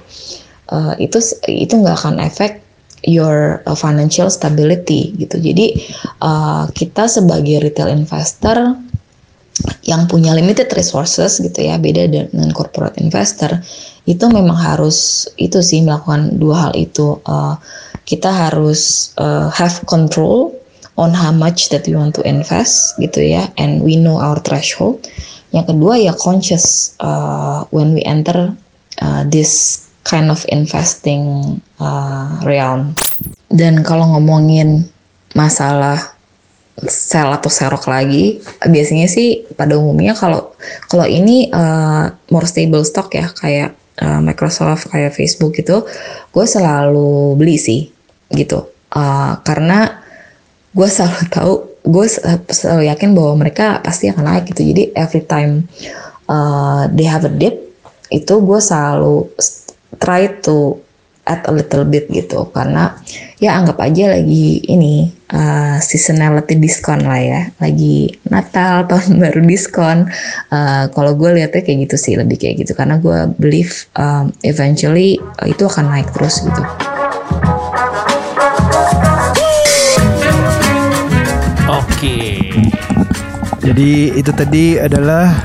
uh, 0.71 0.95
itu 1.03 1.19
itu 1.51 1.75
nggak 1.75 1.99
akan 1.99 2.23
efek 2.23 2.63
your 3.07 3.63
uh, 3.67 3.75
financial 3.75 4.31
stability 4.31 5.15
gitu. 5.19 5.39
Jadi 5.43 5.79
uh, 6.23 6.71
kita 6.71 7.11
sebagai 7.11 7.63
retail 7.63 7.91
investor 7.91 8.75
yang 9.89 10.05
punya 10.05 10.37
limited 10.37 10.69
resources 10.77 11.41
gitu 11.41 11.65
ya, 11.65 11.81
beda 11.81 12.07
dengan 12.07 12.53
corporate 12.53 13.01
investor 13.01 13.57
itu 14.07 14.23
memang 14.31 14.55
harus 14.55 15.27
itu 15.41 15.59
sih 15.65 15.83
melakukan 15.83 16.39
dua 16.39 16.69
hal 16.69 16.73
itu. 16.79 17.19
Uh, 17.27 17.59
kita 18.07 18.31
harus 18.31 19.11
uh, 19.19 19.51
have 19.51 19.83
control 19.91 20.55
on 20.97 21.13
how 21.13 21.33
much 21.33 21.69
that 21.69 21.85
we 21.85 21.93
want 21.93 22.17
to 22.17 22.25
invest 22.25 22.97
gitu 22.97 23.21
ya, 23.21 23.53
and 23.61 23.85
we 23.85 23.97
know 24.01 24.17
our 24.17 24.41
threshold. 24.41 25.05
Yang 25.53 25.77
kedua 25.77 25.95
ya 26.01 26.13
conscious 26.17 26.97
uh, 27.01 27.65
when 27.73 27.93
we 27.93 28.03
enter 28.05 28.53
uh, 29.01 29.23
this 29.29 29.85
kind 30.05 30.33
of 30.33 30.43
investing 30.49 31.57
uh, 31.81 32.41
realm. 32.45 32.97
Dan 33.53 33.85
kalau 33.85 34.17
ngomongin 34.17 34.89
masalah 35.37 36.17
sell 36.85 37.33
atau 37.33 37.49
serok 37.49 37.89
lagi, 37.89 38.41
biasanya 38.69 39.09
sih 39.09 39.49
pada 39.57 39.81
umumnya 39.81 40.13
kalau 40.13 40.53
kalau 40.93 41.09
ini 41.09 41.49
uh, 41.49 42.13
more 42.29 42.45
stable 42.45 42.85
stock 42.85 43.09
ya 43.17 43.33
kayak 43.33 43.73
uh, 44.01 44.21
Microsoft, 44.21 44.93
kayak 44.93 45.17
Facebook 45.17 45.57
gitu, 45.57 45.89
gue 46.33 46.45
selalu 46.45 47.37
beli 47.37 47.57
sih 47.57 47.89
gitu. 48.33 48.69
Uh, 48.93 49.41
karena 49.45 50.06
gue 50.77 50.89
selalu 50.89 51.21
tahu, 51.33 51.53
gue 51.89 52.07
selalu 52.53 52.83
yakin 52.93 53.17
bahwa 53.17 53.33
mereka 53.41 53.81
pasti 53.81 54.13
akan 54.13 54.29
naik 54.29 54.53
gitu. 54.53 54.61
Jadi 54.61 54.93
every 54.93 55.25
time 55.25 55.65
uh, 56.29 56.85
they 56.93 57.09
have 57.09 57.25
a 57.25 57.33
dip, 57.33 57.57
itu 58.13 58.35
gue 58.37 58.61
selalu 58.61 59.33
try 59.97 60.29
to 60.45 60.77
add 61.27 61.43
a 61.51 61.53
little 61.53 61.83
bit 61.83 62.07
gitu 62.07 62.47
karena 62.55 62.95
ya 63.43 63.59
anggap 63.59 63.83
aja 63.83 64.15
lagi 64.15 64.63
ini 64.71 65.11
uh, 65.35 65.77
seasonality 65.83 66.55
diskon 66.55 67.03
lah 67.03 67.19
ya 67.19 67.41
lagi 67.59 68.15
Natal 68.31 68.85
tahun 68.91 69.19
baru 69.19 69.43
diskon 69.43 70.07
uh, 70.55 70.87
kalau 70.95 71.19
gue 71.19 71.35
lihatnya 71.35 71.67
kayak 71.67 71.91
gitu 71.91 71.97
sih 71.99 72.15
lebih 72.15 72.39
kayak 72.39 72.63
gitu 72.63 72.79
karena 72.79 73.03
gue 73.03 73.27
believe 73.43 73.91
um, 73.99 74.31
eventually 74.47 75.19
uh, 75.43 75.51
itu 75.51 75.67
akan 75.67 75.91
naik 75.91 76.09
terus 76.15 76.47
gitu. 76.47 76.63
Jadi 83.67 84.15
itu 84.15 84.31
tadi 84.31 84.79
adalah 84.79 85.43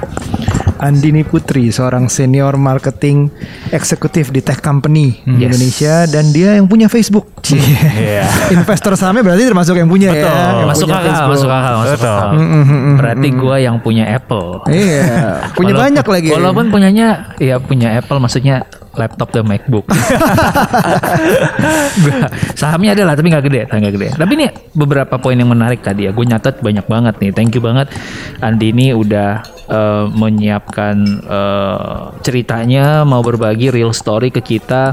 Andini 0.82 1.22
Putri, 1.22 1.70
seorang 1.70 2.10
senior 2.10 2.58
marketing 2.58 3.30
eksekutif 3.70 4.30
di 4.30 4.42
tech 4.42 4.60
company 4.60 5.22
di 5.22 5.38
Yes. 5.40 5.48
Indonesia 5.48 5.94
dan 6.06 6.26
dia 6.30 6.58
yang 6.58 6.66
punya 6.66 6.90
Facebook. 6.90 7.30
Iya. 7.52 8.24
Investor 8.50 8.96
sahamnya 8.96 9.22
berarti 9.22 9.44
termasuk 9.44 9.76
yang 9.76 9.86
punya 9.86 10.10
ya. 10.10 10.24
yang 10.58 10.66
masuk 10.66 10.88
punya 10.88 10.98
akal, 10.98 11.06
Facebook. 11.06 11.32
masuk 11.36 11.50
akal, 11.52 11.74
masuk 11.76 11.92
Betul. 11.94 12.10
akal. 12.10 12.30
Mm, 12.32 12.96
Berarti 12.96 13.28
gua 13.34 13.56
yang 13.58 13.76
punya 13.78 14.04
Apple. 14.10 14.48
Iya, 14.66 15.04
punya 15.58 15.74
Walaupun- 15.74 15.84
banyak 15.84 16.06
lagi. 16.08 16.30
Walaupun 16.32 16.66
punyanya 16.70 17.08
ya 17.38 17.56
punya 17.58 17.90
Apple 17.94 18.18
maksudnya 18.18 18.56
laptop 18.92 19.32
dan 19.32 19.46
MacBook. 19.46 19.86
Gua- 22.02 22.30
sahamnya 22.54 22.92
ada 22.94 23.04
lah 23.06 23.14
tapi 23.16 23.28
nggak 23.30 23.46
gede, 23.46 23.62
nggak 23.68 23.94
gede. 23.94 24.08
Tapi 24.16 24.32
ini 24.34 24.46
beberapa 24.72 25.16
poin 25.16 25.36
yang 25.36 25.48
menarik 25.48 25.82
tadi 25.82 26.08
ya. 26.08 26.12
Gue 26.12 26.26
nyatet 26.26 26.60
banyak 26.60 26.86
banget 26.86 27.16
nih. 27.20 27.32
Thank 27.32 27.56
you 27.56 27.62
banget 27.62 27.88
Andi 28.40 28.72
ini 28.72 28.92
udah 28.92 29.44
eh, 29.72 30.06
menyiapkan 30.12 30.96
eh, 31.24 32.00
ceritanya 32.22 33.08
mau 33.08 33.24
berbagi 33.24 33.72
real 33.72 33.96
story 33.96 34.30
ke 34.30 34.44
kita. 34.44 34.92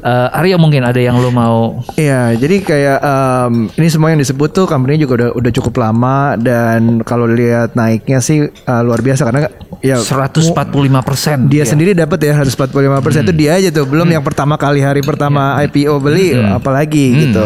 Eh, 0.00 0.38
Aryo 0.40 0.56
mungkin 0.56 0.80
ada 0.80 0.96
yang 0.96 1.20
lo 1.20 1.28
mau? 1.28 1.84
Iya, 1.92 2.32
jadi 2.32 2.56
kayak 2.64 2.98
em, 3.04 3.68
ini 3.76 3.88
semua 3.92 4.08
yang 4.08 4.20
disebut 4.20 4.48
tuh 4.48 4.64
company 4.64 4.96
juga 4.96 5.20
udah 5.20 5.30
udah 5.36 5.50
cukup 5.52 5.76
lama. 5.76 6.40
Dan 6.40 7.04
kalau 7.04 7.28
lihat 7.28 7.76
naiknya 7.76 8.24
sih 8.24 8.48
eh, 8.48 8.80
luar 8.80 9.04
biasa. 9.04 9.28
Karena 9.28 9.52
ya 9.84 10.00
145 10.00 10.56
persen. 11.04 11.52
dia 11.52 11.68
sendiri 11.68 11.92
dapat 11.92 12.16
ya 12.24 12.40
145% 12.40 13.28
itu 13.28 13.34
dia 13.36 13.60
aja 13.60 13.68
tuh. 13.68 13.84
Belum 13.84 14.08
yang 14.08 14.24
pertama 14.24 14.56
kali 14.56 14.80
hari 14.80 15.04
pertama 15.04 15.60
IPO 15.68 16.00
beli 16.00 16.32
apalagi 16.32 17.28
gitu. 17.28 17.44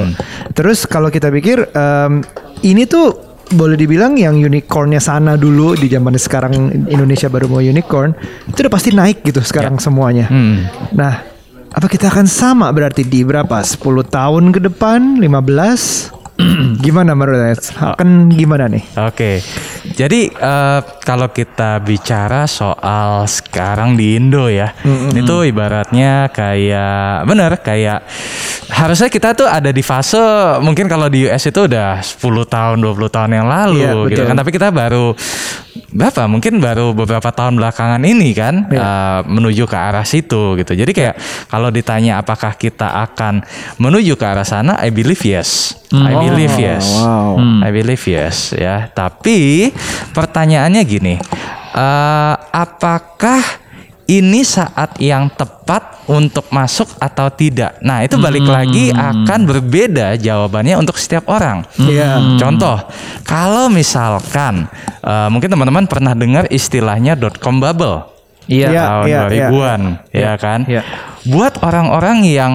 Terus 0.55 0.87
kalau 0.87 1.11
kita 1.11 1.35
pikir 1.35 1.75
em, 1.75 2.23
ini 2.63 2.87
tuh 2.87 3.34
boleh 3.55 3.79
dibilang 3.79 4.19
yang 4.19 4.37
unicornnya 4.39 5.01
sana 5.01 5.39
dulu 5.39 5.75
di 5.79 5.91
zaman 5.91 6.15
sekarang 6.19 6.87
Indonesia 6.91 7.27
baru 7.27 7.51
mau 7.51 7.63
unicorn 7.63 8.15
itu 8.51 8.59
udah 8.61 8.73
pasti 8.73 8.91
naik 8.95 9.25
gitu 9.27 9.43
sekarang 9.43 9.81
semuanya. 9.83 10.29
Nah 10.95 11.15
apa 11.75 11.91
kita 11.91 12.07
akan 12.07 12.31
sama 12.31 12.71
berarti 12.71 13.03
di 13.03 13.27
berapa? 13.27 13.59
10 13.59 13.83
tahun 14.07 14.55
ke 14.55 14.61
depan? 14.71 15.19
15 15.19 16.14
gimana 16.85 17.13
menurut 17.13 17.41
Alex? 17.41 17.73
akan 17.75 18.29
gimana 18.29 18.69
nih? 18.69 18.85
Oke, 19.01 19.41
jadi 19.93 20.21
eh, 20.29 20.81
kalau 21.01 21.29
kita 21.29 21.81
bicara 21.81 22.45
soal 22.45 23.25
sekarang 23.25 23.95
di 23.95 24.15
Indo 24.15 24.47
ya, 24.47 24.73
itu 25.11 25.37
ibaratnya 25.45 26.29
kayak 26.29 27.25
bener 27.25 27.53
kayak 27.59 28.05
harusnya 28.71 29.09
kita 29.09 29.33
tuh 29.35 29.47
ada 29.47 29.69
di 29.69 29.81
fase 29.81 30.19
mungkin 30.59 30.87
kalau 30.87 31.07
di 31.07 31.27
US 31.27 31.45
itu 31.45 31.65
udah 31.65 32.01
10 32.01 32.21
tahun 32.47 32.77
20 32.81 33.09
tahun 33.09 33.31
yang 33.33 33.47
lalu 33.47 33.81
Iya, 33.81 33.93
gitu 34.09 34.21
betul. 34.21 34.25
kan, 34.27 34.37
tapi 34.37 34.51
kita 34.51 34.69
baru 34.69 35.07
berapa 35.95 36.27
mungkin 36.27 36.59
baru 36.59 36.91
beberapa 36.91 37.31
tahun 37.31 37.55
belakangan 37.55 38.03
ini 38.03 38.35
kan 38.35 38.67
eh, 38.67 39.21
menuju 39.31 39.71
ke 39.71 39.79
arah 39.79 40.03
situ 40.03 40.59
gitu. 40.59 40.75
Jadi 40.75 40.91
kayak 40.91 41.15
kalau 41.47 41.71
ditanya 41.71 42.19
apakah 42.19 42.59
kita 42.59 42.91
akan 43.09 43.47
menuju 43.79 44.19
ke 44.19 44.25
arah 44.27 44.45
sana, 44.45 44.75
I 44.83 44.91
believe 44.91 45.23
yes. 45.23 45.79
I 45.95 46.19
believe 46.19 46.59
yes. 46.59 46.91
wow. 46.99 47.39
I 47.63 47.71
believe 47.71 48.03
yes 48.03 48.51
ya. 48.59 48.91
Tapi 48.91 49.71
pertanyaannya 50.11 50.83
gini, 50.83 51.15
eh, 51.73 52.35
apakah 52.51 53.64
ini 54.05 54.45
saat 54.45 55.01
yang 55.01 55.33
tepat 55.33 56.05
untuk 56.11 56.49
masuk 56.53 56.89
atau 57.01 57.33
tidak? 57.33 57.81
Nah 57.81 58.05
itu 58.05 58.21
balik 58.21 58.45
lagi 58.45 58.93
akan 58.93 59.41
berbeda 59.49 60.21
jawabannya 60.21 60.77
untuk 60.77 61.01
setiap 61.01 61.29
orang. 61.33 61.65
Iya. 61.81 62.37
Contoh, 62.37 62.77
kalau 63.25 63.73
misalkan 63.73 64.69
eh, 65.01 65.29
mungkin 65.33 65.49
teman-teman 65.49 65.89
pernah 65.89 66.13
dengar 66.13 66.45
istilahnya 66.53 67.17
dot-com 67.17 67.61
bubble 67.61 68.15
Iya. 68.45 68.69
Iya. 68.69 68.85
tahun 68.85 69.07
2000-an, 69.33 69.83
ya 70.13 70.33
kan? 70.37 70.61
Iya. 70.69 70.83
Buat 71.25 71.65
orang-orang 71.65 72.19
yang 72.29 72.53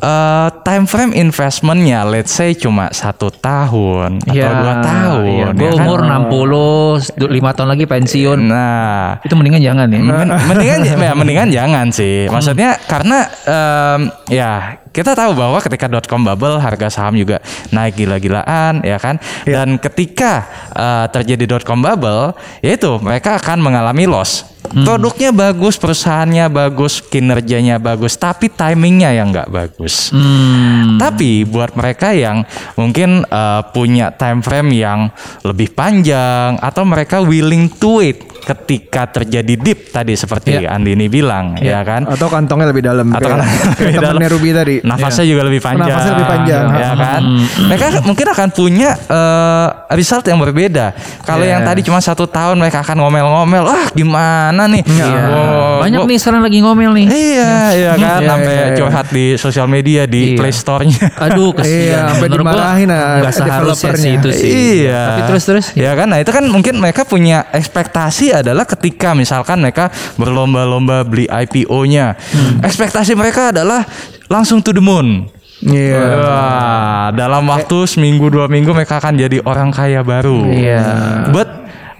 eh, 0.00 0.48
time 0.64 0.84
frame 0.84 1.12
investmentnya, 1.14 2.04
let's 2.04 2.32
say 2.32 2.52
cuma 2.52 2.88
satu 2.90 3.28
tahun 3.30 4.20
atau 4.24 4.52
dua 4.60 4.74
tahun, 4.80 5.24
Gue 5.24 5.36
ya 5.36 5.46
kan? 5.46 5.60
Iya, 5.60 5.70
umur 5.76 5.98
60, 6.02 7.30
5 7.30 7.56
tahun 7.56 7.68
lagi 7.68 7.84
pensiun. 7.86 8.38
Nah, 8.48 9.20
Itu 9.22 9.34
mendingan 9.36 9.60
jangan 9.60 9.86
ya. 9.92 9.98
Men- 10.00 10.34
mendingan 10.48 10.80
ya 10.84 11.12
mendingan 11.12 11.48
jangan 11.52 11.86
sih. 11.92 12.26
Maksudnya 12.26 12.80
karena 12.88 13.18
em, 13.44 14.00
ya 14.28 14.80
kita 14.90 15.14
tahu 15.14 15.32
bahwa 15.32 15.58
ketika 15.58 15.86
dotcom 15.86 16.22
bubble 16.22 16.58
harga 16.58 16.90
saham 16.90 17.14
juga 17.14 17.38
naik 17.70 17.94
gila-gilaan 17.96 18.82
ya 18.82 18.98
kan? 18.98 19.16
Dan 19.42 19.78
ketika 19.78 20.44
uh, 20.70 21.06
terjadi 21.06 21.46
dotcom 21.46 21.78
bubble 21.78 22.34
yaitu 22.60 22.98
mereka 22.98 23.36
akan 23.36 23.58
mengalami 23.60 24.04
loss. 24.04 24.46
Produknya 24.60 25.32
bagus 25.32 25.74
perusahaannya 25.74 26.46
bagus 26.46 27.00
kinerjanya 27.02 27.80
bagus 27.80 28.14
tapi 28.14 28.46
timingnya 28.46 29.10
yang 29.10 29.32
nggak 29.32 29.48
bagus. 29.48 30.12
Tapi 30.94 31.42
buat 31.42 31.74
mereka 31.74 32.12
yang 32.12 32.44
mungkin 32.76 33.24
uh, 33.24 33.66
punya 33.72 34.12
time 34.12 34.44
frame 34.44 34.70
yang 34.70 35.10
lebih 35.42 35.72
panjang 35.72 36.60
atau 36.60 36.84
mereka 36.84 37.18
willing 37.18 37.72
to 37.72 37.98
wait 37.98 38.20
ketika 38.40 39.04
terjadi 39.10 39.52
dip 39.52 39.92
tadi 39.92 40.16
seperti 40.16 40.64
Andini 40.64 41.08
bilang 41.08 41.56
ya 41.56 41.80
kan? 41.82 42.04
Atau 42.06 42.28
kantongnya 42.28 42.70
lebih 42.70 42.84
dalam. 42.84 43.10
atau 43.10 43.26
kayak- 43.26 43.40
kan 43.40 43.48
kayak 43.74 44.00
temennya 44.06 44.30
Ruby 44.30 44.50
tadi. 44.52 44.76
Nafasnya 44.82 45.24
juga 45.24 45.42
lebih 45.42 45.58
panjang 45.58 45.88
Nafasnya 45.88 46.12
lebih 46.12 46.28
panjang. 46.28 46.64
ya 46.72 46.90
kan 46.92 47.22
mereka 47.62 47.86
mungkin 48.02 48.26
akan 48.28 48.48
punya 48.50 48.90
eh, 48.94 49.66
result 49.92 50.24
yang 50.24 50.38
berbeda 50.38 50.92
kalau 51.22 51.42
yang 51.42 51.60
tadi 51.60 51.80
cuma 51.80 51.98
satu 51.98 52.24
tahun 52.24 52.56
mereka 52.56 52.80
akan 52.80 52.96
ngomel-ngomel 52.98 53.64
ah 53.64 53.86
gimana 53.90 54.64
nih 54.66 54.82
Gua- 54.82 55.80
Banyak 55.80 55.96
gua- 55.98 56.08
nih 56.08 56.18
sekarang 56.18 56.42
lagi 56.42 56.58
ngomel 56.58 56.90
nih. 56.92 57.06
iya 57.08 57.52
iya 57.72 57.90
kan 57.94 58.20
Iya, 58.20 58.28
sampai 58.28 58.52
iya, 58.52 58.64
iya. 58.64 58.76
curhat 58.76 59.06
di 59.08 59.24
sosial 59.34 59.66
media 59.66 60.02
di 60.04 60.22
Iya. 60.26 60.36
Play 60.36 60.52
Store-nya 60.52 61.06
Aduh 61.18 61.50
kesian. 61.52 61.80
Iya, 61.82 62.00
sampai 62.10 62.28
dimarahin, 62.28 62.88
ah, 62.88 63.18
nggak 63.18 63.32
seharusnya 63.32 63.74
sih 63.74 63.88
developernya. 64.06 64.10
itu 64.14 64.28
sih. 64.30 64.50
Iya. 64.82 65.02
Tapi 65.02 65.20
terus 65.26 65.42
terus. 65.42 65.66
Ya 65.72 65.92
kan, 65.94 66.06
nah 66.06 66.18
itu 66.18 66.28
kan 66.28 66.44
mungkin 66.44 66.76
mereka 66.76 67.02
punya 67.02 67.48
ekspektasi 67.50 68.32
adalah 68.34 68.64
ketika 68.64 69.12
misalkan 69.12 69.58
mereka 69.58 69.88
berlomba-lomba 70.14 71.02
beli 71.02 71.24
IPO-nya, 71.26 72.14
Hmm. 72.14 72.60
ekspektasi 72.60 73.12
mereka 73.14 73.50
adalah 73.50 73.82
langsung 74.30 74.62
to 74.62 74.70
the 74.70 74.80
moon. 74.80 75.26
Iya. 75.60 76.00
Wah, 76.24 77.06
dalam 77.12 77.44
waktu 77.50 77.84
seminggu 77.84 78.32
dua 78.32 78.48
minggu 78.48 78.72
mereka 78.72 78.96
akan 78.96 79.18
jadi 79.20 79.44
orang 79.44 79.74
kaya 79.74 80.00
baru. 80.00 80.48
Iya. 80.48 80.86
But 81.28 81.48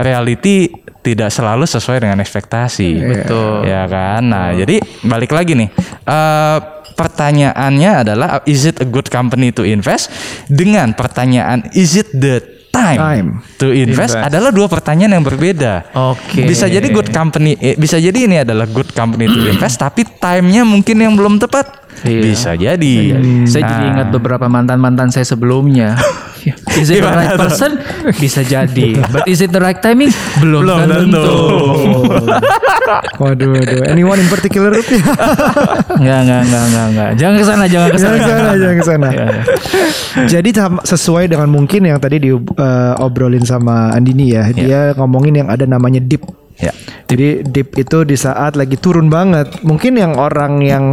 reality 0.01 0.73
tidak 1.05 1.29
selalu 1.29 1.69
sesuai 1.69 2.09
dengan 2.09 2.25
ekspektasi. 2.25 2.91
Betul. 3.05 3.69
Ya 3.69 3.85
kan. 3.85 4.25
Nah, 4.33 4.57
jadi 4.57 4.81
balik 5.05 5.37
lagi 5.37 5.53
nih. 5.59 5.69
Eh, 6.09 6.59
pertanyaannya 6.97 7.91
adalah 8.05 8.29
is 8.49 8.65
it 8.65 8.81
a 8.81 8.89
good 8.89 9.13
company 9.13 9.53
to 9.53 9.65
invest? 9.65 10.09
Dengan 10.49 10.97
pertanyaan 10.97 11.69
is 11.77 12.01
it 12.01 12.09
the 12.17 12.41
time, 12.71 13.01
Time. 13.01 13.29
to 13.59 13.75
invest, 13.75 14.15
adalah 14.15 14.55
dua 14.55 14.71
pertanyaan 14.71 15.21
yang 15.21 15.25
berbeda. 15.27 15.91
Oke. 16.15 16.47
Bisa 16.47 16.71
jadi 16.71 16.87
good 16.89 17.11
company, 17.11 17.59
eh, 17.59 17.75
bisa 17.75 17.99
jadi 17.99 18.15
ini 18.15 18.37
adalah 18.47 18.65
good 18.71 18.95
company 18.95 19.27
to 19.27 19.43
invest, 19.51 19.83
tapi 19.83 20.07
time-nya 20.07 20.63
mungkin 20.63 20.97
yang 21.03 21.19
belum 21.19 21.43
tepat. 21.43 21.90
Iya. 22.01 22.21
Bisa 22.23 22.51
jadi. 22.53 22.97
Saya 23.45 23.63
jadi 23.67 23.85
Nah. 23.85 23.93
ingat 23.93 24.09
beberapa 24.11 24.47
mantan-mantan 24.47 25.09
saya 25.09 25.25
sebelumnya. 25.25 25.97
Is 26.73 26.89
it 26.89 26.99
the 26.99 27.13
right 27.13 27.37
person? 27.37 27.77
Bisa 28.17 28.41
jadi. 28.41 28.97
But 29.05 29.29
is 29.29 29.39
it 29.39 29.53
the 29.53 29.61
right 29.61 29.77
timing? 29.77 30.09
Belum, 30.41 30.65
Belum 30.65 30.79
tentu. 30.81 31.21
tentu. 31.21 31.21
Waduh, 33.21 33.49
waduh. 33.53 33.85
Anyone 33.85 34.17
in 34.17 34.29
particular? 34.29 34.73
Enggak, 34.73 36.19
enggak, 36.25 36.41
enggak, 36.43 36.63
enggak, 36.65 36.87
enggak. 36.89 37.09
Jangan 37.15 37.35
ke 37.35 37.45
sana, 37.45 37.65
jangan 37.69 37.89
ke 37.91 37.99
sana. 37.99 38.17
Jangan 38.17 38.17
ke 38.17 38.25
sana, 38.25 38.51
jangan 38.57 38.75
ke 38.75 38.85
sana. 38.87 39.09
Jadi 40.27 40.49
sama- 40.51 40.81
sesuai 40.83 41.25
dengan 41.29 41.49
mungkin 41.51 41.81
yang 41.85 42.01
tadi 42.01 42.17
diobrolin 42.19 43.45
sama 43.45 43.93
Andini 43.93 44.33
ya, 44.33 44.49
dia 44.49 44.97
ngomongin 44.97 45.45
yang 45.45 45.49
ada 45.49 45.69
namanya 45.69 46.01
dip. 46.01 46.25
Ya. 46.57 46.73
Jadi 47.05 47.41
dip 47.43 47.73
itu 47.75 48.05
di 48.05 48.17
saat 48.17 48.57
lagi 48.57 48.77
turun 48.77 49.09
banget. 49.09 49.61
Mungkin 49.61 49.93
yang 49.93 50.17
orang 50.17 50.61
yang 50.61 50.85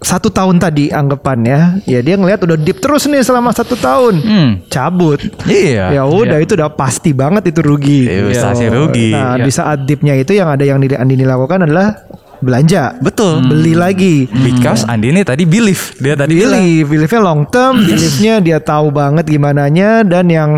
satu 0.00 0.32
tahun 0.32 0.56
tadi 0.56 0.88
anggapannya, 0.88 1.84
ya 1.84 2.00
dia 2.00 2.16
ngelihat 2.16 2.40
udah 2.40 2.56
dip 2.56 2.80
terus 2.80 3.04
nih 3.04 3.20
selama 3.20 3.52
satu 3.52 3.76
tahun, 3.76 4.14
Hmm. 4.24 4.50
cabut. 4.72 5.20
Iya. 5.44 5.92
Ya 5.92 6.02
udah 6.08 6.40
itu 6.40 6.56
udah 6.56 6.72
pasti 6.72 7.12
banget 7.12 7.52
itu 7.52 7.60
rugi. 7.60 8.08
Iya, 8.08 8.32
pasti 8.40 8.64
rugi. 8.66 9.12
Nah 9.12 9.36
Iya. 9.36 9.44
di 9.44 9.52
saat 9.52 9.84
dipnya 9.84 10.16
itu 10.16 10.32
yang 10.32 10.48
ada 10.48 10.64
yang 10.64 10.80
Andini 10.80 11.28
lakukan 11.28 11.68
adalah 11.68 12.00
belanja, 12.40 12.96
Betul. 12.98 13.44
beli 13.46 13.72
lagi. 13.76 14.26
Because 14.28 14.84
Andini 14.88 15.22
tadi 15.22 15.44
believe, 15.46 15.94
dia 16.00 16.16
tadi 16.16 16.36
bilang. 16.36 16.60
Believe, 16.60 16.86
believe-nya 16.88 17.20
long 17.22 17.42
term, 17.48 17.74
believe-nya 17.84 18.34
dia 18.40 18.58
tahu 18.58 18.90
banget 18.92 19.24
gimananya 19.28 20.02
dan 20.02 20.26
yang 20.28 20.50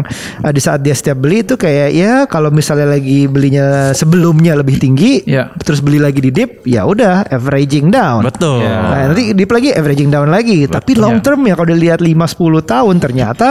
uh, 0.43 0.53
di 0.53 0.61
saat 0.63 0.81
dia 0.83 0.95
setiap 0.95 1.19
beli 1.21 1.43
itu 1.43 1.55
kayak 1.59 1.91
ya 1.93 2.13
kalau 2.27 2.49
misalnya 2.49 2.89
lagi 2.97 3.27
belinya 3.27 3.93
sebelumnya 3.93 4.57
lebih 4.59 4.79
tinggi, 4.79 5.25
Ya. 5.29 5.55
terus 5.63 5.79
beli 5.79 6.03
lagi 6.03 6.19
di 6.19 6.31
dip, 6.35 6.65
ya 6.67 6.83
udah 6.87 7.27
averaging 7.31 7.91
down. 7.93 8.27
Betul. 8.27 8.65
Nah, 8.65 9.13
nanti 9.13 9.35
dip 9.35 9.51
lagi 9.51 9.71
averaging 9.71 10.11
down 10.11 10.29
lagi. 10.31 10.65
Tapi 10.67 10.99
long 10.99 11.21
term 11.23 11.45
ya 11.47 11.55
kalau 11.55 11.69
dilihat 11.75 12.01
5 12.01 12.09
10 12.09 12.63
tahun 12.65 12.97
ternyata 12.99 13.49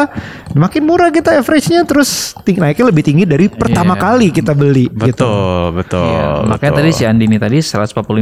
makin 0.55 0.83
murah 0.83 1.09
kita 1.11 1.37
average-nya 1.39 1.83
terus 1.87 2.35
naiknya 2.45 2.85
lebih 2.91 3.03
tinggi 3.03 3.23
dari 3.23 3.47
pertama 3.47 3.95
kali 3.95 4.29
kita 4.29 4.51
beli 4.51 4.87
gitu. 4.91 5.23
Betul, 5.25 5.63
betul. 5.75 6.05
Iya, 6.05 6.25
makanya 6.45 6.71
betul. 6.75 6.79
tadi 6.83 6.89
si 6.93 7.03
Andini 7.07 7.37
tadi 7.39 7.57
145% 7.59 8.20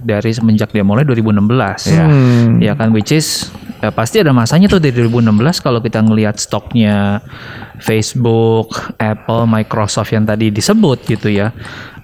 dari 0.00 0.32
semenjak 0.32 0.72
dia 0.72 0.80
mulai 0.80 1.04
2016. 1.04 1.92
Iya. 1.92 2.06
Ya 2.58 2.72
kan 2.72 2.96
which 2.96 3.12
is 3.12 3.52
ya 3.78 3.92
pasti 3.92 4.24
ada 4.24 4.32
masanya 4.32 4.66
tuh 4.66 4.80
dari 4.80 4.96
2016 4.96 5.60
kalau 5.60 5.78
kita 5.78 6.00
ngelihat 6.02 6.40
stoknya 6.40 7.20
Facebook, 7.78 8.72
Apple, 8.98 9.44
Microsoft 9.46 10.10
yang 10.10 10.24
tadi 10.24 10.48
disebut 10.50 11.04
gitu 11.04 11.28
ya. 11.28 11.52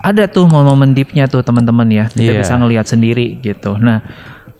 Ada 0.05 0.29
tuh 0.29 0.45
momen 0.47 0.93
dipnya 0.93 1.25
tuh 1.27 1.41
teman-teman 1.41 1.89
ya. 1.89 2.05
Kita 2.13 2.37
Iya. 2.37 2.41
bisa 2.45 2.55
ngelihat 2.61 2.87
sendiri 2.87 3.41
gitu. 3.41 3.75
Nah, 3.81 4.05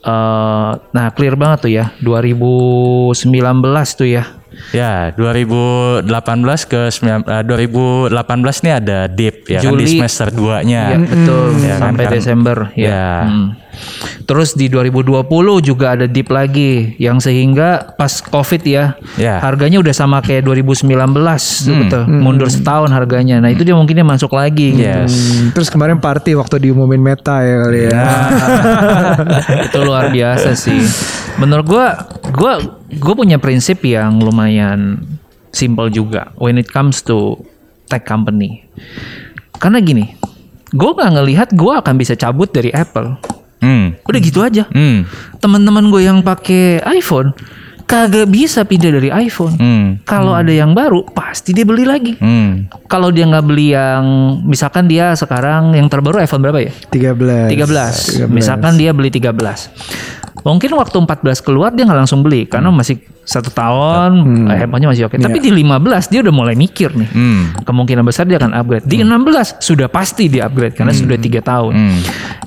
eh 0.05 0.71
nah 0.91 1.07
clear 1.13 1.37
banget 1.37 1.59
tuh 1.69 1.73
ya 1.73 1.93
2019 2.01 3.95
tuh 3.95 4.09
ya. 4.09 4.25
Ya, 4.73 5.13
2018 5.15 6.61
ke 6.65 6.81
9, 6.91 7.23
eh, 7.27 7.43
2018 7.45 8.57
nih 8.65 8.73
ada 8.75 8.99
dip 9.07 9.47
ya 9.47 9.61
kan 9.61 9.73
di 9.75 9.85
Juli. 9.85 9.99
semester 9.99 10.29
2-nya. 10.31 10.83
Iya 10.91 10.99
betul 11.01 11.47
Ya 11.61 11.75
kan, 11.77 11.81
sampai 11.81 12.05
kan. 12.05 12.13
Desember 12.13 12.57
ya. 12.75 12.89
Ya. 12.89 13.09
Hmm. 13.27 13.47
Terus 14.25 14.57
di 14.57 14.67
2020 14.69 15.29
juga 15.61 15.93
ada 15.93 16.09
dip 16.09 16.33
lagi 16.33 16.97
yang 16.97 17.21
sehingga 17.21 17.95
pas 17.95 18.21
Covid 18.21 18.63
ya, 18.65 18.97
Ya. 19.15 19.39
harganya 19.39 19.79
udah 19.85 19.93
sama 19.93 20.21
kayak 20.21 20.45
2019 20.45 20.89
tuh 21.65 21.77
betul. 21.77 22.03
Mundur 22.09 22.49
setahun 22.49 22.89
harganya. 22.89 23.39
Nah, 23.39 23.53
itu 23.53 23.63
dia 23.63 23.77
mungkin 23.77 23.95
dia 23.95 24.07
masuk 24.07 24.33
lagi 24.33 24.73
gitu. 24.75 24.85
Yes. 24.85 25.13
Hmm, 25.13 25.53
terus 25.53 25.69
kemarin 25.69 26.01
party 26.01 26.33
waktu 26.35 26.57
diumumin 26.61 27.01
meta 27.01 27.45
ya 27.45 27.57
kali 27.63 27.81
ya. 27.89 28.03
itu 29.69 29.79
luar 29.81 30.09
biasa 30.09 30.57
sih. 30.57 30.81
Menurut 31.37 31.67
gua, 31.67 31.87
gua 32.33 32.53
gua 32.97 33.15
punya 33.15 33.37
prinsip 33.37 33.83
yang 33.83 34.23
lumayan 34.23 35.03
simple 35.51 35.91
juga 35.91 36.31
when 36.39 36.57
it 36.57 36.71
comes 36.71 37.03
to 37.03 37.37
tech 37.87 38.07
company. 38.07 38.65
Karena 39.59 39.79
gini, 39.79 40.15
gua 40.73 40.95
nggak 40.95 41.13
ngelihat 41.15 41.49
gua 41.55 41.83
akan 41.83 41.95
bisa 41.95 42.15
cabut 42.15 42.51
dari 42.51 42.71
Apple. 42.71 43.15
Hmm. 43.65 43.97
Udah 44.05 44.21
gitu 44.21 44.45
aja. 44.45 44.69
Hmm. 44.69 45.09
Teman-teman 45.41 45.89
gue 45.89 46.05
yang 46.05 46.21
pakai 46.21 46.85
iPhone 46.93 47.33
kagak 47.85 48.29
bisa 48.33 48.65
pindah 48.65 48.91
dari 48.97 49.09
iPhone. 49.13 49.55
Hmm. 49.61 49.87
Kalau 50.09 50.33
ada 50.33 50.51
yang 50.51 50.73
baru 50.73 51.05
pasti 51.13 51.53
dia 51.53 51.69
beli 51.69 51.85
lagi. 51.85 52.17
Hmm. 52.17 52.69
Kalau 52.89 53.13
dia 53.13 53.29
nggak 53.29 53.45
beli 53.45 53.77
yang 53.77 54.05
misalkan 54.45 54.89
dia 54.89 55.13
sekarang 55.15 55.77
yang 55.77 55.89
terbaru 55.89 56.21
iPhone 56.21 56.43
berapa 56.45 56.61
ya? 56.65 56.73
13. 56.93 57.53
13. 57.53 58.29
Misalkan 58.29 58.81
dia 58.81 58.91
beli 58.97 59.13
13. 59.13 59.33
Mungkin 60.45 60.71
waktu 60.77 60.97
14 61.01 61.41
keluar 61.41 61.73
dia 61.73 61.89
nggak 61.89 62.05
langsung 62.05 62.21
beli 62.21 62.45
karena 62.45 62.69
masih 62.69 63.01
satu 63.25 63.51
tahun 63.51 64.13
eh, 64.53 64.57
handphonenya 64.61 64.89
masih 64.93 65.05
oke. 65.09 65.17
Tapi 65.17 65.41
di 65.41 65.51
15 65.51 66.13
dia 66.13 66.21
udah 66.21 66.35
mulai 66.35 66.55
mikir 66.55 66.93
nih. 66.93 67.11
Hmm. 67.11 67.43
Kemungkinan 67.65 68.05
besar 68.05 68.29
dia 68.29 68.37
akan 68.37 68.53
upgrade. 68.53 68.85
Di 68.85 69.01
16 69.01 69.65
sudah 69.65 69.89
pasti 69.89 70.29
di 70.29 70.39
upgrade 70.45 70.77
karena 70.77 70.93
sudah 70.93 71.17
tiga 71.17 71.41
tahun. 71.41 71.73
Hmm. 71.73 72.01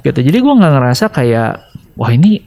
Gitu. 0.05 0.19
Jadi 0.21 0.37
gua 0.39 0.53
nggak 0.61 0.73
ngerasa 0.77 1.05
kayak 1.09 1.51
wah 1.97 2.13
ini 2.13 2.45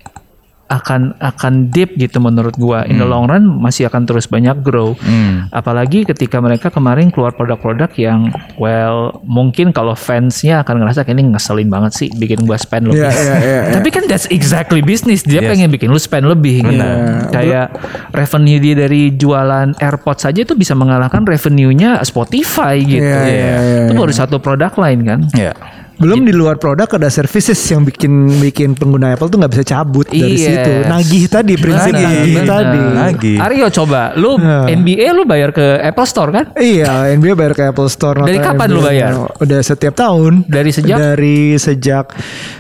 akan 0.71 1.19
akan 1.19 1.53
deep 1.69 1.99
gitu 1.99 2.17
menurut 2.17 2.55
gua 2.55 2.87
in 2.87 2.97
the 2.97 3.05
long 3.05 3.27
run 3.27 3.43
masih 3.51 3.85
akan 3.85 4.07
terus 4.07 4.25
banyak 4.25 4.63
grow 4.63 4.95
Hmm. 4.97 5.51
apalagi 5.51 6.05
ketika 6.05 6.39
mereka 6.39 6.71
kemarin 6.71 7.11
keluar 7.11 7.33
produk-produk 7.33 7.91
yang 7.93 8.31
well 8.55 9.19
mungkin 9.23 9.71
kalau 9.71 9.93
fansnya 9.93 10.63
akan 10.63 10.79
ngerasa 10.79 11.03
kayak 11.03 11.19
ini 11.19 11.35
ngeselin 11.35 11.67
banget 11.67 11.93
sih 11.93 12.09
bikin 12.13 12.45
gua 12.45 12.55
spend 12.55 12.87
lebih 12.87 13.03
Iya, 13.03 13.11
iya, 13.11 13.35
iya, 13.37 13.37
iya. 13.61 13.73
tapi 13.75 13.89
kan 13.89 14.07
that's 14.07 14.31
exactly 14.31 14.79
business 14.79 15.21
dia 15.23 15.41
Yes. 15.41 15.51
pengen 15.51 15.69
bikin 15.69 15.89
lu 15.89 15.99
spend 15.99 16.25
lebih 16.25 16.63
gitu. 16.63 16.87
kayak 17.29 17.75
revenue 18.11 18.59
dia 18.59 18.75
dari 18.77 19.11
jualan 19.11 19.75
AirPods 19.77 20.23
saja 20.23 20.41
itu 20.41 20.55
bisa 20.55 20.73
mengalahkan 20.73 21.25
revenue-nya 21.25 21.99
Spotify 22.03 22.79
gitu 22.79 23.03
Iya, 23.03 23.21
iya, 23.27 23.57
iya, 23.59 23.81
itu 23.85 23.95
baru 23.97 24.13
satu 24.13 24.39
produk 24.39 24.71
lain 24.77 25.01
kan 25.03 25.21
Ya. 25.33 25.51
Belum 26.01 26.25
di 26.25 26.33
luar 26.33 26.57
produk 26.57 26.89
ada 26.91 27.07
services 27.07 27.61
yang 27.69 27.85
bikin 27.85 28.11
bikin 28.41 28.73
pengguna 28.73 29.13
Apple 29.13 29.29
tuh 29.29 29.37
nggak 29.37 29.53
bisa 29.53 29.65
cabut 29.69 30.09
dari 30.09 30.33
Yes. 30.33 30.49
situ. 30.49 30.73
Nagih 30.89 31.25
tadi 31.29 31.55
prinsip 31.55 31.93
Nagih, 31.93 32.09
nagih, 32.09 32.37
tadi. 32.43 32.81
Nagih. 32.97 33.37
Aryo 33.37 33.67
coba 33.71 34.17
lu 34.17 34.41
Iya. 34.41 34.59
NBA 34.73 35.09
lu 35.13 35.23
bayar 35.23 35.53
ke 35.53 35.77
Apple 35.79 36.09
Store 36.09 36.33
kan 36.33 36.57
Iya, 36.57 37.13
NBA 37.13 37.37
bayar 37.37 37.53
ke 37.53 37.63
Apple 37.69 37.87
Store. 37.87 38.25
Dari 38.25 38.41
kapan 38.41 38.67
NBA. 38.67 38.75
lu 38.75 38.81
bayar? 38.81 39.11
Udah 39.37 39.61
setiap 39.61 39.93
tahun. 39.93 40.49
Dari 40.49 40.71
sejak? 40.73 40.97
Dari 40.97 41.55
sejak 41.55 42.17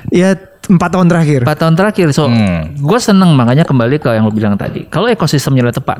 ya 0.08 0.36
Empat 0.60 0.94
tahun 0.94 1.10
terakhir. 1.10 1.42
Empat 1.42 1.58
tahun 1.58 1.74
terakhir. 1.74 2.08
So, 2.14 2.30
Hmm. 2.30 2.78
gue 2.78 2.98
seneng 3.02 3.34
makanya 3.34 3.66
kembali 3.66 3.98
ke 3.98 4.14
yang 4.14 4.22
lo 4.22 4.30
bilang 4.30 4.54
tadi. 4.54 4.86
Kalau 4.86 5.10
ekosistemnya 5.10 5.66
udah 5.66 5.74
tepat, 5.74 5.98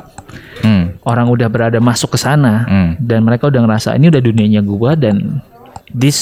Hmm. 0.63 0.95
orang 1.03 1.27
udah 1.27 1.51
berada 1.51 1.75
masuk 1.83 2.15
ke 2.15 2.19
sana 2.21 2.63
Hmm. 2.63 2.91
dan 2.95 3.19
mereka 3.19 3.51
udah 3.51 3.67
ngerasa 3.67 3.99
ini 3.99 4.07
udah 4.07 4.21
dunianya 4.23 4.63
gua 4.63 4.95
dan 4.95 5.43
this 5.93 6.17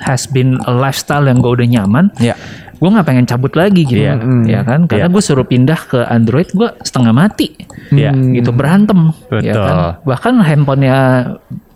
has 0.00 0.24
been 0.26 0.56
a 0.64 0.72
lifestyle 0.72 1.24
yang 1.24 1.38
gue 1.38 1.52
udah 1.52 1.66
nyaman. 1.66 2.12
Ya. 2.18 2.36
Gue 2.76 2.92
nggak 2.92 3.08
pengen 3.08 3.24
cabut 3.24 3.56
lagi 3.56 3.88
gitu, 3.88 4.04
Iya. 4.04 4.20
ya 4.44 4.60
kan? 4.60 4.84
Karena 4.84 5.08
Iya. 5.08 5.14
gue 5.16 5.22
suruh 5.24 5.48
pindah 5.48 5.80
ke 5.80 5.96
Android, 6.04 6.44
gue 6.52 6.68
setengah 6.84 7.08
mati, 7.10 7.56
Iya. 7.88 8.12
gitu 8.12 8.52
berantem, 8.52 9.16
ya 9.40 9.56
Betul. 9.56 9.64
kan? 9.64 9.76
Bahkan 10.04 10.34
handphonenya 10.44 10.98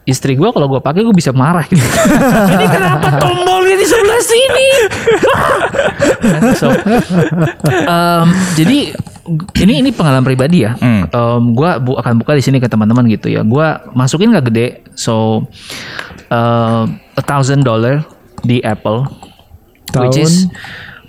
istri 0.05 0.36
gue 0.36 0.49
kalau 0.51 0.68
gue 0.68 0.80
pakai 0.80 1.01
gue 1.01 1.16
bisa 1.16 1.32
marah 1.32 1.64
gitu. 1.64 1.80
ini 2.53 2.66
kenapa 2.68 3.16
tombolnya 3.16 3.76
di 3.76 3.86
sebelah 3.86 4.20
sini? 4.20 4.66
so, 6.61 6.68
um, 7.86 8.26
jadi 8.57 8.93
ini 9.57 9.72
ini 9.80 9.91
pengalaman 9.95 10.24
pribadi 10.26 10.66
ya. 10.66 10.74
Hmm. 10.76 11.07
Um, 11.12 11.43
gue 11.55 11.70
bu- 11.80 11.97
akan 11.97 12.18
buka 12.18 12.34
di 12.34 12.43
sini 12.43 12.59
ke 12.59 12.66
teman-teman 12.66 13.07
gitu 13.07 13.30
ya. 13.30 13.41
Gue 13.41 13.66
masukin 13.95 14.34
nggak 14.34 14.47
gede, 14.51 14.66
so 14.93 15.47
uh, 16.28 16.84
a 17.21 17.23
thousand 17.23 17.61
dollar 17.62 18.01
di 18.41 18.64
Apple, 18.64 19.05
which 20.01 20.16
Tahun? 20.16 20.25
is 20.25 20.49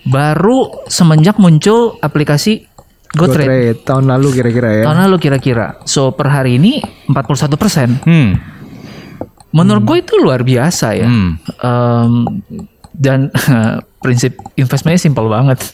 baru 0.03 0.84
semenjak 0.91 1.39
muncul 1.39 1.95
aplikasi 2.03 2.68
GoTrade. 3.12 3.47
GoTrade 3.47 3.84
tahun 3.84 4.05
lalu 4.07 4.28
kira-kira 4.39 4.70
ya. 4.82 4.84
Tahun 4.88 4.99
lalu 5.07 5.18
kira-kira. 5.20 5.66
So 5.84 6.16
per 6.16 6.32
hari 6.32 6.55
ini 6.55 6.80
41 7.12 7.59
persen. 7.59 7.99
Hmm. 8.07 8.39
Menurut 9.51 9.84
gue 9.84 9.97
itu 9.99 10.16
luar 10.16 10.47
biasa 10.47 10.95
ya. 10.95 11.07
Hmm. 11.12 11.36
Um, 11.59 12.12
dan 12.95 13.28
prinsip 14.03 14.39
investmentnya 14.55 14.99
simpel 14.99 15.28
banget. 15.28 15.59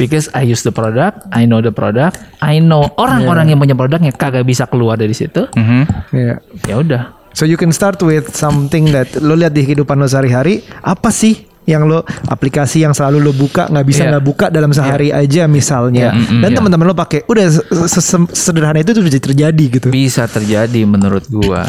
Because 0.00 0.28
I 0.36 0.44
use 0.44 0.60
the 0.60 0.74
product, 0.76 1.24
I 1.32 1.48
know 1.48 1.64
the 1.64 1.72
product, 1.72 2.20
I 2.44 2.60
know 2.60 2.84
orang-orang 3.00 3.48
yang 3.48 3.58
punya 3.58 3.72
produknya 3.72 4.12
kagak 4.12 4.44
bisa 4.44 4.68
keluar 4.68 5.00
dari 5.00 5.16
situ. 5.16 5.48
Mhm. 5.56 5.82
Iya. 6.12 6.36
Ya 6.68 6.74
udah. 6.76 7.02
So 7.36 7.44
you 7.44 7.60
can 7.60 7.68
start 7.68 8.00
with 8.00 8.32
something 8.32 8.88
that 8.90 9.12
lo 9.20 9.36
lihat 9.36 9.52
di 9.52 9.60
kehidupan 9.62 10.00
lo 10.00 10.08
sehari-hari 10.08 10.64
apa 10.80 11.12
sih 11.12 11.36
yang 11.66 11.84
lo 11.84 12.00
aplikasi 12.24 12.80
yang 12.80 12.94
selalu 12.94 13.18
lo 13.20 13.32
buka 13.34 13.66
nggak 13.66 13.82
bisa 13.84 14.00
Iya. 14.00 14.08
nggak 14.08 14.24
buka 14.24 14.46
dalam 14.48 14.70
sehari 14.70 15.10
aja 15.10 15.44
misalnya 15.44 16.14
Iya. 16.14 16.38
dan 16.40 16.50
teman-teman 16.54 16.86
lo 16.86 16.94
pakai 16.94 17.26
udah 17.26 17.46
se- 17.50 17.66
se- 17.90 18.06
se- 18.06 18.30
sederhana 18.32 18.78
itu 18.78 18.94
tuh 18.94 19.02
bisa 19.02 19.18
terjadi 19.18 19.64
gitu. 19.68 19.90
Bisa 19.90 20.24
terjadi 20.24 20.86
menurut 20.86 21.26
gua. 21.26 21.66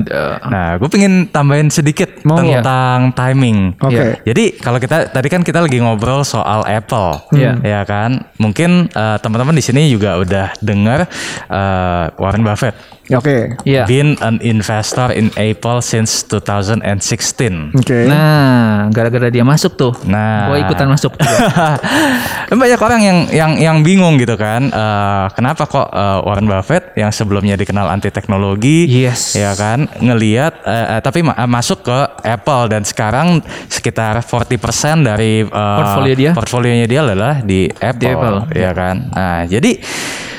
Uh, 0.00 0.38
Nah, 0.54 0.78
gue 0.78 0.86
pengen 0.86 1.26
tambahin 1.26 1.66
sedikit 1.66 2.22
Mau. 2.22 2.38
tentang 2.38 3.10
timing. 3.10 3.74
Oke. 3.76 3.92
Iya. 3.92 4.04
Jadi 4.24 4.44
kalau 4.56 4.78
kita 4.78 5.10
tadi 5.10 5.28
kan 5.28 5.42
kita 5.42 5.58
lagi 5.58 5.76
ngobrol 5.76 6.22
soal 6.22 6.62
Apple, 6.62 7.18
Iya. 7.34 7.58
ya 7.60 7.80
kan? 7.82 8.22
Mungkin 8.38 8.86
eh, 8.88 9.16
teman-teman 9.18 9.52
di 9.52 9.60
sini 9.60 9.90
juga 9.90 10.14
udah 10.16 10.54
dengar 10.62 11.10
eh, 11.50 12.04
Warren 12.16 12.40
Buffett 12.40 12.99
Oke. 13.10 13.58
Iya. 13.66 13.84
been 13.84 14.14
an 14.20 14.38
investor 14.40 15.10
in 15.10 15.34
Apple 15.34 15.82
since 15.82 16.22
2016. 16.22 17.74
Oke. 17.74 18.06
Nah, 18.06 18.86
gara-gara 18.88 19.26
dia 19.26 19.42
masuk 19.42 19.74
tuh. 19.74 19.92
Nah. 20.06 20.46
Gua 20.46 20.58
ikutan 20.58 20.86
masuk. 20.86 21.10
Banyak 22.50 22.80
orang 22.80 23.00
yang 23.00 23.18
yang 23.30 23.52
yang 23.56 23.76
bingung 23.80 24.14
gitu 24.14 24.34
kan, 24.34 24.66
eh, 24.66 25.26
kenapa 25.32 25.64
kok 25.64 25.88
eh, 25.88 26.18
Warren 26.22 26.46
Buffett 26.46 26.94
yang 26.94 27.10
sebelumnya 27.10 27.54
dikenal 27.54 27.86
anti 27.88 28.10
teknologi, 28.10 28.86
Yes. 28.86 29.34
ya 29.34 29.54
kan, 29.54 29.86
ngelihat 29.96 30.62
eh, 30.62 30.86
eh, 30.94 31.00
tapi 31.00 31.22
ma- 31.22 31.38
masuk 31.46 31.82
ke 31.82 31.98
Apple 32.22 32.68
dan 32.68 32.82
sekarang 32.82 33.40
sekitar 33.66 34.20
40% 34.20 35.02
dari 35.02 35.42
eh, 35.42 35.48
Portfolio 35.50 36.14
dia? 36.14 36.30
portfolionya 36.32 36.86
dia 36.86 37.00
adalah 37.02 37.40
di 37.40 37.66
Apple, 37.72 38.06
Apple, 38.10 38.36
ya 38.52 38.70
kan. 38.70 38.96
Nah, 39.10 39.40
jadi 39.46 39.78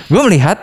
gue 0.07 0.21
melihat 0.23 0.57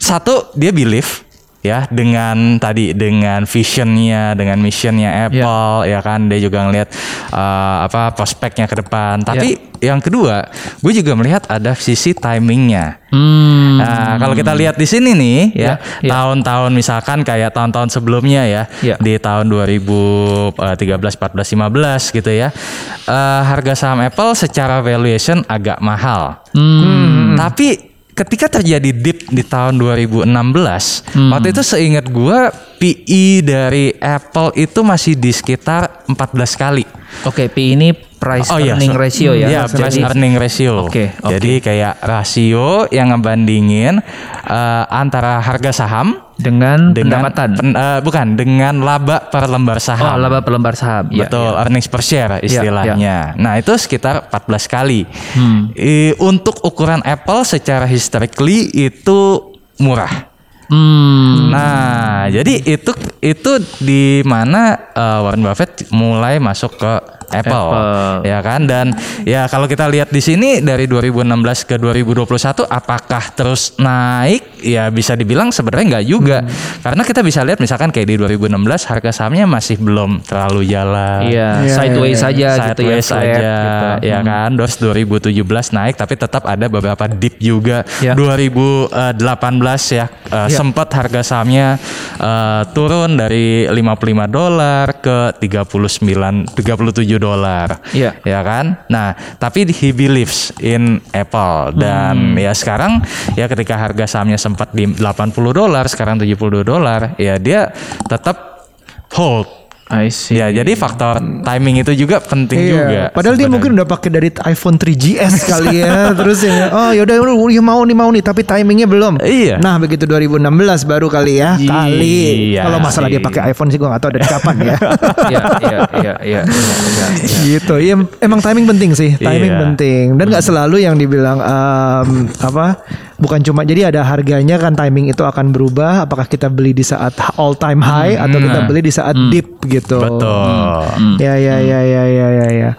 satu 0.00 0.48
dia 0.56 0.72
believe 0.72 1.28
ya 1.60 1.84
dengan 1.92 2.56
tadi 2.56 2.96
dengan 2.96 3.44
visionnya 3.44 4.32
dengan 4.32 4.56
missionnya 4.58 5.28
Apple 5.28 5.84
ya 5.84 6.00
kan 6.00 6.24
dia 6.26 6.40
juga 6.40 6.64
ngelihat 6.64 6.88
eh, 7.30 7.78
apa 7.84 8.16
prospeknya 8.16 8.64
ke 8.64 8.80
depan 8.80 9.20
tapi 9.20 9.60
yang 9.80 10.00
kedua 10.00 10.48
gue 10.80 10.92
juga 10.92 11.12
melihat 11.12 11.44
ada 11.48 11.76
sisi 11.76 12.12
timingnya 12.12 13.00
Hmm. 13.10 13.82
Nah, 13.82 14.22
kalau 14.22 14.38
kita 14.38 14.54
lihat 14.54 14.78
di 14.78 14.86
sini 14.86 15.18
nih 15.18 15.50
ya, 15.50 15.66
Ya, 15.66 15.74
ya. 15.98 16.10
tahun-tahun 16.14 16.70
misalkan 16.70 17.26
kayak 17.26 17.50
tahun-tahun 17.50 17.90
sebelumnya 17.90 18.46
ya, 18.46 18.62
Ya. 18.86 18.94
di 19.02 19.18
tahun 19.18 19.50
2013, 19.50 21.18
14, 21.18 21.50
15 21.50 22.14
gitu 22.14 22.30
ya. 22.30 22.54
eh, 23.02 23.42
harga 23.42 23.74
saham 23.74 24.06
Apple 24.06 24.38
secara 24.38 24.78
valuation 24.78 25.42
agak 25.50 25.82
mahal. 25.82 26.38
Hmm. 26.54 27.34
Tapi 27.34 27.89
ketika 28.20 28.60
terjadi 28.60 28.92
dip 28.92 29.32
di 29.32 29.40
tahun 29.40 29.80
2016, 29.80 31.00
Hmm. 31.16 31.32
waktu 31.32 31.56
itu 31.56 31.62
seingat 31.64 32.04
gua 32.12 32.52
PE 32.76 33.40
dari 33.40 33.96
Apple 33.96 34.52
itu 34.60 34.80
masih 34.84 35.16
di 35.16 35.32
sekitar 35.32 36.04
14 36.04 36.52
kali. 36.52 36.84
Oke, 37.24 37.48
P 37.48 37.72
ini 37.72 37.96
price 38.20 38.52
Oh 38.52 38.60
iya, 38.60 38.76
earning 38.76 38.92
so- 38.92 39.00
ratio 39.00 39.30
ya. 39.32 39.48
Iya, 39.48 39.60
price 39.64 39.96
Jadi 39.96 40.04
earning 40.04 40.34
ratio. 40.36 40.72
Oke, 40.84 41.16
oke. 41.24 41.32
Jadi 41.32 41.52
kayak 41.64 42.04
rasio 42.04 42.84
yang 42.92 43.16
ngebandingin 43.16 44.04
eh, 44.44 44.84
antara 44.92 45.40
harga 45.40 45.72
saham 45.72 46.20
dengan, 46.36 46.92
dengan 46.92 47.24
pendapatan. 47.24 47.48
pen- 47.56 47.76
eh, 47.76 48.00
bukan 48.04 48.26
dengan 48.36 48.84
laba 48.84 49.32
per 49.32 49.48
lembar 49.48 49.80
oh, 49.80 49.82
saham. 49.82 50.20
laba 50.20 50.44
per 50.44 50.52
lembar 50.52 50.76
saham. 50.76 51.08
Iya, 51.08 51.26
Betul, 51.26 51.48
iya. 51.48 51.58
earnings 51.64 51.88
per 51.88 52.02
share 52.04 52.34
istilahnya. 52.44 53.16
Nah, 53.40 53.56
itu 53.56 53.72
sekitar 53.80 54.28
14 54.28 54.68
kali. 54.68 55.08
Hmm. 55.34 55.72
Eh, 55.72 56.12
untuk 56.20 56.60
ukuran 56.60 57.00
Apple 57.00 57.48
secara 57.48 57.88
historically 57.88 58.68
itu 58.76 59.48
murah. 59.80 60.28
Hmm. 60.70 61.50
Nah, 61.50 62.30
jadi 62.30 62.62
itu 62.62 62.94
itu 63.18 63.52
di 63.82 64.22
mana 64.22 64.92
eh, 64.94 65.18
Warren 65.24 65.42
Buffett 65.42 65.90
mulai 65.90 66.38
masuk 66.38 66.78
ke 66.78 66.92
Apple, 67.30 67.66
Apple. 67.70 68.26
ya 68.26 68.38
kan? 68.42 68.60
Dan 68.66 68.86
ya 69.22 69.46
kalau 69.46 69.64
kita 69.64 69.86
lihat 69.86 70.10
di 70.10 70.18
sini 70.18 70.58
dari 70.60 70.84
2016 70.84 71.64
ke 71.64 71.76
2021 71.78 72.66
apakah 72.66 73.24
terus 73.32 73.74
naik? 73.78 74.60
Ya 74.60 74.92
bisa 74.92 75.16
dibilang 75.16 75.48
sebenarnya 75.48 75.98
nggak 75.98 76.06
juga. 76.06 76.38
Hmm. 76.44 76.50
Karena 76.84 77.02
kita 77.02 77.20
bisa 77.22 77.40
lihat 77.40 77.58
misalkan 77.58 77.88
kayak 77.88 78.06
di 78.06 78.16
2016 78.18 78.84
harga 78.84 79.10
sahamnya 79.10 79.48
masih 79.48 79.80
belum 79.80 80.20
terlalu 80.22 80.68
jalan. 80.68 81.20
Iya, 81.26 81.48
Iya, 81.64 81.74
sideways 81.74 82.18
iya, 82.18 82.24
saja 82.24 82.48
gitu 82.50 82.60
ya, 82.60 82.68
Sideways 83.00 83.06
flat 83.08 83.22
aja, 83.24 83.54
gitu. 83.56 83.86
ya 84.04 84.18
kan. 84.20 84.48
Terus 84.56 84.74
2017 84.76 85.66
naik, 85.72 85.94
tapi 85.96 86.14
tetap 86.16 86.42
ada 86.44 86.66
beberapa 86.68 87.04
dip 87.08 87.40
juga. 87.40 87.82
Ya. 88.00 88.12
2018 88.12 89.92
ya, 89.92 90.06
eh, 90.28 90.48
Ya. 90.48 90.56
sempat 90.56 90.88
harga 90.92 91.20
sahamnya 91.22 91.76
eh, 92.20 92.62
turun 92.76 93.16
dari 93.16 93.64
55 93.68 94.26
dolar 94.28 95.00
ke 95.00 95.32
39 95.40 96.44
37 96.52 97.19
dolar. 97.20 97.84
Iya. 97.92 98.16
Ya 98.24 98.40
kan? 98.40 98.88
Nah, 98.88 99.12
tapi 99.36 99.68
he 99.68 99.92
believes 99.92 100.48
in 100.58 101.04
Apple 101.12 101.76
dan 101.76 102.32
Hmm. 102.32 102.40
ya 102.40 102.56
sekarang 102.56 103.04
ya 103.36 103.44
ketika 103.44 103.76
harga 103.76 104.08
sahamnya 104.08 104.40
sempat 104.40 104.72
di 104.72 104.88
80 104.88 105.52
dolar, 105.52 105.84
sekarang 105.86 106.16
72 106.16 106.64
dolar, 106.64 107.12
ya 107.20 107.36
dia 107.36 107.68
tetap 108.08 108.64
hold. 109.12 109.59
I 109.90 110.06
see. 110.06 110.38
Ya, 110.38 110.46
jadi 110.48 110.70
faktor 110.72 111.18
timing 111.18 111.82
itu 111.82 111.90
juga 111.98 112.22
penting 112.22 112.56
Iya. 112.56 112.70
juga. 112.70 113.00
Padahal 113.10 113.34
dia 113.34 113.44
sebenarnya. 113.44 113.50
mungkin 113.50 113.70
udah 113.74 113.86
pakai 113.86 114.08
dari 114.08 114.28
iPhone 114.46 114.78
3GS 114.78 115.34
kali 115.50 115.82
ya. 115.82 116.14
Terus 116.14 116.38
ya, 116.40 116.70
oh 116.70 116.90
yaudah 116.94 117.14
ya 117.50 117.58
mau 117.60 117.82
nih 117.82 117.96
mau 117.98 118.06
nih, 118.08 118.22
tapi 118.22 118.46
timingnya 118.46 118.86
belum. 118.86 119.18
Iya. 119.18 119.58
Nah 119.58 119.76
begitu 119.76 120.06
2016 120.06 120.46
baru 120.84 121.10
kali 121.10 121.42
ya, 121.42 121.58
kali. 121.58 122.54
Iya 122.54 122.62
Kalau 122.64 122.78
masalah 122.78 123.10
sih. 123.10 123.18
dia 123.18 123.20
pakai 123.20 123.40
iPhone 123.50 123.68
sih 123.68 123.76
gue 123.76 123.88
nggak 123.90 124.00
tahu 124.00 124.12
dari 124.14 124.26
kapan 124.26 124.54
ya. 124.62 124.76
Iya, 125.30 125.42
iya, 125.42 125.42
iya, 125.60 125.80
iya, 125.92 126.12
iya, 126.22 126.40
iya. 126.46 127.06
gitu. 127.44 127.74
Iya, 127.76 127.94
emang 128.20 128.38
timing 128.38 128.66
penting 128.66 128.90
sih. 128.94 129.10
Timing 129.16 129.52
Iya. 129.52 129.60
penting. 129.60 130.04
Dan 130.14 130.26
nggak 130.30 130.44
selalu 130.44 130.76
yang 130.80 130.94
dibilang 130.94 131.38
em, 131.38 132.08
apa? 132.38 132.78
Bukan 133.20 133.44
cuma 133.44 133.68
jadi 133.68 133.92
ada 133.92 134.00
harganya 134.00 134.56
kan 134.56 134.72
timing 134.72 135.12
itu 135.12 135.20
akan 135.20 135.52
berubah. 135.52 136.08
Apakah 136.08 136.24
kita 136.24 136.48
beli 136.48 136.72
di 136.72 136.80
saat 136.80 137.12
all 137.36 137.52
time 137.52 137.84
high 137.84 138.16
atau 138.16 138.40
kita 138.40 138.58
beli 138.64 138.80
di 138.80 138.92
saat 138.92 139.12
dip 139.28 139.60
gitu. 139.68 140.00
Betul. 140.00 140.84
Ya 141.20 141.36
ya 141.36 141.60
ya 141.60 141.80
ya 141.84 142.04
ya 142.08 142.26
ya 142.32 142.46
ya. 142.48 142.70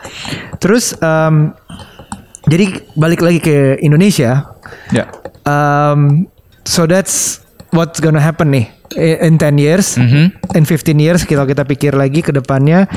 Terus 0.58 0.98
em, 0.98 1.54
jadi 2.50 2.82
balik 2.98 3.22
lagi 3.22 3.40
ke 3.40 3.78
Indonesia. 3.86 4.50
Ya. 4.90 5.06
Um, 5.46 6.26
so 6.66 6.90
that's 6.90 7.46
what's 7.70 8.02
gonna 8.02 8.22
happen 8.22 8.50
nih 8.50 8.66
in 8.98 9.40
10 9.40 9.56
years, 9.56 9.96
in 10.52 10.66
15 10.68 11.00
years 11.00 11.24
kalau 11.24 11.48
kita 11.48 11.64
pikir 11.64 11.96
lagi 11.96 12.20
ke 12.20 12.36
depannya 12.36 12.88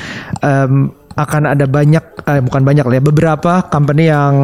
um, 0.42 0.90
akan 1.14 1.54
ada 1.54 1.64
banyak 1.64 2.02
eh, 2.24 2.40
bukan 2.42 2.62
banyak 2.62 2.82
lah 2.82 2.96
ya 2.98 3.02
beberapa 3.02 3.52
company 3.66 4.10
yang 4.10 4.34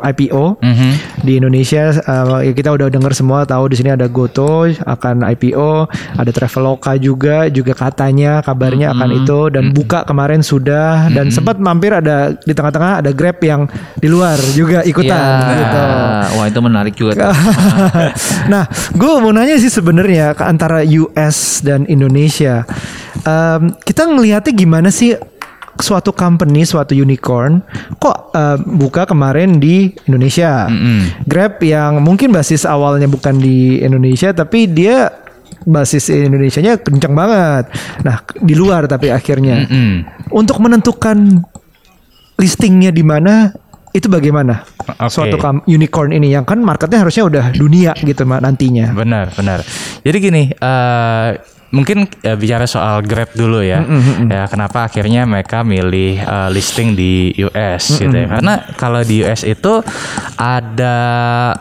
IPO 0.00 0.56
Mhm. 0.64 0.90
di 1.22 1.32
Indonesia. 1.36 1.92
Eh, 1.92 2.48
ya 2.48 2.52
kita 2.52 2.72
udah 2.72 2.88
dengar 2.88 3.12
semua 3.12 3.44
tahu 3.44 3.68
di 3.68 3.76
sini 3.76 3.92
ada 3.92 4.08
Goto 4.08 4.64
akan 4.66 5.28
IPO 5.36 5.88
ada 6.16 6.30
Traveloka 6.32 6.96
juga 6.96 7.52
juga 7.52 7.76
katanya 7.76 8.40
kabarnya 8.40 8.96
akan 8.96 9.10
itu. 9.12 9.40
Dan 9.52 9.76
buka 9.76 10.02
kemarin 10.02 10.40
sudah 10.40 11.12
dan 11.12 11.28
sempat 11.28 11.60
mampir 11.60 11.92
ada 11.92 12.32
di 12.34 12.52
tengah-tengah 12.52 13.04
ada 13.04 13.10
Grab 13.12 13.36
yang 13.44 13.68
di 13.96 14.08
luar 14.08 14.40
juga 14.56 14.80
ikutan 14.82 15.14
Ya, 15.16 15.52
gitu. 15.60 15.82
Wah 16.36 16.46
itu 16.48 16.60
menarik 16.60 16.94
juga. 16.96 17.28
nah, 18.52 18.64
gue 18.92 19.10
mau 19.20 19.32
nanya 19.32 19.56
sih 19.58 19.68
sebenarnya 19.68 20.32
antara 20.38 20.80
US 20.82 21.60
dan 21.60 21.84
Indonesia, 21.86 22.64
Em, 23.26 23.74
kita 23.82 24.06
ngelihatnya 24.06 24.52
gimana 24.54 24.88
sih 24.88 25.16
suatu 25.78 26.12
company, 26.12 26.64
suatu 26.64 26.96
unicorn, 26.96 27.60
kok 28.00 28.32
eh, 28.32 28.58
buka 28.64 29.04
kemarin 29.04 29.60
di 29.60 29.92
Indonesia, 30.08 30.66
Grab 31.28 31.60
yang 31.62 32.00
mungkin 32.00 32.32
basis 32.32 32.64
awalnya 32.64 33.06
bukan 33.06 33.38
di 33.40 33.80
Indonesia, 33.80 34.32
tapi 34.32 34.66
dia 34.70 35.10
basis 35.66 36.08
Indonesianya 36.10 36.78
kencang 36.78 37.14
banget. 37.14 37.64
Nah, 38.06 38.22
di 38.38 38.54
luar 38.54 38.86
tapi 38.86 39.10
akhirnya 39.10 39.66
Mm. 39.66 40.30
untuk 40.30 40.62
menentukan 40.62 41.42
listingnya 42.38 42.94
di 42.94 43.02
mana 43.02 43.50
itu 43.96 44.12
bagaimana 44.12 44.60
Oke. 45.00 45.08
suatu 45.08 45.40
unicorn 45.64 46.12
ini 46.12 46.36
yang 46.36 46.44
kan 46.44 46.60
marketnya 46.60 47.00
harusnya 47.00 47.24
udah 47.26 47.44
dunia 47.56 47.96
gitu 47.96 48.28
nantinya. 48.28 48.92
Benar, 48.92 49.32
benar. 49.32 49.64
Jadi 50.04 50.16
gini, 50.20 50.42
eh, 50.52 51.28
mungkin 51.70 52.06
eh, 52.22 52.36
bicara 52.36 52.64
soal 52.64 53.02
Grab 53.02 53.34
dulu 53.34 53.62
ya. 53.62 53.82
Ya, 54.26 54.46
kenapa 54.46 54.86
akhirnya 54.86 55.26
mereka 55.26 55.66
milih 55.66 56.18
eh, 56.18 56.48
listing 56.50 56.94
di 56.94 57.34
US 57.42 57.98
gitu 57.98 58.14
ya? 58.14 58.38
Karena 58.38 58.54
kalau 58.76 59.00
di 59.02 59.22
US 59.26 59.42
itu 59.42 59.82
ada 60.36 60.96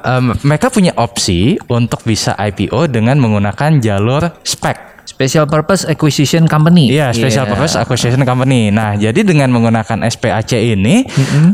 em, 0.04 0.36
mereka 0.44 0.68
punya 0.70 0.94
opsi 1.00 1.56
untuk 1.68 2.04
bisa 2.04 2.36
IPO 2.36 2.92
dengan 2.92 3.18
menggunakan 3.18 3.80
jalur 3.80 4.30
spec. 4.44 4.96
Special 5.06 5.46
Purpose 5.48 5.86
Acquisition 5.88 6.44
Company. 6.50 6.92
Iya, 6.92 7.14
Special 7.16 7.46
Iya. 7.48 7.52
Purpose 7.56 7.78
Acquisition 7.78 8.26
Company. 8.26 8.68
Nah, 8.74 8.98
jadi 8.98 9.22
dengan 9.24 9.48
menggunakan 9.54 10.04
SPAC 10.04 10.60
ini 10.60 11.06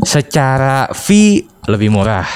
secara 0.02 0.90
fee 0.90 1.46
lebih 1.68 1.92
murah. 1.92 2.26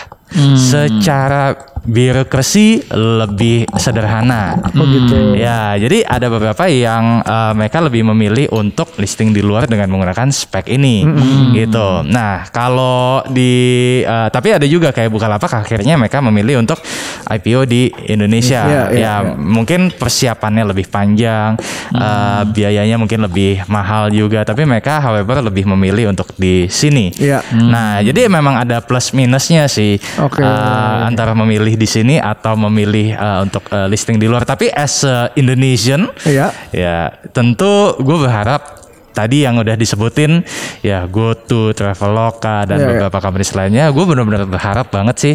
Secara 0.55 1.55
birokrasi 1.85 2.89
lebih 2.95 3.69
sederhana. 3.77 4.59
Oh 4.75 4.87
gitu. 4.89 5.37
Ya, 5.37 5.77
jadi 5.77 6.03
ada 6.03 6.27
beberapa 6.33 6.67
yang 6.67 7.21
eh, 7.23 7.53
mereka 7.53 7.79
lebih 7.85 8.03
memilih 8.13 8.51
untuk 8.57 8.97
listing 8.97 9.31
di 9.37 9.45
luar 9.45 9.69
dengan 9.69 9.93
menggunakan 9.93 10.33
spek 10.33 10.73
ini, 10.73 11.07
gitu. 11.55 12.03
Nah, 12.09 12.49
kalau 12.51 13.23
di 13.29 14.01
eh, 14.03 14.29
tapi 14.33 14.57
ada 14.57 14.67
juga 14.67 14.91
kayak 14.91 15.13
Bukalapak 15.13 15.63
akhirnya 15.63 15.95
mereka 16.01 16.19
memilih 16.25 16.61
untuk 16.61 16.81
IPO 17.29 17.61
di 17.69 17.89
Indonesia. 18.11 18.67
Iya, 18.67 18.83
iya, 18.91 19.01
ya, 19.01 19.15
mungkin 19.37 19.95
persiapannya 19.95 20.65
lebih 20.67 20.91
panjang, 20.91 21.55
eh, 21.95 22.43
biayanya 22.51 22.97
mungkin 22.99 23.25
lebih 23.25 23.63
mahal 23.71 24.11
juga. 24.11 24.43
Tapi 24.43 24.67
mereka, 24.67 24.99
however, 24.99 25.39
lebih 25.45 25.69
memilih 25.71 26.11
untuk 26.11 26.35
di 26.35 26.67
sini. 26.67 27.15
Iya. 27.15 27.41
Nah, 27.55 28.03
jadi 28.03 28.27
memang 28.27 28.67
ada 28.67 28.83
plus 28.83 29.15
minusnya 29.15 29.71
sih 29.71 29.97
Oke. 30.19 30.43
eh, 30.43 30.99
antara 31.07 31.33
memilih 31.37 31.76
di 31.77 31.87
sini 31.87 32.17
atau 32.17 32.57
memilih 32.57 33.15
eh, 33.15 33.39
untuk 33.45 33.69
eh, 33.71 33.87
listing 33.87 34.17
di 34.17 34.27
luar. 34.27 34.43
Tapi 34.43 34.73
as 34.73 35.05
a 35.05 35.31
Indonesian, 35.37 36.09
Iya. 36.25 36.51
ya 36.73 36.97
tentu 37.31 37.95
gue 38.01 38.17
berharap 38.19 38.76
tadi 39.17 39.49
yang 39.49 39.57
udah 39.57 39.73
disebutin 39.73 40.45
ya 40.85 41.09
GoTo, 41.09 41.73
Traveloka 41.73 42.69
dan 42.69 42.77
Iya, 42.77 42.85
iya. 42.85 42.89
beberapa 43.01 43.19
company 43.19 43.45
lainnya, 43.49 43.85
gue 43.89 44.05
benar-benar 44.05 44.45
berharap 44.45 44.93
banget 44.93 45.17
sih 45.17 45.35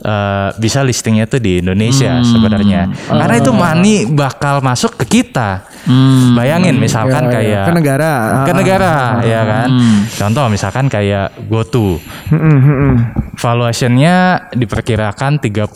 eh, 0.00 0.48
bisa 0.56 0.80
listingnya 0.80 1.28
tuh 1.28 1.36
di 1.38 1.60
Indonesia 1.60 2.16
Hmm. 2.16 2.24
sebenarnya. 2.24 2.88
Karena 3.04 3.34
itu 3.36 3.52
money 3.52 4.08
bakal 4.08 4.64
masuk 4.64 4.96
ke 4.96 5.20
kita. 5.20 5.68
Bayangin 6.34 6.76
misalkan 6.76 7.28
Iya, 7.28 7.32
iya. 7.32 7.34
kayak 7.34 7.64
ke 7.64 7.72
negara. 7.72 8.12
ke 8.44 8.52
negara 8.52 8.94
ya 9.22 9.40
kan. 9.42 9.68
Contoh 10.10 10.44
misalkan 10.48 10.86
kayak 10.86 11.32
GoTo. 11.44 11.96
mm, 11.96 12.32
mm, 12.32 12.58
mm, 12.58 12.76
mm. 12.76 12.94
Valuationnya 13.38 14.14
diperkirakan 14.52 15.38
35 15.38 15.72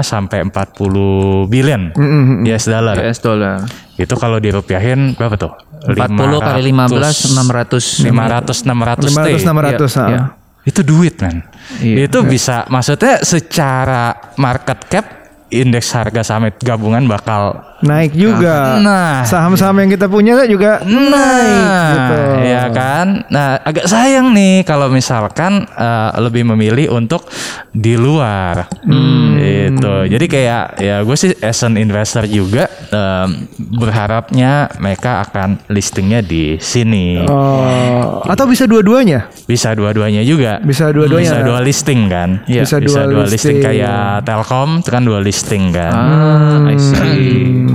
sampai 0.00 0.44
40 0.44 1.46
billion 1.46 1.90
Hmm, 1.92 2.44
US 2.44 2.64
dollar. 2.64 2.94
US 2.98 3.18
dollar. 3.18 3.56
Itu 3.96 4.14
kalau 4.20 4.36
dirupiahin 4.36 5.16
berapa 5.16 5.36
tuh? 5.40 5.52
40 5.86 5.96
kali 6.40 6.60
15 6.72 7.32
600 7.32 8.04
500 8.04 8.64
600 8.64 9.02
T. 9.02 9.28
500 9.32 9.44
600 9.44 10.00
ah. 10.00 10.08
Iya. 10.08 10.22
Itu 10.66 10.80
duit, 10.82 11.14
man. 11.22 11.46
Iya. 11.78 12.10
Itu 12.10 12.26
bisa 12.26 12.66
maksudnya 12.68 13.22
secara 13.22 14.34
market 14.36 14.78
cap 14.90 15.06
indeks 15.48 15.94
harga 15.94 16.22
saham 16.26 16.50
gabungan 16.58 17.06
bakal 17.06 17.62
Naik 17.84 18.16
juga. 18.16 18.80
Nah. 18.80 19.20
Saham-saham 19.28 19.84
yang 19.84 19.90
kita 19.92 20.08
punya 20.08 20.48
juga 20.48 20.80
naik 20.80 21.92
gitu. 21.92 22.16
ya 22.48 22.64
kan. 22.72 23.06
Nah, 23.28 23.60
agak 23.60 23.84
sayang 23.84 24.32
nih 24.32 24.64
kalau 24.64 24.88
misalkan 24.88 25.68
eh, 25.68 26.10
lebih 26.24 26.48
memilih 26.48 26.96
untuk 26.96 27.28
di 27.76 27.92
luar, 28.00 28.64
Hmm. 28.80 29.36
gitu. 29.36 30.08
Jadi 30.08 30.24
kayak 30.24 30.64
ya 30.80 31.04
gue 31.04 31.16
sih 31.20 31.36
as 31.44 31.60
an 31.60 31.76
investor 31.76 32.24
juga 32.24 32.64
em, 32.88 33.44
berharapnya 33.76 34.72
mereka 34.80 35.20
akan 35.28 35.60
listingnya 35.68 36.24
di 36.24 36.56
sini. 36.56 37.20
Oh, 37.28 38.24
atau 38.24 38.48
bisa 38.48 38.64
dua-duanya? 38.64 39.28
Bisa 39.44 39.76
dua-duanya 39.76 40.24
juga. 40.24 40.64
Bisa 40.64 40.88
dua-duanya. 40.88 41.28
Bisa 41.28 41.38
dua 41.44 41.60
listing 41.60 42.00
kan. 42.08 42.40
Iya. 42.48 42.64
Bisa 42.64 42.80
dua 42.80 43.04
dua 43.04 43.24
listing 43.28 43.60
listing. 43.60 43.68
kayak 43.68 44.24
Telkom 44.24 44.80
itu 44.80 44.88
kan 44.88 45.02
dua 45.04 45.20
listing 45.20 45.35
kan. 45.44 45.92
Ah, 45.92 46.70
I 46.70 46.78
see. 46.78 47.66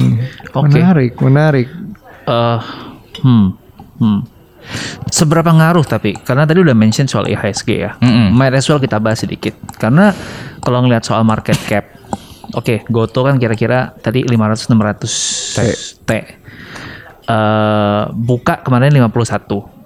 Oke. 0.55 0.79
Menarik, 0.79 1.13
menarik. 1.21 1.67
Eh, 2.27 2.59
hmm, 3.21 3.47
hmm. 3.99 4.19
Seberapa 5.11 5.51
ngaruh 5.51 5.83
tapi 5.83 6.15
karena 6.21 6.47
tadi 6.47 6.63
udah 6.63 6.77
mention 6.77 7.09
soal 7.09 7.27
IHSG 7.27 7.69
ya. 7.75 7.91
Mm-mm. 7.99 8.31
Might 8.31 8.55
as 8.55 8.69
well 8.69 8.79
kita 8.79 9.01
bahas 9.01 9.19
sedikit. 9.25 9.57
Karena 9.75 10.13
kalau 10.61 10.85
ngelihat 10.85 11.03
soal 11.03 11.25
market 11.25 11.57
cap, 11.65 11.89
oke, 12.55 12.85
Goto 12.87 13.25
kan 13.25 13.41
kira-kira 13.41 13.91
tadi 13.99 14.23
500 14.23 14.71
600 14.71 16.07
T. 16.07 16.11
Eh, 17.31 18.03
buka 18.11 18.61
kemarin 18.63 18.93
51 18.95 19.80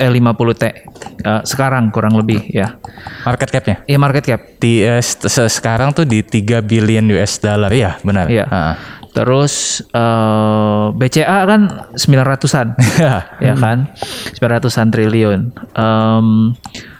eh 0.00 0.08
50 0.08 0.56
T. 0.56 0.64
Eh, 0.64 1.42
sekarang 1.44 1.92
kurang 1.92 2.16
lebih 2.16 2.48
ya. 2.48 2.80
Market 3.28 3.52
capnya. 3.52 3.76
Iya 3.84 3.98
market 4.00 4.24
cap. 4.24 4.40
Di 4.56 4.80
se- 5.04 5.28
se- 5.28 5.52
sekarang 5.52 5.92
tuh 5.92 6.08
di 6.08 6.24
3 6.24 6.64
billion 6.64 7.04
US 7.12 7.36
dollar 7.38 7.68
ya, 7.68 8.00
benar. 8.00 8.32
Iya. 8.32 8.48
Ah. 8.48 8.74
Terus 9.12 9.84
eh, 9.92 10.84
BCA 10.96 11.44
kan 11.44 11.60
900-an. 11.92 12.68
ya 13.46 13.54
kan? 13.54 13.92
900-an 14.40 14.88
triliun. 14.88 15.40
Em, 15.76 16.26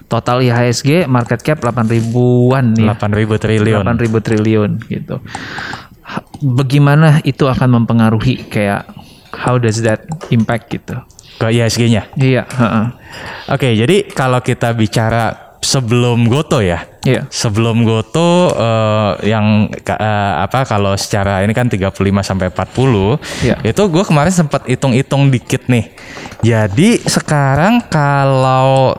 total 0.05 0.43
IHSG 0.43 1.07
market 1.07 1.39
cap 1.41 1.57
8 1.63 1.87
ribuan 1.87 2.75
ya. 2.77 2.93
8.000 2.93 3.39
triliun. 3.39 3.83
8 3.87 3.95
ribu 3.97 4.17
triliun 4.19 4.71
gitu. 4.85 5.17
Bagaimana 6.43 7.23
itu 7.23 7.47
akan 7.47 7.81
mempengaruhi 7.81 8.49
kayak 8.51 8.83
how 9.31 9.55
does 9.55 9.79
that 9.79 10.03
impact 10.27 10.67
gitu? 10.67 10.99
Ke 11.41 11.49
IHSG-nya. 11.49 12.13
Iya. 12.21 12.45
Oke, 13.49 13.73
jadi 13.73 14.05
kalau 14.13 14.45
kita 14.45 14.77
bicara 14.77 15.57
sebelum 15.61 16.29
Goto 16.29 16.61
ya. 16.61 16.85
Iya. 17.01 17.25
Sebelum 17.29 17.81
Goto 17.81 18.53
eh, 18.53 19.29
yang 19.29 19.69
eh, 19.73 20.33
apa 20.37 20.65
kalau 20.69 20.93
secara 20.97 21.41
ini 21.41 21.53
kan 21.53 21.65
35 21.69 21.97
sampai 22.21 22.53
40 22.53 23.17
Iya. 23.45 23.55
itu 23.65 23.81
gue 23.89 24.03
kemarin 24.05 24.33
sempat 24.33 24.65
hitung-hitung 24.69 25.29
dikit 25.33 25.65
nih. 25.69 25.93
Jadi 26.41 27.01
sekarang 27.05 27.85
kalau 27.89 28.97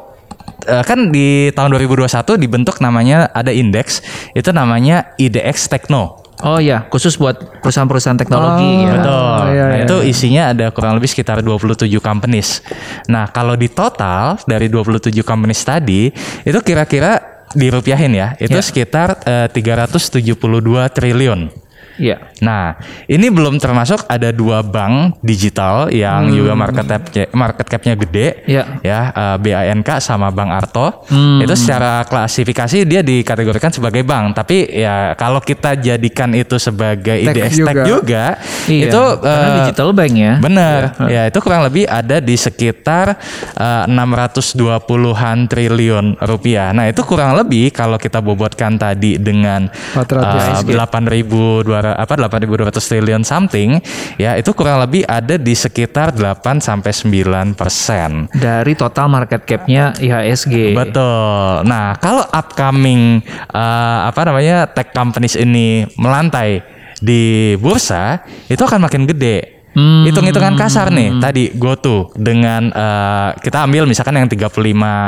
eh, 0.66 0.82
kan 0.86 1.10
di 1.10 1.50
tahun 1.54 1.74
2021 1.78 2.42
dibentuk 2.42 2.78
namanya 2.78 3.30
ada 3.34 3.50
indeks 3.50 4.02
itu 4.34 4.50
namanya 4.54 5.14
IDX 5.18 5.70
Tekno. 5.70 6.21
Oh 6.42 6.58
iya, 6.58 6.90
khusus 6.90 7.14
buat 7.14 7.38
perusahaan-perusahaan 7.62 8.18
teknologi 8.18 8.66
Oh, 8.66 8.82
ya. 8.82 8.92
Betul. 8.98 9.42
iya, 9.54 9.64
nah, 9.64 9.76
iya, 9.78 9.84
itu 9.86 9.96
isinya 10.02 10.42
ada 10.50 10.66
kurang 10.74 10.98
lebih 10.98 11.06
sekitar 11.06 11.38
27 11.38 11.86
companies. 12.02 12.66
Nah, 13.06 13.30
kalau 13.30 13.54
di 13.54 13.70
total 13.70 14.42
dari 14.42 14.66
27 14.66 15.22
companies 15.22 15.62
tadi, 15.62 16.10
itu 16.42 16.58
kira-kira 16.60 17.22
dirupiahin 17.54 18.12
ya, 18.16 18.34
itu 18.42 18.58
Ya. 18.58 18.64
sekitar 18.64 19.22
eh, 19.22 19.46
372 19.54 20.90
triliun. 20.90 21.61
Iya. 22.00 22.16
Nah, 22.40 22.76
ini 23.04 23.28
belum 23.28 23.60
termasuk 23.60 24.08
ada 24.08 24.32
dua 24.32 24.64
bank 24.64 25.20
digital 25.20 25.92
yang 25.92 26.32
juga 26.32 26.52
market 26.56 26.84
cap 26.88 27.04
market 27.36 27.66
capnya 27.68 27.94
gede, 27.98 28.28
Iya. 28.48 28.64
ya 28.80 29.00
eh, 29.12 29.36
BANK 29.38 30.00
sama 30.00 30.32
Bank 30.32 30.50
Arto. 30.52 31.04
Hmm. 31.12 31.44
Itu 31.44 31.52
secara 31.52 32.04
klasifikasi 32.08 32.88
dia 32.88 33.04
dikategorikan 33.04 33.68
sebagai 33.68 34.00
bank, 34.06 34.36
tapi 34.38 34.68
ya 34.72 35.12
kalau 35.20 35.40
kita 35.44 35.76
jadikan 35.76 36.32
itu 36.32 36.56
sebagai 36.56 37.18
IDX 37.20 37.60
Tech 37.60 37.76
juga. 37.84 37.84
juga, 37.84 38.24
Iya. 38.68 38.84
itu 38.88 39.02
Karena 39.20 39.46
eh, 39.48 39.56
digital 39.64 39.88
bank 39.92 40.12
ya. 40.16 40.34
Benar, 40.40 40.80
ya 41.12 41.22
itu 41.28 41.38
kurang 41.44 41.62
lebih 41.68 41.84
ada 41.84 42.16
di 42.18 42.34
sekitar 42.38 43.20
eh, 43.58 43.84
620-an 43.88 45.38
triliun 45.46 46.06
rupiah. 46.24 46.72
Nah 46.72 46.88
itu 46.88 47.04
kurang 47.04 47.36
lebih 47.36 47.68
kalau 47.74 48.00
kita 48.00 48.24
bobotkan 48.24 48.80
tadi 48.80 49.20
dengan 49.20 49.68
400 49.94 50.64
eh, 50.66 50.76
8.200 50.76 51.81
apa 51.84 52.14
8.200 52.14 52.72
triliun 52.78 53.22
something, 53.26 53.82
ya 54.16 54.38
itu 54.38 54.54
kurang 54.54 54.80
lebih 54.82 55.02
ada 55.04 55.36
di 55.36 55.52
sekitar 55.52 56.14
8 56.14 56.62
sampai 56.62 56.92
9 56.94 57.58
persen. 57.58 58.30
Dari 58.32 58.72
total 58.78 59.10
market 59.10 59.42
capnya 59.44 59.92
IHSG. 59.98 60.78
Betul. 60.78 61.66
Nah, 61.66 61.98
kalau 61.98 62.24
upcoming 62.30 63.20
eh, 63.50 63.98
apa 64.06 64.20
namanya 64.24 64.70
tech 64.70 64.94
companies 64.94 65.34
ini 65.34 65.84
melantai 65.98 66.62
di 67.02 67.54
bursa, 67.58 68.22
itu 68.46 68.62
akan 68.62 68.86
makin 68.86 69.10
gede. 69.10 69.51
Hmm. 69.72 70.04
Hitung-hitungan 70.04 70.52
kasar 70.52 70.92
nih, 70.92 71.16
tadi 71.16 71.48
GoTo 71.56 72.12
dengan 72.12 72.68
eh, 72.68 73.30
kita 73.40 73.64
ambil 73.64 73.88
misalkan 73.88 74.20
yang 74.20 74.28
35 74.28 74.52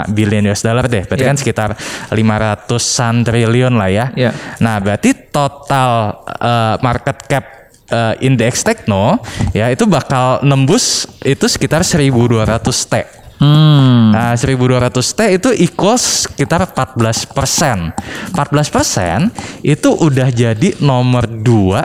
billion 0.09 0.41
US 0.49 0.65
dollar 0.65 0.89
deh, 0.89 1.05
berarti 1.05 1.21
Iya. 1.21 1.31
kan 1.31 1.37
sekitar 1.37 1.71
500-an 2.09 3.15
triliun 3.29 3.77
lah 3.77 3.91
ya. 3.93 4.07
Iya. 4.17 4.33
Nah, 4.65 4.81
berarti 4.81 5.13
total 5.29 6.17
eh, 6.41 6.75
market 6.81 7.17
cap 7.29 7.45
eh, 7.93 8.15
indeks 8.25 8.65
Tekno 8.65 9.21
ya 9.53 9.69
itu 9.69 9.85
bakal 9.85 10.41
nembus 10.41 11.05
itu 11.21 11.45
sekitar 11.45 11.85
1200 11.85 12.49
T. 12.89 12.95
Hmm. 13.35 14.15
Nah, 14.17 14.33
1200 14.33 14.95
T 15.13 15.21
itu 15.29 15.49
equals 15.61 16.25
sekitar 16.25 16.65
14 16.73 17.29
persen. 17.29 17.93
14 18.33 18.73
persen 18.73 19.29
itu 19.61 19.93
udah 19.93 20.33
jadi 20.33 20.81
nomor 20.81 21.29
2 21.29 21.85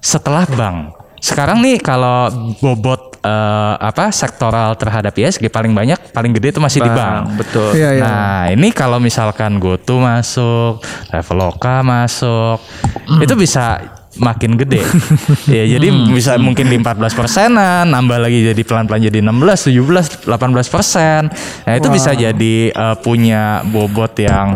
setelah 0.00 0.48
bank. 0.48 1.03
Sekarang 1.24 1.64
nih 1.64 1.80
kalau 1.80 2.28
bobot 2.60 3.16
eh, 3.24 3.74
apa 3.80 4.12
sektoral 4.12 4.76
terhadap 4.76 5.16
ISG 5.16 5.48
paling 5.48 5.72
banyak, 5.72 6.12
paling 6.12 6.36
gede 6.36 6.52
itu 6.52 6.60
masih 6.60 6.84
di 6.84 6.90
bank. 6.92 7.40
Betul. 7.40 7.72
Iya, 7.72 7.90
iya. 7.96 8.02
Nah, 8.04 8.40
ini 8.52 8.68
kalau 8.76 9.00
misalkan 9.00 9.56
GoTo 9.56 10.04
masuk, 10.04 10.84
Traveloka 11.08 11.80
masuk, 11.80 12.60
Hmm. 13.08 13.20
itu 13.24 13.32
bisa 13.36 13.80
makin 14.18 14.54
gede. 14.54 14.82
ya, 15.56 15.64
jadi 15.76 15.88
bisa 16.10 16.38
mungkin 16.38 16.70
di 16.70 16.76
14 16.78 17.14
persenan, 17.14 17.90
nambah 17.90 18.18
lagi 18.22 18.46
jadi 18.46 18.62
pelan-pelan 18.62 19.10
jadi 19.10 19.18
16, 19.22 19.74
17, 19.74 20.26
18 20.26 20.74
persen. 20.74 21.20
Nah, 21.66 21.74
itu 21.74 21.88
bisa 21.90 22.14
jadi 22.14 22.56
eh, 22.70 22.96
punya 23.02 23.62
bobot 23.66 24.14
yang 24.18 24.54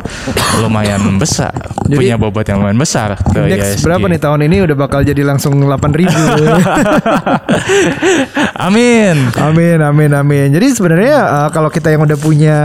lumayan 0.62 1.18
besar. 1.18 1.50
Jadi- 1.88 1.98
punya 1.98 2.16
bobot 2.20 2.46
yang 2.46 2.62
lumayan 2.62 2.78
besar 2.78 3.16
ke 3.18 3.48
Indeks 3.48 3.80
ISG. 3.80 3.84
berapa 3.86 4.04
nih 4.06 4.20
tahun 4.20 4.40
ini 4.46 4.56
udah 4.68 4.76
bakal 4.76 5.00
jadi 5.02 5.22
langsung 5.24 5.56
8000 5.58 6.08
Amin. 8.68 9.16
Amin, 9.38 9.78
amin, 9.80 10.10
amin. 10.14 10.46
Jadi 10.52 10.66
sebenarnya 10.74 11.16
uh, 11.24 11.48
kalau 11.50 11.72
kita 11.72 11.90
yang 11.90 12.04
udah 12.04 12.18
punya 12.18 12.58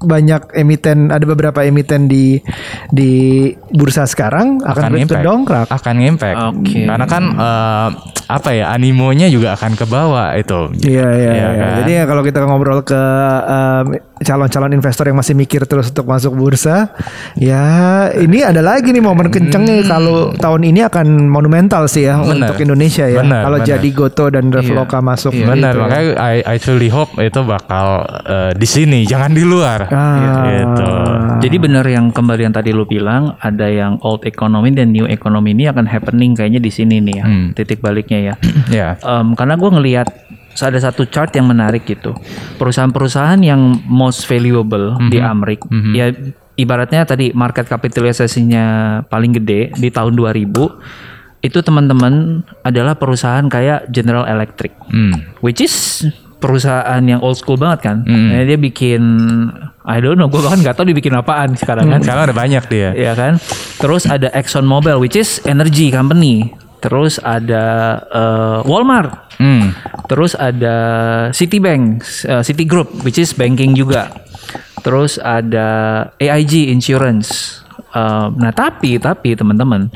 banyak 0.00 0.56
emiten, 0.56 1.08
ada 1.08 1.22
beberapa 1.22 1.60
emiten 1.60 2.04
di 2.04 2.40
di 2.88 3.10
bursa 3.70 4.04
sekarang 4.04 4.58
akan, 4.60 4.82
akan 4.88 4.92
impact 4.96 5.22
dongkrak. 5.22 5.66
akan 5.68 5.96
impact 6.00 6.36
Oke. 6.50 6.80
karena 6.84 7.04
kan 7.04 7.24
eh, 7.30 7.88
apa 8.26 8.48
ya 8.50 8.70
animonya 8.70 9.26
juga 9.26 9.52
akan 9.52 9.74
ke 9.74 9.84
bawah 9.84 10.32
itu 10.34 10.72
Iya, 10.80 11.08
iya, 11.10 11.30
iya. 11.34 11.48
kan? 11.52 11.70
Jadi 11.82 11.90
ya 11.92 12.04
kalau 12.04 12.22
kita 12.22 12.38
ngobrol 12.42 12.80
ke 12.80 13.02
um, 13.42 13.84
calon-calon 14.20 14.70
investor 14.70 15.04
yang 15.04 15.16
masih 15.16 15.34
mikir 15.34 15.64
terus 15.64 15.88
untuk 15.88 16.06
masuk 16.06 16.32
bursa, 16.32 16.92
ya 17.34 17.64
ini 18.12 18.40
ada 18.40 18.60
lagi 18.60 18.88
nih 18.88 19.00
momen 19.00 19.28
kenceng 19.28 19.64
nih 19.64 19.82
kalau 19.82 20.30
tahun 20.34 20.62
ini 20.64 20.86
akan 20.86 21.06
monumental 21.26 21.84
sih 21.84 22.04
ya 22.04 22.16
Hmm. 22.16 22.30
Benar. 22.30 22.48
untuk 22.48 22.62
Indonesia 22.62 23.04
ya. 23.04 23.20
Benar, 23.20 23.42
kalau 23.42 23.58
benar. 23.58 23.70
jadi 23.70 23.88
Goto 23.90 24.24
dan 24.28 24.44
Traveloka 24.48 24.98
masuk. 25.00 25.32
Iya. 25.32 25.46
benar 25.46 25.72
gitu 25.72 25.76
ya. 25.76 25.82
makanya 25.82 26.08
I, 26.16 26.36
I 26.46 26.56
truly 26.56 26.88
hope 26.88 27.10
itu 27.18 27.40
bakal 27.42 27.86
eh, 28.22 28.52
di 28.54 28.64
sini 28.64 29.02
jangan 29.04 29.32
di 29.32 29.42
luar 29.42 29.89
Ah. 29.92 30.46
gitu 30.46 30.86
Jadi 31.40 31.56
benar 31.56 31.84
yang 31.88 32.12
kembali 32.12 32.46
yang 32.46 32.54
tadi 32.54 32.70
lu 32.70 32.84
bilang 32.84 33.34
ada 33.40 33.64
yang 33.64 33.96
old 34.04 34.28
economy 34.28 34.70
dan 34.70 34.92
new 34.92 35.08
economy 35.08 35.56
ini 35.56 35.68
akan 35.68 35.88
happening 35.88 36.36
kayaknya 36.36 36.60
di 36.60 36.68
sini 36.68 37.00
nih 37.00 37.14
ya 37.16 37.24
Hmm. 37.24 37.46
titik 37.54 37.80
baliknya 37.80 38.32
ya. 38.32 38.34
ya 38.82 38.88
Em, 39.00 39.32
karena 39.32 39.56
gue 39.56 39.70
ngelihat 39.70 40.08
ada 40.60 40.76
satu 40.76 41.08
chart 41.08 41.32
yang 41.32 41.48
menarik 41.48 41.88
gitu 41.88 42.12
perusahaan-perusahaan 42.60 43.40
yang 43.40 43.80
most 43.88 44.28
valuable 44.28 44.92
di 45.08 45.16
Amrik 45.16 45.64
ya 45.96 46.12
ibaratnya 46.54 47.08
tadi 47.08 47.32
market 47.32 47.64
kapitalisasinya 47.64 48.64
paling 49.08 49.32
gede 49.40 49.72
di 49.72 49.88
tahun 49.88 50.12
2000 50.12 50.52
itu 51.40 51.58
teman-teman 51.64 52.44
adalah 52.60 52.92
perusahaan 52.92 53.48
kayak 53.48 53.88
General 53.88 54.28
Electric 54.28 54.76
hmm. 54.92 55.40
which 55.40 55.64
is 55.64 56.04
perusahaan 56.40 57.02
yang 57.04 57.20
old 57.20 57.36
school 57.36 57.54
banget 57.54 57.80
kan 57.84 57.96
Hmm. 58.02 58.32
Nah, 58.32 58.42
dia 58.42 58.56
bikin 58.56 59.02
I 59.84 60.00
don't 60.00 60.16
know 60.16 60.26
gue 60.26 60.40
bahkan 60.40 60.60
nggak 60.60 60.74
tahu 60.74 60.88
dia 60.88 60.96
bikin 60.96 61.14
apaan 61.14 61.52
sekarang 61.54 61.86
kan 61.86 62.00
sekarang 62.00 62.32
ada 62.32 62.36
banyak 62.36 62.64
dia 62.66 62.90
ya 63.08 63.12
kan. 63.12 63.36
Terus 63.76 64.08
ada 64.08 64.32
Exxon 64.32 64.64
Mobil 64.64 64.96
which 64.96 65.14
is 65.14 65.38
energy 65.44 65.92
company. 65.92 66.52
Terus 66.80 67.20
ada 67.20 67.64
eh, 68.08 68.58
Walmart. 68.64 69.36
hmm. 69.36 69.76
Terus 70.08 70.32
ada 70.32 70.76
Citibank, 71.30 72.00
eh, 72.24 72.40
Citigroup 72.40 73.04
which 73.04 73.20
is 73.20 73.36
banking 73.36 73.76
juga. 73.76 74.08
Terus 74.80 75.20
ada 75.20 75.68
AIG 76.16 76.72
Insurance. 76.72 77.60
Eh, 77.90 78.26
nah 78.38 78.54
tapi 78.54 79.02
tapi 79.02 79.34
teman-teman 79.34 79.90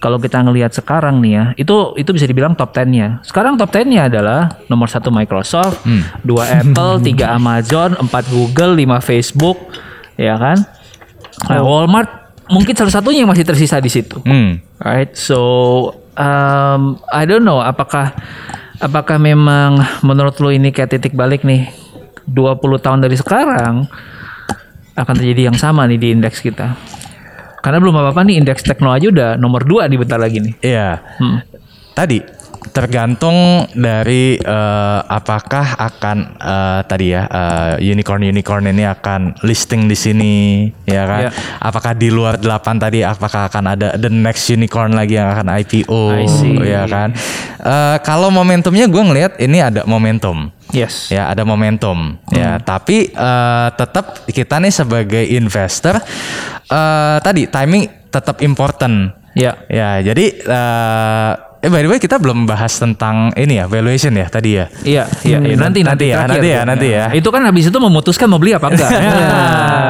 kalau 0.00 0.16
kita 0.16 0.40
ngelihat 0.40 0.72
sekarang 0.72 1.20
nih 1.20 1.32
ya 1.36 1.44
itu 1.60 1.92
itu 2.00 2.10
bisa 2.16 2.24
dibilang 2.24 2.56
top 2.56 2.72
10-nya. 2.72 3.20
Sekarang 3.20 3.60
top 3.60 3.68
10-nya 3.68 4.08
adalah 4.08 4.64
nomor 4.72 4.88
satu 4.88 5.12
Microsoft, 5.12 5.84
dua 6.24 6.64
Apple, 6.64 7.00
tiga 7.08 7.36
Amazon, 7.36 8.00
empat 8.00 8.32
Google, 8.32 8.80
lima 8.80 9.04
Facebook, 9.04 9.60
ya 10.16 10.40
kan? 10.40 10.56
Nah, 11.52 11.60
Walmart 11.60 12.08
mungkin 12.48 12.72
salah 12.72 12.92
satunya 12.92 13.24
yang 13.24 13.32
masih 13.32 13.44
tersisa 13.44 13.76
di 13.76 13.92
situ. 13.92 14.24
Hmm. 14.24 14.64
Right, 14.80 15.12
so 15.12 15.40
um, 16.16 16.96
I 17.12 17.28
don't 17.28 17.44
know 17.44 17.60
apakah 17.60 18.16
apakah 18.80 19.20
memang 19.20 19.84
menurut 20.00 20.40
lo 20.40 20.48
ini 20.48 20.72
kayak 20.72 20.96
titik 20.96 21.12
balik 21.12 21.44
nih 21.44 21.68
20 22.24 22.60
tahun 22.80 23.04
dari 23.04 23.16
sekarang 23.20 23.84
akan 24.96 25.14
terjadi 25.18 25.52
yang 25.52 25.58
sama 25.60 25.84
nih 25.84 26.00
di 26.00 26.08
indeks 26.16 26.40
kita. 26.40 26.72
Karena 27.64 27.80
belum 27.80 27.96
apa-apa 27.96 28.20
nih 28.28 28.44
indeks 28.44 28.60
teknologi 28.60 29.08
udah 29.08 29.40
nomor 29.40 29.64
2 29.64 29.88
di 29.88 29.96
bentar 29.96 30.20
lagi 30.20 30.36
nih. 30.36 30.54
Iya. 30.60 31.00
Hmm. 31.16 31.40
Tadi 31.96 32.43
tergantung 32.72 33.68
dari 33.74 34.38
eh, 34.38 35.00
apakah 35.04 35.76
akan 35.76 36.18
eh, 36.38 36.80
tadi 36.88 37.06
ya 37.12 37.22
unicorn 37.82 38.24
unicorn 38.24 38.70
ini 38.70 38.86
akan 38.88 39.44
listing 39.44 39.90
di 39.90 39.96
sini 39.98 40.34
ya 40.88 41.04
kan? 41.04 41.20
Iya. 41.26 41.30
Apakah 41.60 41.92
di 41.92 42.08
luar 42.08 42.40
delapan 42.40 42.80
tadi 42.80 43.04
apakah 43.04 43.50
akan 43.52 43.64
ada 43.76 43.88
the 43.98 44.08
next 44.08 44.48
unicorn 44.48 44.94
lagi 44.94 45.18
yang 45.18 45.34
akan 45.34 45.48
IPO 45.60 46.02
I 46.14 46.26
see. 46.30 46.56
ya 46.64 46.84
kan? 46.88 47.12
Eh, 47.64 47.96
kalau 48.04 48.28
momentumnya 48.28 48.84
gue 48.84 49.02
ngelihat 49.02 49.32
ini 49.40 49.58
ada 49.64 49.88
momentum. 49.88 50.52
Yes. 50.68 51.08
Ya 51.08 51.32
ada 51.32 51.48
momentum 51.48 52.20
ya, 52.28 52.60
tapi 52.60 53.08
eh, 53.08 53.68
tetap 53.72 54.28
kita 54.28 54.60
nih 54.60 54.72
sebagai 54.74 55.24
investor 55.32 55.96
eh, 56.68 57.16
tadi 57.24 57.48
timing 57.48 57.88
tetap 58.12 58.44
important. 58.44 59.16
Ya. 59.34 59.58
Ya, 59.66 59.98
jadi 59.98 60.30
eh 60.30 61.32
eh 61.64 61.70
by 61.72 61.80
the 61.80 61.88
way 61.88 61.96
kita 61.96 62.20
belum 62.20 62.44
bahas 62.44 62.76
tentang 62.76 63.32
ini 63.40 63.56
ya 63.56 63.64
valuation 63.64 64.12
ya 64.12 64.28
tadi 64.28 64.60
ya. 64.60 64.68
Iya, 64.84 65.04
iya, 65.24 65.38
iya. 65.40 65.56
nanti 65.56 65.80
Nanti 65.80 66.12
ya, 66.12 66.28
nanti 66.28 66.48
ya, 66.52 66.60
tuh. 66.60 66.68
nanti 66.68 66.86
ya. 66.92 67.04
Itu 67.16 67.28
kan 67.32 67.40
habis 67.48 67.72
itu 67.72 67.78
memutuskan 67.80 68.28
mau 68.28 68.36
beli 68.36 68.52
apa 68.52 68.68
enggak. 68.68 68.90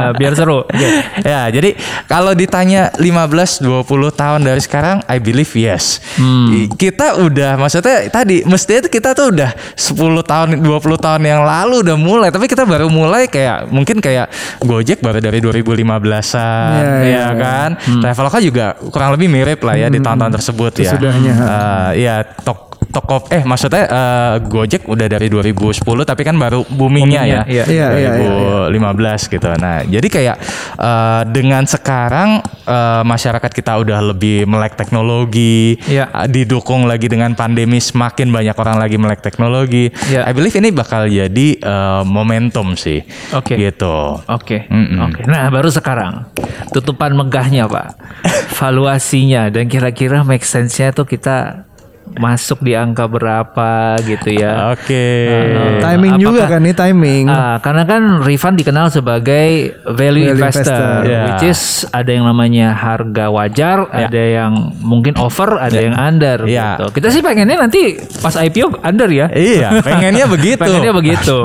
Ya, 0.04 0.12
biar 0.14 0.36
seru. 0.36 0.62
Oke. 0.68 0.88
ya, 1.24 1.48
jadi 1.48 1.74
kalau 2.04 2.36
ditanya 2.36 2.92
15 3.00 3.64
20 3.64 3.88
tahun 4.12 4.40
dari 4.44 4.60
sekarang 4.60 5.00
I 5.08 5.16
believe 5.16 5.48
yes. 5.56 5.98
Hmm. 6.20 6.68
Kita 6.76 7.18
udah 7.18 7.56
maksudnya 7.56 8.12
tadi 8.12 8.44
mestinya 8.44 8.84
kita 8.84 9.16
tuh 9.16 9.32
udah 9.32 9.50
10 9.74 9.96
tahun 10.28 10.48
20 10.60 10.68
tahun 11.00 11.22
yang 11.24 11.42
lalu 11.42 11.80
udah 11.88 11.96
mulai, 11.96 12.28
tapi 12.28 12.46
kita 12.46 12.68
baru 12.68 12.92
mulai 12.92 13.26
kayak 13.26 13.72
mungkin 13.72 13.98
kayak 14.04 14.28
Gojek 14.60 15.00
baru 15.00 15.24
dari 15.24 15.40
2015-an 15.40 16.84
Iya, 16.84 16.84
ya, 16.84 17.00
iya, 17.08 17.26
kan. 17.32 17.70
Traveloka 18.04 18.38
juga 18.44 18.76
kurang 18.92 19.16
lebih 19.16 19.32
mirip 19.32 19.60
lah 19.64 19.74
ya 19.80 19.88
di 19.88 19.98
tahun-tahun 20.04 20.32
tersebut 20.36 20.72
ya. 20.84 20.92
Sesudahnya. 20.92 21.34
Eh, 21.64 21.90
ya 22.04 22.20
tok 22.44 22.73
Toko 22.90 23.24
eh 23.30 23.42
maksudnya 23.42 23.84
eh, 23.86 24.34
Gojek 24.44 24.86
udah 24.86 25.06
dari 25.06 25.26
2010 25.28 25.80
tapi 26.04 26.22
kan 26.22 26.36
baru 26.36 26.64
boomingnya 26.68 27.22
ya. 27.24 27.40
Iya. 27.44 27.64
Iya, 27.64 27.86
iya, 27.96 28.10
iya, 28.18 28.68
2015 28.70 29.32
gitu. 29.32 29.46
Nah, 29.56 29.82
jadi 29.84 30.08
kayak 30.08 30.36
eh, 30.78 31.22
dengan 31.30 31.64
sekarang 31.64 32.40
eh, 32.64 33.02
masyarakat 33.02 33.50
kita 33.50 33.72
udah 33.80 34.00
lebih 34.14 34.44
melek 34.44 34.74
teknologi, 34.74 35.76
Iya. 35.86 36.10
eh, 36.10 36.28
didukung 36.28 36.84
lagi 36.84 37.08
dengan 37.08 37.32
pandemi 37.34 37.78
semakin 37.78 38.30
banyak 38.30 38.56
orang 38.56 38.76
lagi 38.78 38.96
melek 38.96 39.20
teknologi. 39.20 39.90
Iya. 40.10 40.26
I 40.26 40.32
believe 40.32 40.54
ini 40.56 40.70
bakal 40.70 41.06
jadi 41.06 41.48
eh, 41.58 42.02
momentum 42.04 42.74
sih. 42.74 43.02
Oke. 43.32 43.56
Gitu. 43.58 43.96
Oke, 44.26 44.66
Mm-mm. 44.70 44.98
oke. 45.10 45.20
Nah, 45.26 45.50
baru 45.50 45.68
sekarang 45.68 46.28
tutupan 46.70 47.14
megahnya, 47.14 47.66
Pak. 47.66 47.88
Valuasinya 48.54 49.50
dan 49.50 49.66
kira-kira 49.66 50.22
make 50.22 50.46
sense-nya 50.46 50.90
tuh 50.90 51.04
kita 51.04 51.66
masuk 52.14 52.60
di 52.60 52.72
angka 52.72 53.04
berapa 53.04 53.70
gitu 54.00 54.30
ya. 54.32 54.52
Oke. 54.74 55.06
Eh, 55.26 55.78
Timing 55.78 56.16
juga 56.16 56.46
apakah- 56.46 56.52
kan 56.52 56.60
nih 56.62 56.74
timing. 56.74 57.24
Ah, 57.26 57.56
karena 57.58 57.82
kan 57.82 58.02
Rifan 58.20 58.54
dikenal 58.54 58.88
sebagai 58.88 59.74
value, 59.84 60.30
Value 60.30 60.32
investor, 60.32 60.62
investor. 60.64 61.02
Ya. 61.04 61.22
which 61.26 61.44
is 61.46 61.60
ada 61.88 62.10
yang 62.10 62.24
namanya 62.24 62.72
harga 62.72 63.28
wajar, 63.28 63.88
Ya. 63.88 64.06
ada 64.06 64.22
yang 64.22 64.52
mungkin 64.78 65.14
over, 65.16 65.58
ada 65.58 65.74
yang 65.74 65.94
under. 65.94 66.46
Ya. 66.46 66.76
Gitu. 66.76 66.94
Kita 66.94 67.08
sih 67.10 67.20
pengennya 67.20 67.58
nanti 67.58 67.98
pas 68.20 68.34
IPO 68.34 68.78
under 68.78 69.08
ya. 69.08 69.26
Iya, 69.28 69.78
pengennya 69.86 70.26
begitu. 70.26 70.60
Pengennya 70.60 70.92
begitu. 70.92 71.38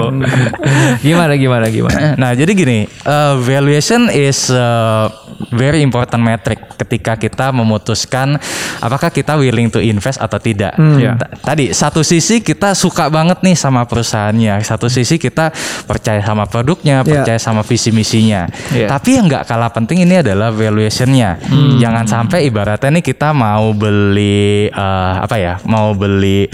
gimana 1.05 1.33
gimana 1.33 1.65
gimana? 1.67 2.13
Nah, 2.13 2.31
jadi 2.33 2.51
gini, 2.51 2.79
uh, 3.03 3.39
valuation 3.39 4.09
is 4.09 4.49
a 4.49 5.07
very 5.51 5.79
important 5.79 6.19
metric 6.19 6.59
ketika 6.75 7.15
kita 7.15 7.51
memutuskan 7.55 8.35
apakah 8.79 9.07
kita 9.07 9.35
willing 9.35 9.71
to 9.71 9.79
invest 9.79 10.19
atau 10.19 10.35
tidak. 10.37 10.75
Ya. 10.99 11.15
T- 11.15 11.29
Tadi 11.39 11.65
satu 11.71 12.03
sisi 12.03 12.43
kita 12.43 12.75
suka 12.75 13.07
banget 13.07 13.39
nih 13.41 13.55
sama 13.55 13.87
perusahaannya, 13.87 14.59
satu 14.61 14.91
sisi 14.91 15.15
kita 15.15 15.51
percaya 15.87 16.19
sama 16.19 16.45
produknya, 16.45 17.01
Ya. 17.01 17.07
percaya 17.07 17.39
sama 17.39 17.63
visi 17.63 17.89
misinya. 17.89 18.45
Ya. 18.75 18.91
Tapi 18.91 19.15
yang 19.17 19.25
nggak 19.31 19.47
kalah 19.47 19.71
penting 19.71 20.03
ini 20.03 20.19
adalah 20.19 20.51
valuationnya. 20.51 21.39
Jangan 21.79 22.05
sampai 22.05 22.45
ibaratnya 22.47 22.99
nih 22.99 23.05
kita 23.05 23.31
mau 23.31 23.71
beli 23.71 24.67
uh, 24.69 25.23
apa 25.23 25.35
ya, 25.39 25.57
mau 25.65 25.95
beli 25.95 26.45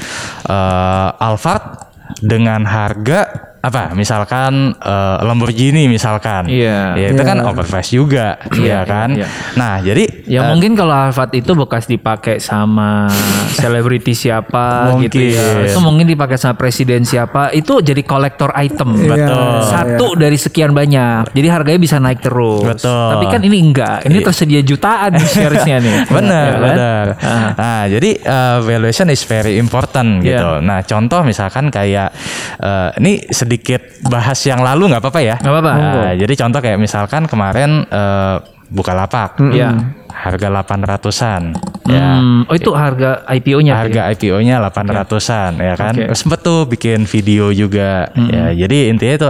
uh, 0.47 1.09
Alphard 1.17 1.81
dengan 2.21 2.63
harga 2.63 3.53
apa 3.65 3.91
misalkan 3.91 4.77
eh, 4.77 5.17
Lamborghini 5.19 5.89
misalkan 5.89 6.45
Iya. 6.45 6.93
ya 6.93 7.07
itu 7.09 7.17
Iya. 7.17 7.25
kan 7.25 7.37
overpriced 7.41 7.91
juga 7.91 8.27
Iya, 8.53 8.61
ya 8.61 8.79
kan 8.83 9.09
iya. 9.11 9.27
nah 9.57 9.81
jadi 9.81 10.05
Ya 10.25 10.41
eh, 10.41 10.45
mungkin 10.49 10.73
kalau 10.73 10.89
Alphard 10.91 11.33
itu 11.33 11.53
bekas 11.53 11.85
dipakai 11.85 12.37
sama 12.37 13.05
selebriti 13.51 14.13
siapa 14.13 14.97
gitu 14.97 15.21
ya. 15.21 15.37
Mungkin. 15.37 15.69
Itu 15.69 15.79
mungkin 15.79 16.05
dipakai 16.07 16.33
sama 16.35 16.57
presiden 16.57 17.05
siapa. 17.05 17.53
Itu 17.53 17.77
jadi 17.79 18.01
kolektor 18.01 18.49
item. 18.55 18.97
Iya, 18.97 19.09
Betul. 19.15 19.49
Satu 19.63 20.07
dari 20.17 20.33
sekian 20.35 20.73
banyak. 20.73 21.29
Jadi 21.29 21.47
harganya 21.47 21.77
bisa 21.77 21.97
naik 21.97 22.25
terus. 22.25 22.65
Betul. 22.65 23.05
Tapi 23.13 23.25
kan 23.29 23.41
ini 23.41 23.57
enggak. 23.61 24.01
Ini 24.03 24.17
tersedia 24.19 24.61
jutaan 24.61 25.13
nih 25.13 25.27
sharesnya 25.27 25.77
nih. 25.79 25.93
benar 26.15 26.41
Ya 26.43 26.51
kan? 26.51 26.61
benar 26.65 27.05
Ah. 27.17 27.49
nah 27.55 27.81
jadi 27.85 28.09
eh, 28.17 28.57
valuation 28.61 29.07
is 29.07 29.21
very 29.23 29.55
important 29.55 30.21
Iya. 30.21 30.29
gitu 30.33 30.49
nah 30.61 30.79
contoh 30.81 31.21
misalkan 31.21 31.69
kayak 31.69 32.09
eh, 32.57 32.89
ini 32.97 33.11
sedikit 33.27 33.54
bahas 34.03 34.39
yang 34.43 34.59
lalu 34.59 34.91
nggak 34.91 35.01
apa-apa 35.01 35.21
ya 35.21 35.35
Nggak 35.37 35.53
apa-apa. 35.53 35.73
Nah, 35.75 36.13
jadi 36.15 36.33
contoh 36.35 36.59
kayak 36.59 36.79
misalkan 36.79 37.23
kemarin 37.25 37.85
eh, 37.85 38.35
Bukalapak 38.65 39.37
Iya. 39.53 39.77
harga 40.09 40.47
800-an 40.49 41.53
ya 41.85 42.17
Hmm, 42.17 42.47
oh 42.47 42.55
itu 42.55 42.71
harga 42.71 43.21
IPO-nya. 43.27 43.73
harga 43.75 44.01
IPO-nya 44.09 44.57
800-an 44.59 45.51
ya 45.55 45.73
kan. 45.75 45.93
Oke. 45.93 46.13
Sempet 46.13 46.39
tuh 46.41 46.65
bikin 46.65 47.03
video 47.03 47.49
juga 47.49 48.09
ya. 48.15 48.55
Jadi 48.55 48.89
intinya 48.89 49.15
itu 49.15 49.29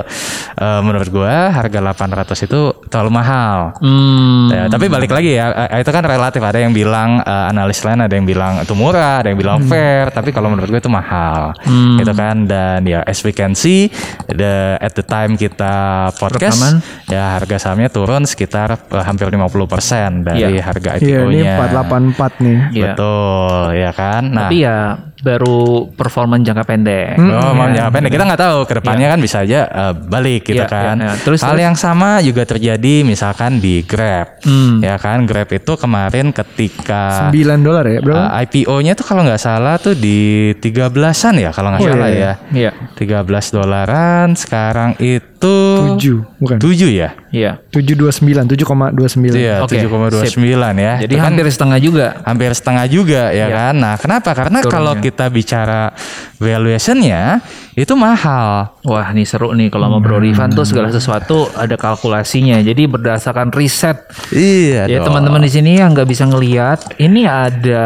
eh, 0.56 0.80
menurut 0.82 1.10
gua 1.10 1.52
harga 1.52 1.80
800 1.84 2.36
itu 2.42 2.60
terlalu 2.88 3.12
mahal. 3.14 3.76
Hmm. 3.78 4.48
Ya, 4.48 4.64
tapi 4.68 4.88
balik 4.88 5.10
lagi 5.10 5.34
ya, 5.34 5.52
eh, 5.68 5.80
itu 5.80 5.90
kan 5.90 6.02
relatif. 6.02 6.40
Ada 6.40 6.60
yang 6.60 6.72
bilang 6.72 7.20
eh, 7.20 7.46
analis 7.50 7.82
lain 7.82 8.00
ada 8.00 8.14
yang 8.14 8.24
bilang 8.24 8.62
itu 8.62 8.72
murah, 8.72 9.20
ada 9.20 9.28
yang 9.28 9.38
bilang 9.38 9.60
fair. 9.62 10.08
Tapi 10.10 10.30
kalau 10.30 10.48
menurut 10.48 10.68
gue 10.68 10.80
itu 10.80 10.88
mahal, 10.88 11.52
gitu 11.98 12.14
kan. 12.14 12.46
Dan 12.46 12.84
ya 12.84 13.02
as 13.02 13.20
we 13.22 13.32
can 13.32 13.52
see, 13.52 13.92
the, 14.28 14.78
at 14.78 14.94
the 14.94 15.04
time 15.04 15.36
kita 15.36 15.76
podcast, 16.14 16.62
Rekaman. 16.62 16.76
ya 17.08 17.36
harga 17.36 17.56
sahamnya 17.60 17.90
turun 17.90 18.24
sekitar 18.24 18.78
eh, 18.78 19.04
hampir 19.04 19.28
50% 19.28 20.24
dari 20.24 20.40
Iya. 20.46 20.62
harga 20.64 20.90
Iya, 20.98 21.26
ini 21.26 21.42
IPO-nya. 21.42 21.54
484 21.60 22.45
nih. 22.46 22.60
Iya. 22.72 22.94
Betul, 22.94 23.62
ya 23.82 23.92
kan. 23.92 24.22
Nah, 24.30 24.46
Tapi 24.46 24.56
ya 24.62 24.78
baru 25.18 25.60
performa 25.90 26.36
jangka 26.36 26.64
pendek. 26.64 27.16
Oh, 27.16 27.52
mau 27.52 27.68
jangka 27.68 27.88
pendek 27.90 28.12
kita 28.12 28.24
nggak 28.26 28.42
tahu 28.42 28.58
ke 28.64 28.74
depannya 28.76 29.08
kan 29.08 29.20
bisa 29.20 29.38
aja 29.40 29.60
eh, 29.66 29.94
balik 29.96 30.44
gitu 30.46 30.60
Iya, 30.60 30.68
kan. 30.68 30.96
iya, 30.98 31.08
iya. 31.08 31.14
Terus, 31.18 31.40
Hal 31.40 31.54
terus? 31.54 31.64
yang 31.64 31.76
sama 31.76 32.20
juga 32.20 32.44
terjadi 32.44 32.96
misalkan 33.02 33.58
di 33.58 33.82
Grab, 33.82 34.42
Hmm. 34.42 34.80
ya 34.80 34.96
kan. 34.96 35.24
Grab 35.24 35.48
itu 35.50 35.74
kemarin 35.76 36.30
ketika 36.30 37.28
9 37.28 37.32
dolar 37.60 37.86
ya, 37.86 38.00
Bro? 38.00 38.14
eh, 38.14 38.30
IPO-nya 38.44 38.94
tuh 38.94 39.06
kalau 39.06 39.24
nggak 39.24 39.40
salah 39.40 39.76
tuh 39.76 39.94
di 39.94 40.18
13-an 40.56 41.36
ya 41.38 41.50
kalau 41.50 41.72
nggak 41.72 41.82
Oh, 41.82 41.88
salah 41.88 42.10
iya, 42.10 42.32
ya. 42.52 42.70
Iya. 42.70 42.72
13 42.94 43.24
dolaran 43.52 44.28
sekarang 44.34 45.00
itu 45.00 45.56
7, 45.96 46.26
bukan. 46.38 46.58
7 46.58 46.90
ya? 46.92 47.10
Iya. 47.30 47.52
729, 47.70 48.48
7,29. 48.48 49.36
Iya, 49.36 49.56
Oke, 49.62 49.76
7,29 49.78 50.40
ya. 50.76 50.94
Jadi 50.98 51.12
Itu 51.12 51.20
kan 51.20 51.28
hampir 51.30 51.46
setengah 51.50 51.80
juga. 51.80 52.08
hampir 52.24 52.52
setengah 52.52 52.86
juga 52.88 53.22
ya 53.30 53.46
Iya. 53.46 53.48
kan. 53.52 53.74
Nah, 53.76 53.96
kenapa? 53.96 54.30
Karena 54.32 54.60
Turunnya. 54.60 54.72
kalau 54.72 54.94
kita 55.06 55.30
bicara 55.30 55.94
valuationnya 56.42 57.46
itu 57.78 57.94
mahal. 57.94 58.74
Wah, 58.88 59.12
ini 59.14 59.28
seru 59.28 59.52
nih 59.54 59.70
kalau 59.70 59.92
mau 59.92 60.02
Bro 60.02 60.24
Rifan 60.24 60.50
tuh 60.56 60.66
segala 60.66 60.90
sesuatu 60.90 61.52
ada 61.54 61.76
kalkulasinya. 61.78 62.58
Jadi 62.64 62.88
berdasarkan 62.90 63.52
riset. 63.54 64.02
Iya. 64.34 64.90
Ya 64.90 65.00
teman-teman 65.04 65.44
di 65.44 65.52
sini 65.52 65.78
yang 65.78 65.94
nggak 65.94 66.10
bisa 66.10 66.26
ngelihat, 66.26 66.98
ini 66.98 67.28
ada 67.28 67.86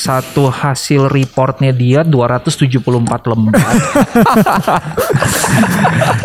satu 0.00 0.48
hasil 0.48 1.06
reportnya 1.06 1.70
dia 1.70 2.00
274 2.00 2.80
lembar. 3.28 3.60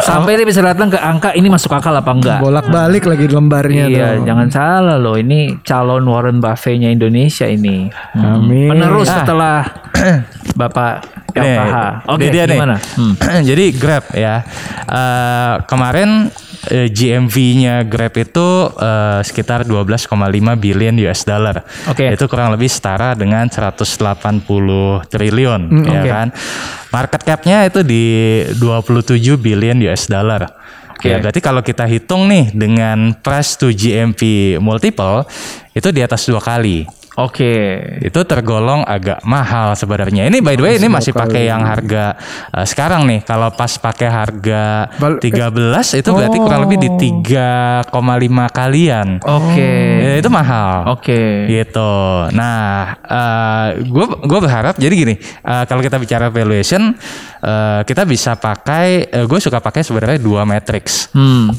Sampai 0.02 0.38
dia 0.38 0.46
bisa 0.46 0.62
datang 0.62 0.88
ke 0.88 0.96
angka 0.96 1.34
ini 1.34 1.48
masuk 1.48 1.72
akal 1.72 1.92
apa 1.92 2.08
enggak? 2.08 2.40
Bolak-balik 2.40 3.04
lagi 3.04 3.26
lembarnya 3.28 3.86
Iya, 3.86 4.08
tuh. 4.16 4.26
jangan 4.26 4.48
salah 4.48 4.96
loh. 4.96 5.16
Ini 5.16 5.60
calon 5.62 6.06
Warren 6.06 6.40
Buffett-nya 6.40 6.88
Indonesia 6.88 7.46
ini. 7.46 7.90
Hmm. 8.14 8.40
Amin. 8.40 8.70
Penerus 8.72 9.10
Ah. 9.10 9.16
setelah 9.20 9.58
Bapak. 10.62 10.94
Oke, 12.08 12.32
dia- 12.32 12.32
dia 12.32 12.44
nih. 12.48 12.56
gimana? 12.56 12.76
Hmm. 12.96 13.14
Jadi 13.50 13.66
Grab 13.76 14.06
ya. 14.16 14.40
Eh, 14.86 15.54
kemarin 15.68 16.32
eh, 16.70 16.88
GMV-nya 16.90 17.86
Grab 17.86 18.16
itu 18.18 18.48
eh, 18.78 19.22
sekitar 19.22 19.66
12,5 19.66 20.10
billion 20.58 20.96
US 21.06 21.22
dollar. 21.26 21.66
Oke. 21.90 22.14
Itu 22.14 22.26
kurang 22.26 22.54
lebih 22.54 22.70
setara 22.70 23.14
dengan 23.14 23.48
180 23.48 23.84
triliun 25.10 25.62
ya 25.86 26.02
oke. 26.02 26.10
kan. 26.10 26.28
Market 26.94 27.22
cap-nya 27.28 27.68
itu 27.68 27.84
di 27.84 28.06
27 28.56 29.36
billion 29.36 29.78
US 29.90 30.08
dollar. 30.08 30.48
Oke. 30.96 31.12
Ya, 31.12 31.20
berarti 31.20 31.44
kalau 31.44 31.60
kita 31.60 31.84
hitung 31.86 32.32
nih 32.32 32.56
dengan 32.56 33.12
price 33.20 33.60
to 33.60 33.68
GMV 33.70 34.56
multiple 34.64 35.28
itu 35.76 35.92
di 35.92 36.00
atas 36.00 36.24
dua 36.26 36.40
kali. 36.40 36.88
Oke. 37.16 37.80
itu 38.04 38.20
tergolong 38.28 38.84
agak 38.84 39.24
mahal 39.24 39.72
sebenarnya. 39.72 40.28
Ini 40.28 40.44
by 40.44 40.56
the 40.56 40.64
way 40.64 40.74
ini 40.76 40.92
masih 40.92 41.16
pakai 41.16 41.48
yang 41.48 41.64
harga 41.64 42.20
eh, 42.52 42.66
sekarang 42.68 43.08
nih. 43.08 43.24
Kalau 43.24 43.56
pas 43.56 43.72
pakai 43.72 44.10
harga 44.12 44.92
Bal- 45.00 45.24
13 45.24 45.96
itu 45.96 46.10
berarti 46.12 46.38
kurang 46.38 46.68
lebih 46.68 46.78
di 46.78 46.90
3,5 46.92 47.88
kalian. 48.52 49.08
Oke. 49.24 49.72
Ya, 49.98 50.14
itu 50.20 50.28
mahal. 50.28 50.92
Oke. 50.92 51.48
Gitu. 51.48 51.94
Nah, 52.36 53.00
gue 53.72 54.06
gue 54.22 54.40
berharap 54.40 54.76
jadi 54.76 54.92
gini. 54.94 55.16
eh, 55.22 55.64
kalau 55.66 55.80
kita 55.80 55.96
bicara 55.96 56.28
valuation, 56.28 56.92
eh, 57.40 57.82
kita 57.88 58.04
bisa 58.04 58.36
pakai. 58.36 59.08
gue 59.26 59.40
suka 59.40 59.64
pakai 59.64 59.88
sebenarnya 59.88 60.20
dua 60.20 60.44
matrix. 60.44 61.08
Hmm. 61.16 61.56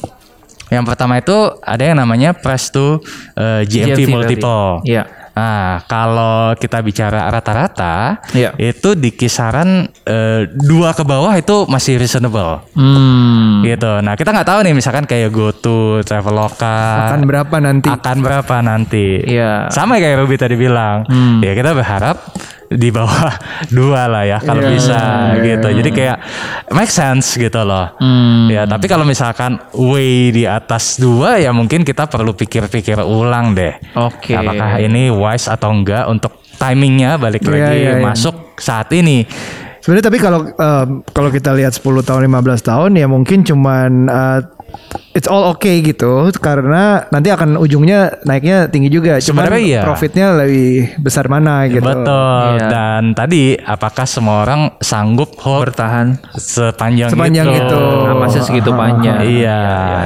Yang 0.67 0.85
pertama 0.85 1.15
itu 1.17 1.33
ada 1.63 1.81
yang 1.81 1.97
namanya 1.97 2.35
price 2.35 2.69
to 2.69 2.99
eh, 3.35 3.63
GMV, 3.65 3.97
GMV 3.97 4.01
multiple. 4.11 4.69
Iya. 4.85 5.05
Nah, 5.37 5.85
kalau 5.85 6.57
kita 6.57 6.81
bicara 6.81 7.29
rata-rata, 7.29 8.25
Iya. 8.33 8.57
itu 8.57 8.97
di 8.97 9.13
kisaran 9.13 9.85
eh, 10.03 10.49
dua 10.49 10.97
ke 10.97 11.05
bawah 11.05 11.37
itu 11.37 11.69
masih 11.69 12.01
reasonable. 12.01 12.65
Hmm. 12.73 13.61
Gitu. 13.61 14.01
Nah, 14.01 14.17
kita 14.17 14.33
nggak 14.33 14.49
tahu 14.49 14.61
nih, 14.65 14.73
misalkan 14.73 15.05
kayak 15.05 15.29
GoTo, 15.29 16.01
Traveloka, 16.01 17.13
Akan 17.13 17.29
berapa 17.29 17.57
nanti? 17.61 17.87
akan 17.87 18.17
berapa 18.25 18.57
nanti. 18.65 19.21
Iya. 19.23 19.69
Sama 19.69 20.01
kayak 20.01 20.25
Ruby 20.25 20.41
tadi 20.41 20.57
bilang. 20.57 21.05
Hmm. 21.05 21.45
Ya 21.45 21.53
kita 21.53 21.77
berharap 21.77 22.17
di 22.71 22.89
bawah 22.91 23.33
dua 23.77 24.07
lah 24.11 24.25
ya 24.27 24.39
kalau 24.43 24.63
Iya, 24.63 24.71
bisa 24.73 24.99
iya, 25.39 25.43
gitu. 25.57 25.69
Jadi 25.83 25.91
kayak 25.95 26.17
make 26.73 26.91
sense 26.91 27.39
gitu 27.39 27.61
loh. 27.63 27.95
Hmm. 27.99 28.51
Ya, 28.51 28.67
tapi 28.67 28.87
kalau 28.87 29.07
misalkan 29.07 29.59
way 29.75 30.31
di 30.35 30.45
atas 30.45 30.99
dua 30.99 31.39
ya 31.39 31.51
mungkin 31.55 31.87
kita 31.87 32.07
perlu 32.11 32.35
pikir-pikir 32.35 32.99
ulang 33.03 33.55
deh. 33.55 33.75
Oke. 33.95 34.35
Apakah 34.35 34.79
ini 34.81 35.09
wise 35.13 35.47
atau 35.47 35.71
enggak 35.71 36.07
untuk 36.09 36.43
timingnya 36.57 37.21
balik 37.21 37.45
Iya, 37.45 37.51
lagi 37.53 37.77
iya, 37.79 37.93
iya. 37.99 38.03
masuk 38.03 38.57
saat 38.57 38.89
ini. 38.97 39.23
Sebenarnya 39.85 40.11
tapi 40.11 40.19
kalau 40.19 40.41
em, 40.51 40.89
kalau 41.15 41.31
kita 41.31 41.55
lihat 41.55 41.71
10 41.71 42.03
tahun 42.03 42.27
15 42.27 42.59
tahun 42.59 42.91
ya 42.99 43.07
mungkin 43.07 43.47
cuman 43.47 43.91
eh, 44.11 44.41
it's 45.17 45.27
all 45.27 45.49
okay 45.53 45.81
gitu 45.81 46.29
karena 46.37 47.09
nanti 47.09 47.33
akan 47.33 47.57
ujungnya 47.57 48.21
naiknya 48.29 48.69
tinggi 48.69 48.93
juga. 48.93 49.17
Cuman 49.19 49.49
Sebenarnya 49.49 49.63
iya. 49.65 49.83
profitnya 49.83 50.27
lebih 50.37 50.97
besar 51.01 51.27
mana 51.33 51.65
gitu. 51.67 51.83
Betul. 51.83 52.61
Iya. 52.61 52.69
Dan 52.69 53.03
tadi 53.17 53.57
apakah 53.57 54.05
semua 54.05 54.45
orang 54.45 54.77
sanggup 54.81 55.35
hold 55.41 55.73
Bertahan. 55.73 56.21
sepanjang, 56.37 57.11
Sepanjang 57.11 57.49
itu. 57.49 57.83
Napasnya 58.07 58.43
segitu 58.45 58.71
panjang. 58.77 59.25
Iya, 59.25 59.61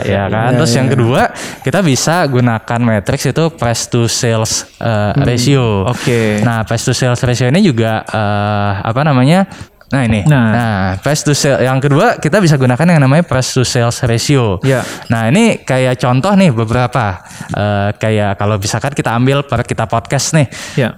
ya 0.07 0.25
kan. 0.31 0.57
Terus 0.57 0.71
Iya, 0.71 0.79
yang 0.79 0.89
kedua, 0.95 1.23
kita 1.67 1.81
bisa 1.83 2.23
gunakan 2.31 2.81
matrix 2.81 3.27
itu 3.27 3.45
price 3.59 3.91
to 3.91 4.07
sales 4.07 4.71
uh, 4.79 5.11
ratio. 5.19 5.91
Oke. 5.91 6.39
Nah, 6.47 6.63
price 6.63 6.87
to 6.87 6.95
sales 6.95 7.19
ratio 7.21 7.51
ini 7.51 7.61
juga 7.67 8.07
uh, 8.07 8.73
apa 8.87 9.03
namanya? 9.03 9.51
Nah 9.91 10.07
ini, 10.07 10.23
Nah. 10.23 10.47
nah, 10.55 10.83
price 11.03 11.27
to 11.27 11.35
sales 11.35 11.59
yang 11.61 11.83
kedua 11.83 12.15
kita 12.17 12.39
bisa 12.39 12.55
gunakan 12.55 12.87
yang 12.87 13.03
namanya 13.03 13.27
price 13.27 13.59
to 13.59 13.67
sales 13.67 13.99
ratio. 14.07 14.63
Ya. 14.63 14.87
Nah 15.11 15.27
ini 15.27 15.67
kayak 15.67 15.99
contoh 15.99 16.31
nih 16.35 16.55
beberapa, 16.55 17.19
Eh, 17.51 17.91
kayak 17.99 18.39
kalau 18.39 18.55
misalkan 18.55 18.95
kita 18.95 19.11
ambil 19.11 19.43
per 19.43 19.67
kita 19.67 19.91
podcast 19.91 20.39
nih, 20.39 20.47
Ya. 20.79 20.95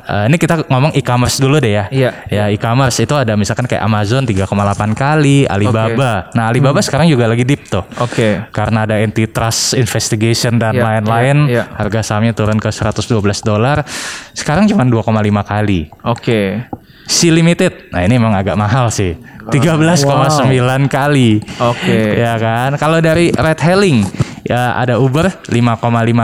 eh, 0.00 0.24
ini 0.28 0.36
kita 0.36 0.66
ngomong 0.66 0.92
e-commerce 0.96 1.38
dulu 1.38 1.60
deh 1.60 1.72
ya. 1.72 1.84
Iya. 1.92 2.10
Ya 2.26 2.44
e-commerce 2.48 3.00
itu 3.00 3.12
ada 3.12 3.36
misalkan 3.36 3.64
kayak 3.64 3.84
Amazon 3.84 4.24
3,8 4.24 4.96
kali, 4.96 5.44
Alibaba. 5.44 6.32
Nah, 6.32 6.48
Alibaba 6.48 6.80
Hmm. 6.80 6.86
sekarang 6.86 7.06
juga 7.06 7.28
lagi 7.28 7.44
dip 7.44 7.68
tuh. 7.68 7.84
Oke. 7.98 8.44
Karena 8.50 8.84
ada 8.84 8.98
antitrust 8.98 9.74
investigation 9.74 10.56
dan 10.56 10.74
Iya, 10.74 10.82
lain-lain, 10.82 11.36
iya, 11.48 11.62
iya. 11.62 11.64
harga 11.74 12.00
sahamnya 12.02 12.32
turun 12.32 12.58
ke 12.58 12.68
112 12.68 13.40
dolar. 13.40 13.84
Sekarang 14.32 14.66
cuma 14.66 14.82
2,5 14.84 15.42
kali. 15.42 15.88
Oke. 16.02 16.66
Si 17.04 17.28
Limited. 17.28 17.92
Nah, 17.92 18.00
ini 18.00 18.16
emang 18.16 18.32
agak 18.32 18.56
mahal 18.56 18.88
sih. 18.88 19.12
13,9 19.52 20.88
kali. 20.88 21.36
Oke. 21.60 22.16
Ya 22.16 22.34
kan? 22.40 22.80
Kalau 22.80 22.98
dari 22.98 23.28
ride 23.30 23.60
hailing 23.60 23.98
ya 24.44 24.76
ada 24.76 25.00
Uber 25.00 25.28
5,5 25.48 25.50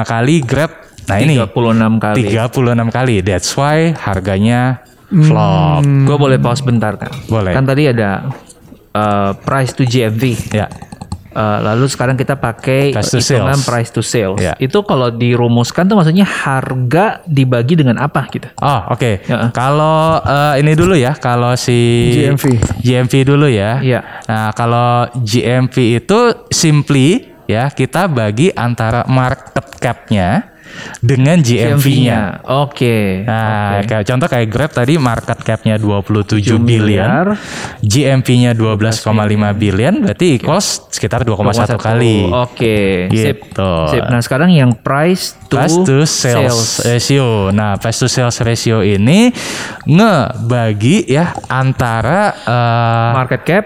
kali, 0.04 0.36
Grab 0.44 0.72
Nah 1.10 1.18
ini 1.18 1.34
36 1.42 1.98
kali. 1.98 2.22
36 2.30 2.86
kali. 2.94 3.14
That's 3.26 3.50
why 3.58 3.90
harganya 3.98 4.86
flop. 5.10 5.82
Gue 5.82 6.16
boleh 6.16 6.38
pause 6.38 6.62
bentar 6.62 6.94
kan? 6.94 7.10
Boleh. 7.26 7.50
Kan 7.50 7.66
tadi 7.66 7.90
ada 7.90 8.30
uh, 8.94 9.34
price 9.42 9.74
to 9.74 9.82
GMV. 9.82 10.54
Ya. 10.54 10.70
Uh, 11.30 11.62
lalu 11.62 11.86
sekarang 11.86 12.18
kita 12.18 12.34
pakai 12.34 12.90
Price 12.90 13.14
to 13.14 13.22
hitungan 13.22 13.54
sales. 13.54 13.66
price 13.66 13.90
to 13.94 14.02
sales. 14.02 14.38
Ya. 14.42 14.58
Itu 14.58 14.82
kalau 14.82 15.14
dirumuskan 15.14 15.86
tuh 15.86 15.94
maksudnya 15.94 16.26
harga 16.26 17.22
dibagi 17.22 17.78
dengan 17.78 18.02
apa 18.02 18.26
gitu? 18.34 18.50
Oh 18.58 18.90
oke. 18.90 19.22
Ya. 19.30 19.50
Kalau 19.54 20.18
eh, 20.26 20.58
ini 20.58 20.74
dulu 20.74 20.98
ya, 20.98 21.14
kalau 21.14 21.54
si 21.54 22.10
GMV. 22.18 22.44
GMV 22.82 23.14
dulu 23.22 23.46
ya. 23.46 23.78
Iya. 23.78 24.26
Nah 24.26 24.50
kalau 24.58 25.06
GMV 25.22 26.02
itu 26.02 26.18
simply 26.50 27.29
ya 27.50 27.64
kita 27.74 28.06
bagi 28.06 28.54
antara 28.54 29.02
market 29.10 29.66
cap-nya 29.82 30.60
dengan 31.00 31.40
GMV-nya. 31.40 32.44
Oke. 32.46 33.24
Nah, 33.24 33.80
Oke. 33.80 33.88
kayak 33.90 34.04
contoh 34.06 34.28
kayak 34.28 34.46
Grab 34.50 34.70
tadi 34.72 34.94
market 35.00 35.38
cap-nya 35.42 35.76
27 35.80 36.40
7 36.40 36.60
billion, 36.60 37.08
miliar. 37.08 37.26
GMV-nya 37.82 38.52
12,5 38.54 39.10
billion, 39.56 39.94
berarti 40.04 40.26
equals 40.40 40.90
sekitar 40.92 41.24
2,1 41.24 41.76
kali. 41.80 42.28
Oke. 42.28 43.08
Sip. 43.10 43.38
Gitu. 43.50 43.72
Sip. 43.90 44.04
Nah 44.08 44.20
sekarang 44.20 44.50
yang 44.52 44.76
price 44.76 45.36
to, 45.48 45.56
Price 45.58 45.76
to 45.82 46.04
sales, 46.06 46.84
ratio. 46.84 47.50
Nah, 47.50 47.80
price 47.80 47.98
to 48.00 48.08
sales 48.08 48.36
ratio 48.44 48.84
ini 48.84 49.32
ngebagi 49.88 51.08
ya 51.08 51.34
antara 51.48 52.34
eh, 52.36 53.08
market 53.16 53.42
cap. 53.42 53.64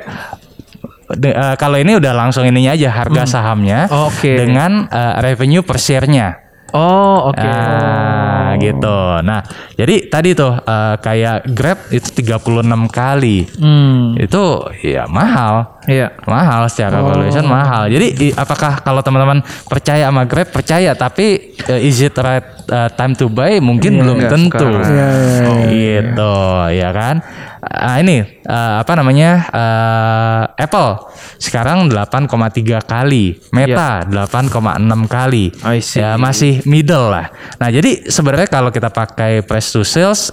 De- 1.14 1.32
eh, 1.32 1.54
kalau 1.54 1.76
ini 1.76 1.94
udah 1.94 2.12
langsung 2.12 2.42
ininya 2.42 2.72
aja 2.72 2.90
harga 2.90 3.22
sahamnya 3.24 3.86
Hmm. 3.86 4.08
Oke. 4.08 4.32
dengan 4.34 4.86
eh, 4.86 5.14
revenue 5.20 5.60
per 5.60 5.76
share-nya. 5.76 6.42
Oh 6.70 7.30
oke. 7.30 7.38
Nah, 7.38 8.58
gitu. 8.58 8.98
Nah, 9.22 9.46
jadi 9.72 9.94
tadi 10.04 10.34
tuh 10.34 10.58
eh, 10.58 10.94
kayak 10.98 11.46
Grab 11.48 11.78
itu 11.88 12.10
36 12.12 12.42
kali. 12.88 13.46
Hmm. 13.54 14.18
Itu 14.18 14.42
ya 14.80 15.06
mahal. 15.06 15.78
Iya. 15.84 16.18
Mahal 16.24 16.66
secara 16.66 16.98
valuation 16.98 17.46
mahal. 17.46 17.86
Jadi 17.86 18.06
i- 18.20 18.34
apakah 18.34 18.82
kalau 18.82 19.00
teman-teman 19.00 19.38
percaya 19.64 20.10
sama 20.10 20.26
Grab 20.26 20.50
percaya 20.50 20.90
tapi 20.92 21.54
eh, 21.54 21.80
is 21.80 22.02
it 22.02 22.16
right 22.16 22.42
eh, 22.66 22.90
time 22.92 23.14
to 23.14 23.28
buy 23.28 23.62
mungkin 23.62 23.94
belum 23.96 24.18
enggak 24.18 24.32
tentu. 24.32 24.66
Iya, 24.66 24.82
iya, 24.82 25.06
iya. 25.06 25.62
Gitu, 25.70 26.34
ya 26.74 26.90
kan? 26.90 27.22
Ah, 27.62 27.96
ini 27.96 28.33
eh, 28.44 28.74
apa 28.80 28.92
namanya? 28.94 29.30
eh, 29.50 30.64
Apple 30.64 31.10
sekarang 31.40 31.90
8,3 31.90 32.84
kali, 32.84 33.36
Meta 33.50 34.06
8,6 34.06 35.08
kali. 35.10 35.50
I 35.66 35.80
see. 35.82 36.00
Ya 36.00 36.16
masih 36.20 36.62
middle 36.64 37.10
lah. 37.10 37.28
Nah, 37.58 37.68
jadi 37.68 38.06
sebenarnya 38.08 38.48
kalau 38.48 38.70
kita 38.70 38.88
pakai 38.88 39.42
price 39.44 39.72
to 39.74 39.82
sales 39.82 40.30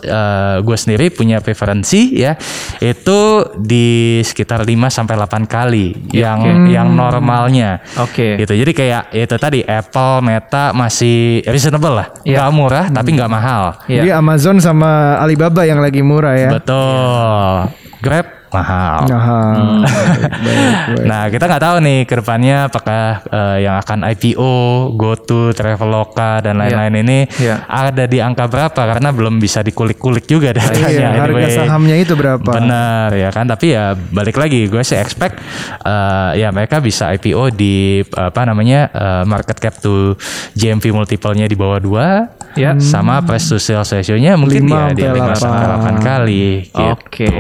gue 0.62 0.78
sendiri 0.78 1.09
punya 1.12 1.41
preferensi 1.41 2.14
ya 2.16 2.36
itu 2.80 3.20
di 3.59 4.20
sekitar 4.22 4.64
5 4.64 4.72
sampai 4.91 5.16
8 5.18 5.47
kali 5.49 6.12
yang 6.16 6.70
yang 6.70 6.93
normalnya. 6.93 7.82
Oke. 7.99 8.38
Gitu. 8.39 8.53
Jadi 8.55 8.72
kayak 8.72 9.03
itu 9.16 9.36
tadi 9.39 9.59
Apple, 9.66 10.22
Meta 10.24 10.72
masih 10.72 11.41
reasonable 11.47 11.95
lah. 11.97 12.07
Iya. 12.24 12.45
Nggak 12.45 12.51
murah 12.55 12.86
tapi 12.91 13.09
nggak 13.18 13.32
mahal. 13.32 13.64
Iya. 13.89 14.01
Jadi 14.01 14.09
Amazon 14.16 14.55
sama 14.62 15.18
Alibaba 15.20 15.66
yang 15.66 15.82
lagi 15.82 16.01
murah 16.05 16.36
ya. 16.38 16.49
Betul. 16.55 17.81
Grab 18.02 18.41
mahal. 18.52 19.08
Nah, 19.08 19.22
Hmm. 19.22 19.82
baik, 19.86 20.32
baik, 20.38 20.76
baik. 20.91 21.06
Nah, 21.08 21.24
kita 21.28 21.43
nggak 21.45 21.64
tahu 21.64 21.76
nih 21.80 21.99
ke 22.04 22.14
depannya 22.16 22.58
apakah 22.68 23.04
eh, 23.24 23.58
yang 23.64 23.76
akan 23.78 23.99
IPO, 24.08 24.54
GoTo, 24.93 25.41
Traveloka 25.52 26.39
dan 26.39 26.60
lain-lain 26.60 26.93
ini 26.99 27.20
Iya. 27.34 27.64
ada 27.64 28.04
di 28.06 28.20
angka 28.20 28.45
berapa 28.45 28.76
karena 28.78 29.10
belum 29.10 29.38
bisa 29.38 29.62
dikulik-kulik 29.62 30.26
juga 30.26 30.52
datanya. 30.52 30.89
Iya, 30.91 31.08
harga 31.18 31.38
anyway. 31.39 31.56
sahamnya 31.56 31.95
itu 31.95 32.14
berapa? 32.14 32.43
Bener 32.43 33.10
ya 33.14 33.30
kan, 33.30 33.45
tapi 33.45 33.72
ya 33.72 33.95
balik 33.95 34.36
lagi 34.36 34.68
gue 34.68 34.82
sih 34.82 34.95
expect 34.95 35.39
eh, 35.82 36.32
ya 36.38 36.52
mereka 36.52 36.78
bisa 36.78 37.08
IPO 37.10 37.52
di 37.52 37.76
apa 38.12 38.43
namanya 38.43 38.91
eh, 38.91 39.24
market 39.24 39.58
cap 39.58 39.76
to 39.78 40.14
GMV 40.54 40.91
multiple-nya 40.91 41.45
di 41.45 41.56
bawah 41.56 41.80
dua, 41.80 42.08
Ya. 42.52 42.76
sama 42.78 43.24
price 43.24 43.47
to 43.47 43.56
sales 43.56 43.88
ratio-nya 43.88 44.36
mungkin 44.36 44.68
Lima 44.68 44.91
ya 44.91 44.93
di 44.93 45.04
sampai 45.08 45.24
5 45.24 45.39
sampai 45.39 45.66
8 45.95 45.95
kali. 46.04 46.45
Gitu. 46.68 46.84
Oke. 46.84 47.32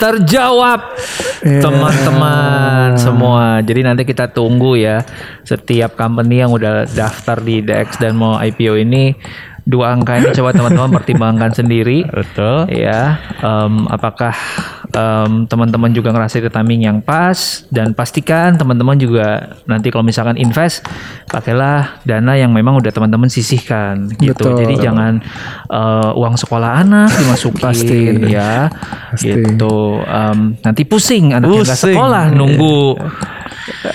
Terjawab 0.00 0.80
Iya. 1.44 1.60
teman-teman 1.60 2.96
semua. 2.96 3.60
Jadi 3.60 3.80
nanti 3.84 4.02
kita 4.08 4.32
tunggu 4.32 4.80
ya 4.80 5.04
setiap 5.44 5.92
company 5.92 6.40
yang 6.40 6.48
udah 6.56 6.88
daftar 6.88 7.36
di 7.36 7.60
DX 7.60 8.00
dan 8.00 8.16
mau 8.16 8.40
IPO 8.40 8.80
ini 8.80 9.12
dua 9.64 9.92
angka 9.92 10.20
ini 10.20 10.32
coba 10.32 10.56
teman-teman 10.56 10.90
pertimbangkan 10.96 11.52
sendiri. 11.52 12.08
Betul. 12.08 12.72
Ya, 12.72 13.20
em, 13.44 13.84
apakah 13.92 14.32
em, 14.94 15.44
teman-teman 15.44 15.90
juga 15.90 16.10
ngerasa 16.10 16.38
itu 16.38 16.48
timing 16.48 16.80
yang 16.82 16.98
pas 16.98 17.34
dan 17.68 17.90
pastikan 17.90 18.54
teman-teman 18.54 18.94
juga 18.94 19.26
nanti 19.64 19.90
kalau 19.90 20.02
misalkan 20.02 20.38
invest 20.38 20.86
pakailah 21.26 22.00
dana 22.02 22.32
yang 22.34 22.50
memang 22.50 22.78
udah 22.78 22.88
teman-teman 22.88 23.26
sisihkan 23.26 24.06
gitu. 24.16 24.54
Betul. 24.54 24.62
Jadi 24.62 24.74
jangan 24.80 25.18
eh, 25.68 26.10
uang 26.14 26.34
sekolah 26.36 26.70
anak 26.80 27.10
dimasukin 27.12 27.60
Pasti. 27.60 28.02
ya 28.30 28.70
Pasti. 29.10 29.34
gitu. 29.34 29.98
Em, 30.00 30.54
nanti 30.58 30.82
pusing 30.84 31.34
anaknya 31.34 31.60
nggak 31.60 31.74
Pusing. 31.74 31.94
sekolah 31.94 32.24
nunggu 32.30 32.80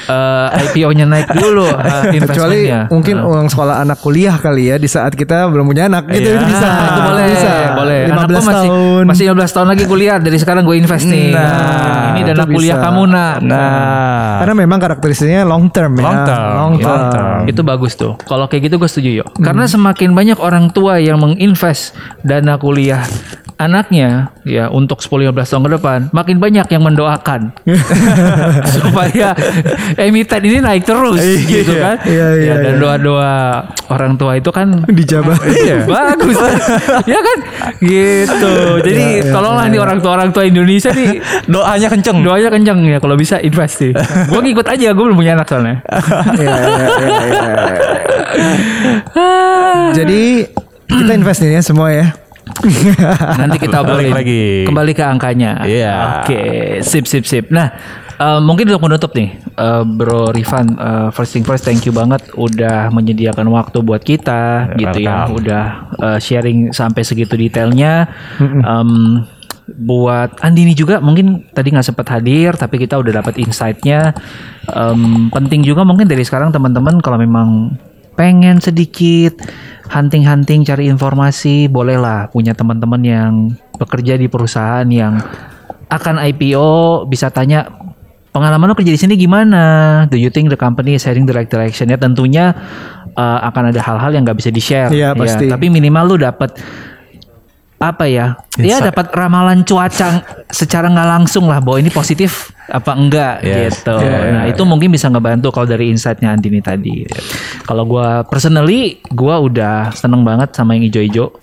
eh, 0.09 0.47
IPO-nya 0.65 1.05
naik 1.05 1.29
dulu 1.31 1.65
eh, 1.69 2.19
Kecuali 2.19 2.61
mungkin 2.89 3.15
uang 3.21 3.47
sekolah 3.47 3.81
anak 3.81 3.99
kuliah 3.99 4.35
kali 4.35 4.69
ya 4.69 4.75
di 4.75 4.85
saat 4.85 5.13
kita 5.13 5.45
belum 5.47 5.65
punya 5.65 5.87
anak 5.87 6.09
gitu 6.09 6.29
Iya. 6.29 6.41
bisa. 6.41 6.67
Nah, 6.69 6.85
itu 6.85 7.01
boleh, 7.01 7.25
Bisa. 7.29 7.51
boleh. 7.73 7.99
15 8.05 8.09
Anak 8.09 8.25
gua 8.29 8.41
masih, 8.41 8.69
tahun. 8.69 9.03
Masih 9.05 9.23
15 9.29 9.51
tahun 9.51 9.67
lagi 9.67 9.83
kuliah. 9.85 10.17
Dari 10.17 10.37
sekarang 10.37 10.63
gue 10.63 10.75
invest 10.75 10.88
nih. 10.97 11.29
Nah, 11.29 12.15
ini 12.15 12.19
itu 12.23 12.31
dana 12.33 12.45
kuliah 12.49 12.77
bisa. 12.79 12.85
kamu 12.89 13.01
nak. 13.05 13.35
Nah, 13.45 14.37
Karena 14.41 14.53
memang 14.57 14.77
karakteristiknya 14.81 15.45
long 15.45 15.69
term 15.69 15.93
ya. 15.93 16.03
Long 16.03 16.19
term, 16.25 16.49
Long 16.55 16.73
term. 16.81 16.89
long 16.89 17.05
term. 17.13 17.39
Itu 17.45 17.61
bagus 17.61 17.93
tuh. 17.93 18.17
Kalau 18.25 18.49
kayak 18.49 18.71
gitu 18.71 18.75
gue 18.79 18.89
setuju 18.89 19.09
yo. 19.21 19.25
Hmm. 19.29 19.45
Karena 19.45 19.69
semakin 19.69 20.17
banyak 20.17 20.37
orang 20.41 20.73
tua 20.73 20.97
yang 20.97 21.21
menginvest 21.21 21.93
dana 22.21 22.57
kuliah 22.57 23.05
anaknya 23.59 24.31
ya 24.47 24.71
untuk 24.71 25.03
10 25.03 25.29
15 25.29 25.35
tahun 25.35 25.63
ke 25.67 25.71
depan 25.75 25.99
makin 26.15 26.39
banyak 26.39 26.63
yang 26.71 26.79
mendoakan 26.79 27.51
supaya 28.79 29.35
emiten 29.99 30.41
ini 30.47 30.63
naik 30.63 30.87
terus 30.87 31.19
gitu 31.43 31.75
kan. 31.75 31.99
iya, 32.07 32.27
iya, 32.39 32.55
ya, 32.55 32.63
dan 32.63 32.73
iya. 32.79 32.81
doa-doa 32.81 33.35
orang 33.91 34.15
tua 34.15 34.39
itu 34.39 34.47
kan 34.49 34.87
Dijabah. 34.87 35.35
Iya, 35.59 35.83
bagus. 35.83 36.37
ya 37.11 37.19
kan? 37.19 37.37
Gitu. 37.83 38.53
Jadi 38.85 39.03
Ya, 39.19 39.27
ya, 39.27 39.33
tolonglah 39.33 39.65
nih 39.67 39.79
orang 39.81 39.99
tua 39.99 40.11
orang 40.15 40.29
tua 40.31 40.43
Indonesia 40.47 40.93
nih 40.93 41.19
Doanya 41.49 41.87
kenceng. 41.91 42.23
doanya 42.23 42.49
kenceng 42.53 42.79
ya 42.85 42.97
kalau 43.01 43.19
bisa 43.19 43.41
invest 43.43 43.81
sih. 43.83 43.91
gue 44.29 44.39
ngikut 44.39 44.65
aja, 44.65 44.93
gue 44.95 45.03
belum 45.03 45.17
punya 45.17 45.35
anak 45.35 45.47
soalnya. 45.51 45.83
Iya, 46.37 46.47
iya, 46.47 46.87
iya, 46.95 47.23
iya. 47.27 47.79
Jadi 49.93 50.23
kita 50.87 51.11
invest 51.11 51.39
nih 51.43 51.59
ya 51.59 51.61
semua 51.65 51.89
ya. 51.91 52.07
Nanti 53.39 53.57
kita 53.61 53.81
Balik 53.81 53.87
obrolin 53.87 54.13
lagi. 54.13 54.43
kembali 54.65 54.91
ke 54.93 55.03
angkanya. 55.05 55.51
Iya. 55.63 55.93
Oke, 56.23 56.41
sip 56.81 57.05
sip 57.05 57.23
sip. 57.23 57.47
Nah, 57.49 57.71
eh, 58.15 58.39
mungkin 58.41 58.67
untuk 58.67 58.83
menutup 58.83 59.11
nih, 59.15 59.37
eh, 59.39 59.83
Bro 59.85 60.35
Rifan, 60.35 60.67
eh, 60.75 61.07
first 61.13 61.31
thing 61.31 61.45
first, 61.45 61.63
thank 61.63 61.85
you 61.87 61.93
banget 61.93 62.19
udah 62.35 62.91
menyediakan 62.91 63.47
waktu 63.49 63.79
buat 63.79 64.03
kita, 64.03 64.75
gitu 64.75 64.99
ya, 64.99 65.29
udah 65.29 65.63
eh, 65.97 66.19
sharing 66.19 66.71
sampai 66.71 67.01
segitu 67.05 67.35
detailnya. 67.39 68.07
Em, 68.41 69.23
buat 69.69 70.41
Andini 70.41 70.73
juga 70.73 70.97
mungkin 70.97 71.45
tadi 71.53 71.69
nggak 71.69 71.85
sempat 71.85 72.09
hadir, 72.09 72.57
tapi 72.57 72.81
kita 72.81 72.97
udah 72.97 73.21
dapat 73.21 73.37
insight-nya. 73.37 74.17
Em, 74.69 75.29
penting 75.29 75.61
juga 75.61 75.85
mungkin 75.85 76.09
dari 76.09 76.25
sekarang 76.25 76.49
teman-teman 76.49 76.97
kalau 76.99 77.21
memang 77.21 77.77
pengen 78.17 78.59
sedikit 78.59 79.31
hunting-hunting 79.89 80.61
cari 80.63 80.85
informasi, 80.87 81.65
bolehlah 81.65 82.29
punya 82.29 82.53
teman-teman 82.53 83.01
yang 83.01 83.33
bekerja 83.81 84.15
di 84.15 84.29
perusahaan 84.29 84.85
yang 84.85 85.17
akan 85.89 86.21
IPO 86.21 87.09
bisa 87.09 87.33
tanya 87.33 87.65
pengalaman 88.29 88.69
lo 88.69 88.77
kerja 88.77 88.93
di 88.93 89.01
sini 89.01 89.17
gimana? 89.17 90.05
Do 90.05 90.15
you 90.15 90.29
think 90.29 90.53
the 90.53 90.59
company 90.59 90.93
is 90.93 91.03
heading 91.03 91.25
the 91.25 91.33
right 91.33 91.49
direction? 91.49 91.89
Ya 91.89 91.97
tentunya 91.97 92.53
uh, 93.17 93.39
akan 93.49 93.73
ada 93.73 93.81
hal-hal 93.81 94.13
yang 94.13 94.23
nggak 94.23 94.37
bisa 94.37 94.53
di 94.53 94.61
share. 94.61 94.93
Iya, 94.93 95.17
pasti. 95.17 95.49
tapi 95.49 95.73
minimal 95.73 96.15
lu 96.15 96.17
dapat 96.21 96.53
apa 97.79 98.05
ya? 98.11 98.35
Ya 98.59 98.75
Insight. 98.75 98.91
dapat 98.91 99.07
ramalan 99.15 99.63
cuaca 99.63 100.19
secara 100.51 100.91
nggak 100.91 101.09
langsung 101.09 101.47
lah 101.47 101.63
bahwa 101.63 101.79
ini 101.79 101.87
positif 101.87 102.51
apa 102.67 102.91
enggak 102.93 103.39
Yes. 103.41 103.81
gitu. 103.81 103.95
Iya, 103.97 104.17
nah 104.35 104.43
itu 104.45 104.61
mungkin 104.67 104.91
bisa 104.91 105.07
ngebantu 105.07 105.49
kalau 105.49 105.65
dari 105.65 105.89
insightnya 105.89 106.35
Andini 106.35 106.59
tadi. 106.59 107.07
Kalau 107.63 107.87
gua 107.87 108.27
personally, 108.27 108.99
gua 109.09 109.39
udah 109.39 109.95
seneng 109.95 110.21
banget 110.21 110.51
sama 110.53 110.75
yang 110.75 110.85
ijo-ijo. 110.85 111.33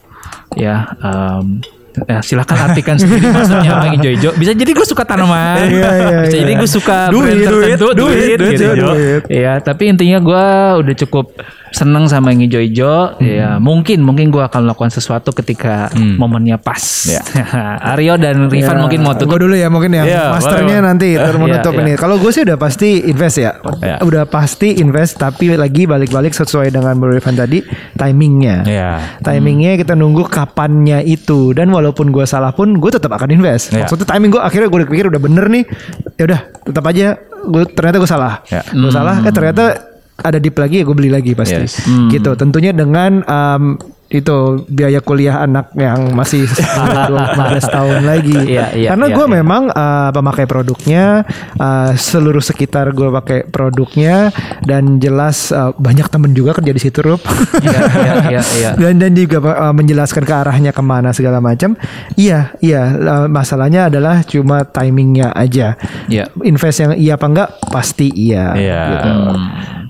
Ya, 0.55 0.87
em, 1.01 1.65
ya 2.05 2.21
silakan 2.21 2.71
artikan 2.71 3.01
sendiri 3.01 3.33
maksudnya 3.33 3.73
apa 3.73 3.85
yang 3.89 3.97
ijo-ijo. 3.99 4.31
Bisa 4.37 4.53
jadi 4.53 4.71
gue 4.71 4.87
suka 4.87 5.03
tanaman. 5.09 5.67
Iya, 5.67 5.91
iya, 5.91 6.19
bisa 6.29 6.37
iya. 6.37 6.43
jadi 6.45 6.53
gue 6.61 6.69
suka 6.71 6.99
Duit, 7.09 7.25
brand 7.25 7.37
duit, 7.41 7.47
tertentu, 7.49 7.87
duit, 7.97 7.97
duit, 7.97 8.39
duit, 8.39 8.59
gitu. 8.61 8.87
duit. 8.87 9.23
Ya, 9.33 9.53
tapi 9.59 9.83
intinya 9.89 10.19
gua 10.21 10.45
udah 10.79 10.95
cukup 10.95 11.33
seneng 11.73 12.07
sama 12.07 12.31
yang 12.35 12.47
ijo-ijo. 12.47 13.19
Ya, 13.19 13.59
mungkin 13.59 14.03
mungkin 14.03 14.31
gua 14.31 14.47
akan 14.47 14.69
melakukan 14.71 14.93
sesuatu 14.93 15.33
ketika 15.35 15.91
momennya 15.95 16.59
pas. 16.61 16.83
Ya. 17.07 17.23
Aryo 17.95 18.19
dan 18.19 18.51
Rifan 18.51 18.77
Ya, 18.77 18.83
mungkin 18.83 19.01
mau 19.03 19.15
tutup. 19.15 19.37
Gue 19.37 19.47
dulu 19.47 19.55
ya 19.55 19.69
mungkin 19.71 19.91
yang 19.95 20.07
Iya, 20.07 20.35
masternya 20.37 20.79
boleh, 20.79 20.89
nanti 20.91 21.09
Eh, 21.15 21.23
terus 21.23 21.39
menutup 21.39 21.73
iya, 21.73 21.83
ini. 21.83 21.91
iya. 21.95 21.99
Kalau 21.99 22.17
gue 22.19 22.31
sih 22.35 22.43
udah 22.43 22.57
pasti 22.59 22.89
invest 23.07 23.37
ya. 23.39 23.53
Iya. 23.83 23.97
Udah 24.03 24.25
pasti 24.27 24.69
invest 24.79 25.19
tapi 25.19 25.55
lagi 25.55 25.87
balik-balik 25.87 26.35
sesuai 26.35 26.71
dengan 26.71 26.99
Bro 26.99 27.15
Irfan 27.17 27.39
tadi 27.39 27.63
timingnya. 27.95 28.57
Iya. 28.67 28.91
Timingnya 29.23 29.79
kita 29.79 29.95
nunggu 29.95 30.27
kapannya 30.27 31.03
itu 31.07 31.55
dan 31.55 31.71
walaupun 31.71 32.11
gue 32.11 32.27
salah 32.27 32.53
pun 32.53 32.77
gue 32.77 32.91
tetap 32.91 33.11
akan 33.15 33.31
invest. 33.33 33.73
Iya. 33.73 33.87
Maksudnya 33.87 34.07
timing 34.07 34.31
gue 34.35 34.43
akhirnya 34.43 34.69
gue 34.69 34.79
pikir 34.87 35.07
udah 35.09 35.21
bener 35.23 35.47
nih. 35.49 35.65
Ya 36.19 36.25
udah 36.29 36.41
tetap 36.67 36.85
aja 36.87 37.07
gue 37.47 37.63
ternyata 37.73 37.97
gue 37.99 38.11
salah. 38.11 38.35
Ya. 38.51 38.63
Gue 38.67 38.91
salah 38.91 39.23
eh 39.23 39.33
ternyata 39.33 39.96
ada 40.21 40.39
dip 40.41 40.57
lagi 40.57 40.81
ya 40.81 40.85
gue 40.85 40.97
beli 40.97 41.11
lagi 41.13 41.33
pasti. 41.37 41.65
Yes. 41.67 41.85
Gitu. 42.13 42.31
Tentunya 42.37 42.73
dengan 42.73 43.21
um, 43.27 43.77
itu 44.07 44.63
biaya 44.71 45.03
kuliah 45.03 45.43
anak 45.43 45.75
yang 45.75 46.15
masih 46.15 46.47
10, 46.51 47.11
15 47.11 47.75
tahun 47.75 48.01
lagi. 48.07 48.39
Iya, 48.47 48.79
iya, 48.79 48.89
Karena 48.95 49.11
iya, 49.11 49.17
gue 49.19 49.27
iya. 49.27 49.35
memang 49.43 49.63
uh, 49.75 50.11
pemakai 50.15 50.47
produknya, 50.47 51.27
uh, 51.59 51.91
seluruh 51.99 52.41
sekitar 52.41 52.95
gue 52.95 53.11
pakai 53.11 53.49
produknya 53.49 54.31
dan 54.63 55.03
jelas 55.03 55.51
uh, 55.51 55.75
banyak 55.75 56.07
temen 56.07 56.31
juga 56.31 56.55
kerja 56.55 56.71
di 56.71 56.79
situ 56.81 57.03
Rup. 57.03 57.21
Iya, 57.59 57.81
iya, 57.83 58.15
iya, 58.31 58.43
iya. 58.61 58.71
dan 58.79 59.03
dan 59.03 59.13
juga 59.19 59.43
uh, 59.43 59.75
menjelaskan 59.75 60.23
ke 60.23 60.35
arahnya 60.37 60.71
ke 60.71 60.83
mana 60.85 61.11
segala 61.11 61.43
macam. 61.43 61.75
Iya, 62.15 62.55
iya. 62.63 62.83
uh, 62.95 63.27
masalahnya 63.27 63.91
adalah 63.91 64.23
cuma 64.23 64.63
timingnya 64.63 65.35
aja. 65.35 65.75
Iya. 66.07 66.31
Invest 66.47 66.79
yang 66.87 66.93
iya 66.95 67.19
apa 67.19 67.27
enggak 67.27 67.51
pasti 67.73 68.15
iya. 68.15 68.55
Iya. 68.55 68.81
gitu. 68.95 69.11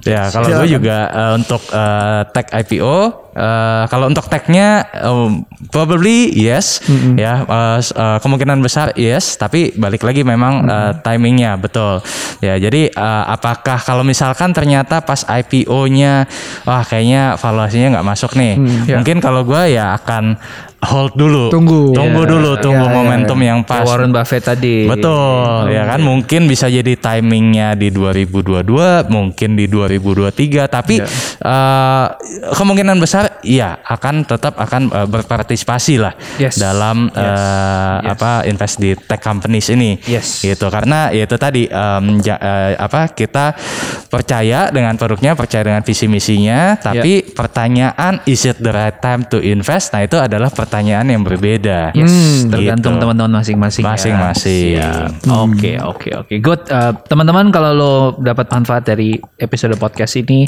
Ya 0.09 0.23
kalau 0.31 0.47
gue 0.57 0.69
juga 0.73 0.99
eh, 1.09 1.33
untuk 1.35 1.63
eh, 1.69 2.21
tag 2.29 2.47
IPO, 2.49 2.97
eh, 3.33 3.85
kalau 3.87 4.07
untuk 4.07 4.25
tagnya 4.25 4.69
um, 5.01 5.43
probably 5.69 6.31
yes, 6.33 6.79
ya 7.15 7.43
eh, 7.43 7.79
s- 7.79 7.91
eh, 7.91 8.19
kemungkinan 8.19 8.59
besar 8.59 8.95
yes, 8.95 9.35
tapi 9.35 9.75
balik 9.75 10.01
lagi 10.01 10.23
memang 10.23 10.63
eh, 10.65 10.93
timingnya 11.01 11.55
betul. 11.57 11.99
Ya 12.39 12.55
jadi 12.57 12.89
eh, 12.89 13.25
apakah 13.29 13.79
kalau 13.79 14.03
misalkan 14.03 14.51
ternyata 14.51 15.01
pas 15.01 15.23
IPO-nya, 15.23 16.31
wah 16.63 16.83
kayaknya 16.83 17.35
valuasinya 17.35 17.89
nggak 17.93 18.09
masuk 18.09 18.33
nih, 18.35 18.55
mungkin 18.97 19.19
kalau 19.19 19.43
gue 19.43 19.63
ya 19.71 19.97
akan 19.97 20.39
hold 20.87 21.13
dulu, 21.13 21.51
Tunggu. 21.51 21.91
tunggu 21.91 22.23
Iya. 22.23 22.31
dulu, 22.31 22.51
tunggu 22.57 22.79
Iya, 22.81 22.91
iya, 22.91 22.97
momentum 22.97 23.39
yang 23.41 23.61
Kayak 23.61 23.71
pas. 23.77 23.87
Warren 23.87 24.11
Buffett 24.11 24.45
tadi. 24.45 24.87
Betul, 24.87 25.69
ya 25.69 25.83
kan 25.85 26.01
mungkin 26.01 26.47
bisa 26.47 26.67
jadi 26.67 26.95
timingnya 26.95 27.75
di 27.75 27.91
2022, 27.91 28.63
mungkin 29.07 29.51
di 29.53 29.67
2023, 29.67 30.31
tapi 30.67 31.03
eh, 31.03 32.07
kemungkinan 32.49 32.97
besar 32.97 33.43
ya 33.43 33.83
akan 33.83 34.23
tetap 34.25 34.55
akan 34.57 34.83
eh, 34.89 35.07
berpartisipasi 35.07 35.99
lah 35.99 36.15
Yes. 36.37 36.55
dalam 36.57 37.11
eh, 37.11 37.97
apa 38.07 38.45
invest 38.45 38.79
di 38.79 38.95
tech 38.97 39.19
companies 39.19 39.67
ini. 39.69 39.99
Yes. 40.03 40.41
Gitu 40.41 40.69
karena 40.69 41.11
ya 41.11 41.25
itu 41.25 41.37
tadi 41.37 41.67
em, 41.67 42.21
ja- 42.21 42.39
eh, 42.39 42.73
apa 42.77 43.11
kita 43.11 43.59
percaya 44.07 44.71
dengan 44.71 44.95
produknya, 44.95 45.35
percaya 45.35 45.65
dengan 45.65 45.83
visi 45.83 46.07
misinya, 46.07 46.77
tapi 46.77 47.27
pertanyaan 47.27 48.23
is 48.25 48.45
it 48.45 48.59
the 48.59 48.71
right 48.71 48.97
time 48.97 49.25
to 49.25 49.39
invest? 49.39 49.91
Nah, 49.91 50.03
itu 50.03 50.15
adalah 50.15 50.47
pertanyaan 50.49 50.76
yang 50.85 51.25
berbeda. 51.25 51.97
Yes, 51.97 52.45
Gitu. 52.45 52.53
tergantung 52.53 53.01
teman-teman 53.01 53.41
masing-masing. 53.41 53.85
ya. 53.87 53.93
Masing-masing. 53.97 54.73
Siap. 54.77 55.11
Oke, 55.33 55.73
oke, 55.81 56.09
oke. 56.27 56.35
Good. 56.43 56.61
Uh, 56.69 56.93
teman-teman 57.09 57.49
kalau 57.49 57.71
lo 57.73 57.95
dapat 58.21 58.51
manfaat 58.53 58.85
dari 58.85 59.17
episode 59.41 59.73
podcast 59.81 60.19
ini, 60.21 60.45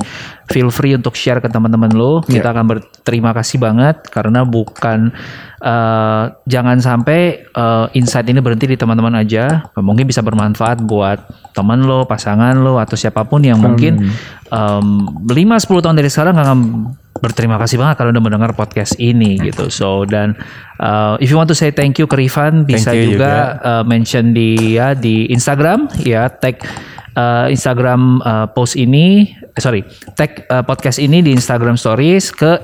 feel 0.53 0.69
free 0.69 0.93
untuk 0.93 1.17
share 1.17 1.41
ke 1.41 1.49
teman-teman 1.49 1.95
lo. 1.95 2.21
Kita 2.21 2.53
akan 2.53 2.65
berterima 2.69 3.33
kasih 3.33 3.57
banget 3.63 4.05
karena 4.13 4.45
bukan 4.45 5.15
uh, 5.63 6.25
jangan 6.45 6.79
sampai 6.79 7.49
uh, 7.55 7.87
insight 7.95 8.27
ini 8.29 8.43
berhenti 8.43 8.69
di 8.69 8.77
teman-teman 8.77 9.17
aja. 9.17 9.69
Mungkin 9.79 10.05
bisa 10.05 10.21
bermanfaat 10.21 10.83
buat 10.85 11.19
teman 11.55 11.83
lo, 11.87 12.05
pasangan 12.05 12.59
lo 12.59 12.79
atau 12.79 12.95
siapa 12.95 13.25
pun 13.27 13.43
yang 13.43 13.59
mungkin 13.59 14.13
um, 14.53 15.07
5-10 15.27 15.85
tahun 15.85 15.97
dari 15.97 16.11
sekarang 16.11 16.37
akan 16.39 16.59
berterima 17.19 17.59
kasih 17.59 17.79
banget 17.79 18.01
kalau 18.01 18.11
udah 18.15 18.25
mendengar 18.25 18.51
podcast 18.55 18.97
ini 18.97 19.39
gitu. 19.43 19.69
So 19.69 20.07
dan 20.07 20.39
uh, 20.83 21.19
if 21.19 21.29
you 21.29 21.37
want 21.37 21.51
to 21.51 21.59
say 21.59 21.71
thank 21.75 21.99
you 21.99 22.07
ke 22.07 22.17
Rifan 22.17 22.65
bisa 22.65 22.95
you 22.95 23.19
juga, 23.19 23.59
uh, 23.63 23.85
mention 23.85 24.33
di 24.33 24.79
ya 24.79 24.95
di 24.95 25.29
Instagram 25.29 25.91
ya 26.03 26.31
tag 26.31 26.63
uh, 27.19 27.47
Instagram 27.51 28.23
uh, 28.23 28.47
post 28.51 28.79
ini 28.79 29.35
eh, 29.35 29.61
sorry 29.63 29.83
tag 30.15 30.47
uh, 30.49 30.63
podcast 30.63 31.03
ini 31.03 31.21
di 31.21 31.35
Instagram 31.35 31.75
stories 31.75 32.31
ke 32.31 32.63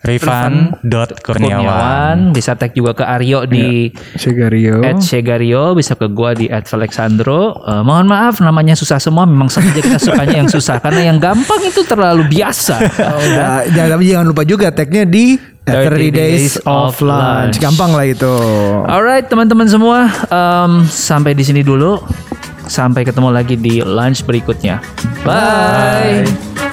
Rifan.kurniawan. 0.00 2.32
bisa 2.32 2.56
tag 2.56 2.72
juga 2.72 2.96
ke 2.96 3.04
Aryo 3.04 3.44
di 3.44 3.92
Segario. 4.16 4.80
At 4.80 5.04
Shegario 5.04 5.76
bisa 5.76 5.92
ke 5.92 6.08
gua 6.08 6.32
di 6.32 6.48
at 6.48 6.64
Felixandro. 6.64 7.60
Eh, 7.68 7.84
mohon 7.84 8.08
maaf 8.08 8.40
namanya 8.40 8.72
susah 8.72 8.96
semua. 8.96 9.28
Memang 9.28 9.52
sengaja 9.52 9.84
kita 9.84 10.00
sukanya 10.00 10.40
yang 10.40 10.48
susah 10.48 10.80
karena 10.84 11.12
yang 11.12 11.20
gampang 11.20 11.60
itu 11.68 11.84
terlalu 11.84 12.24
biasa. 12.32 12.80
Oh, 12.80 13.20
udah. 13.20 13.68
jangan, 13.68 14.00
tapi 14.00 14.04
jangan 14.08 14.26
lupa 14.32 14.42
juga 14.48 14.72
tagnya 14.72 15.04
di 15.04 15.36
30 15.68 16.08
Days 16.10 16.56
of 16.64 16.96
Lunch. 17.04 17.60
Gampang 17.60 17.92
lah 17.92 18.08
itu. 18.08 18.34
Alright 18.88 19.28
teman-teman 19.28 19.68
semua, 19.68 20.08
em, 20.32 20.88
sampai 20.88 21.36
di 21.36 21.44
sini 21.44 21.60
dulu. 21.60 22.00
Sampai 22.70 23.02
ketemu 23.02 23.34
lagi 23.34 23.58
di 23.58 23.82
lunch 23.82 24.22
berikutnya. 24.22 24.78
Bye. 25.26 26.69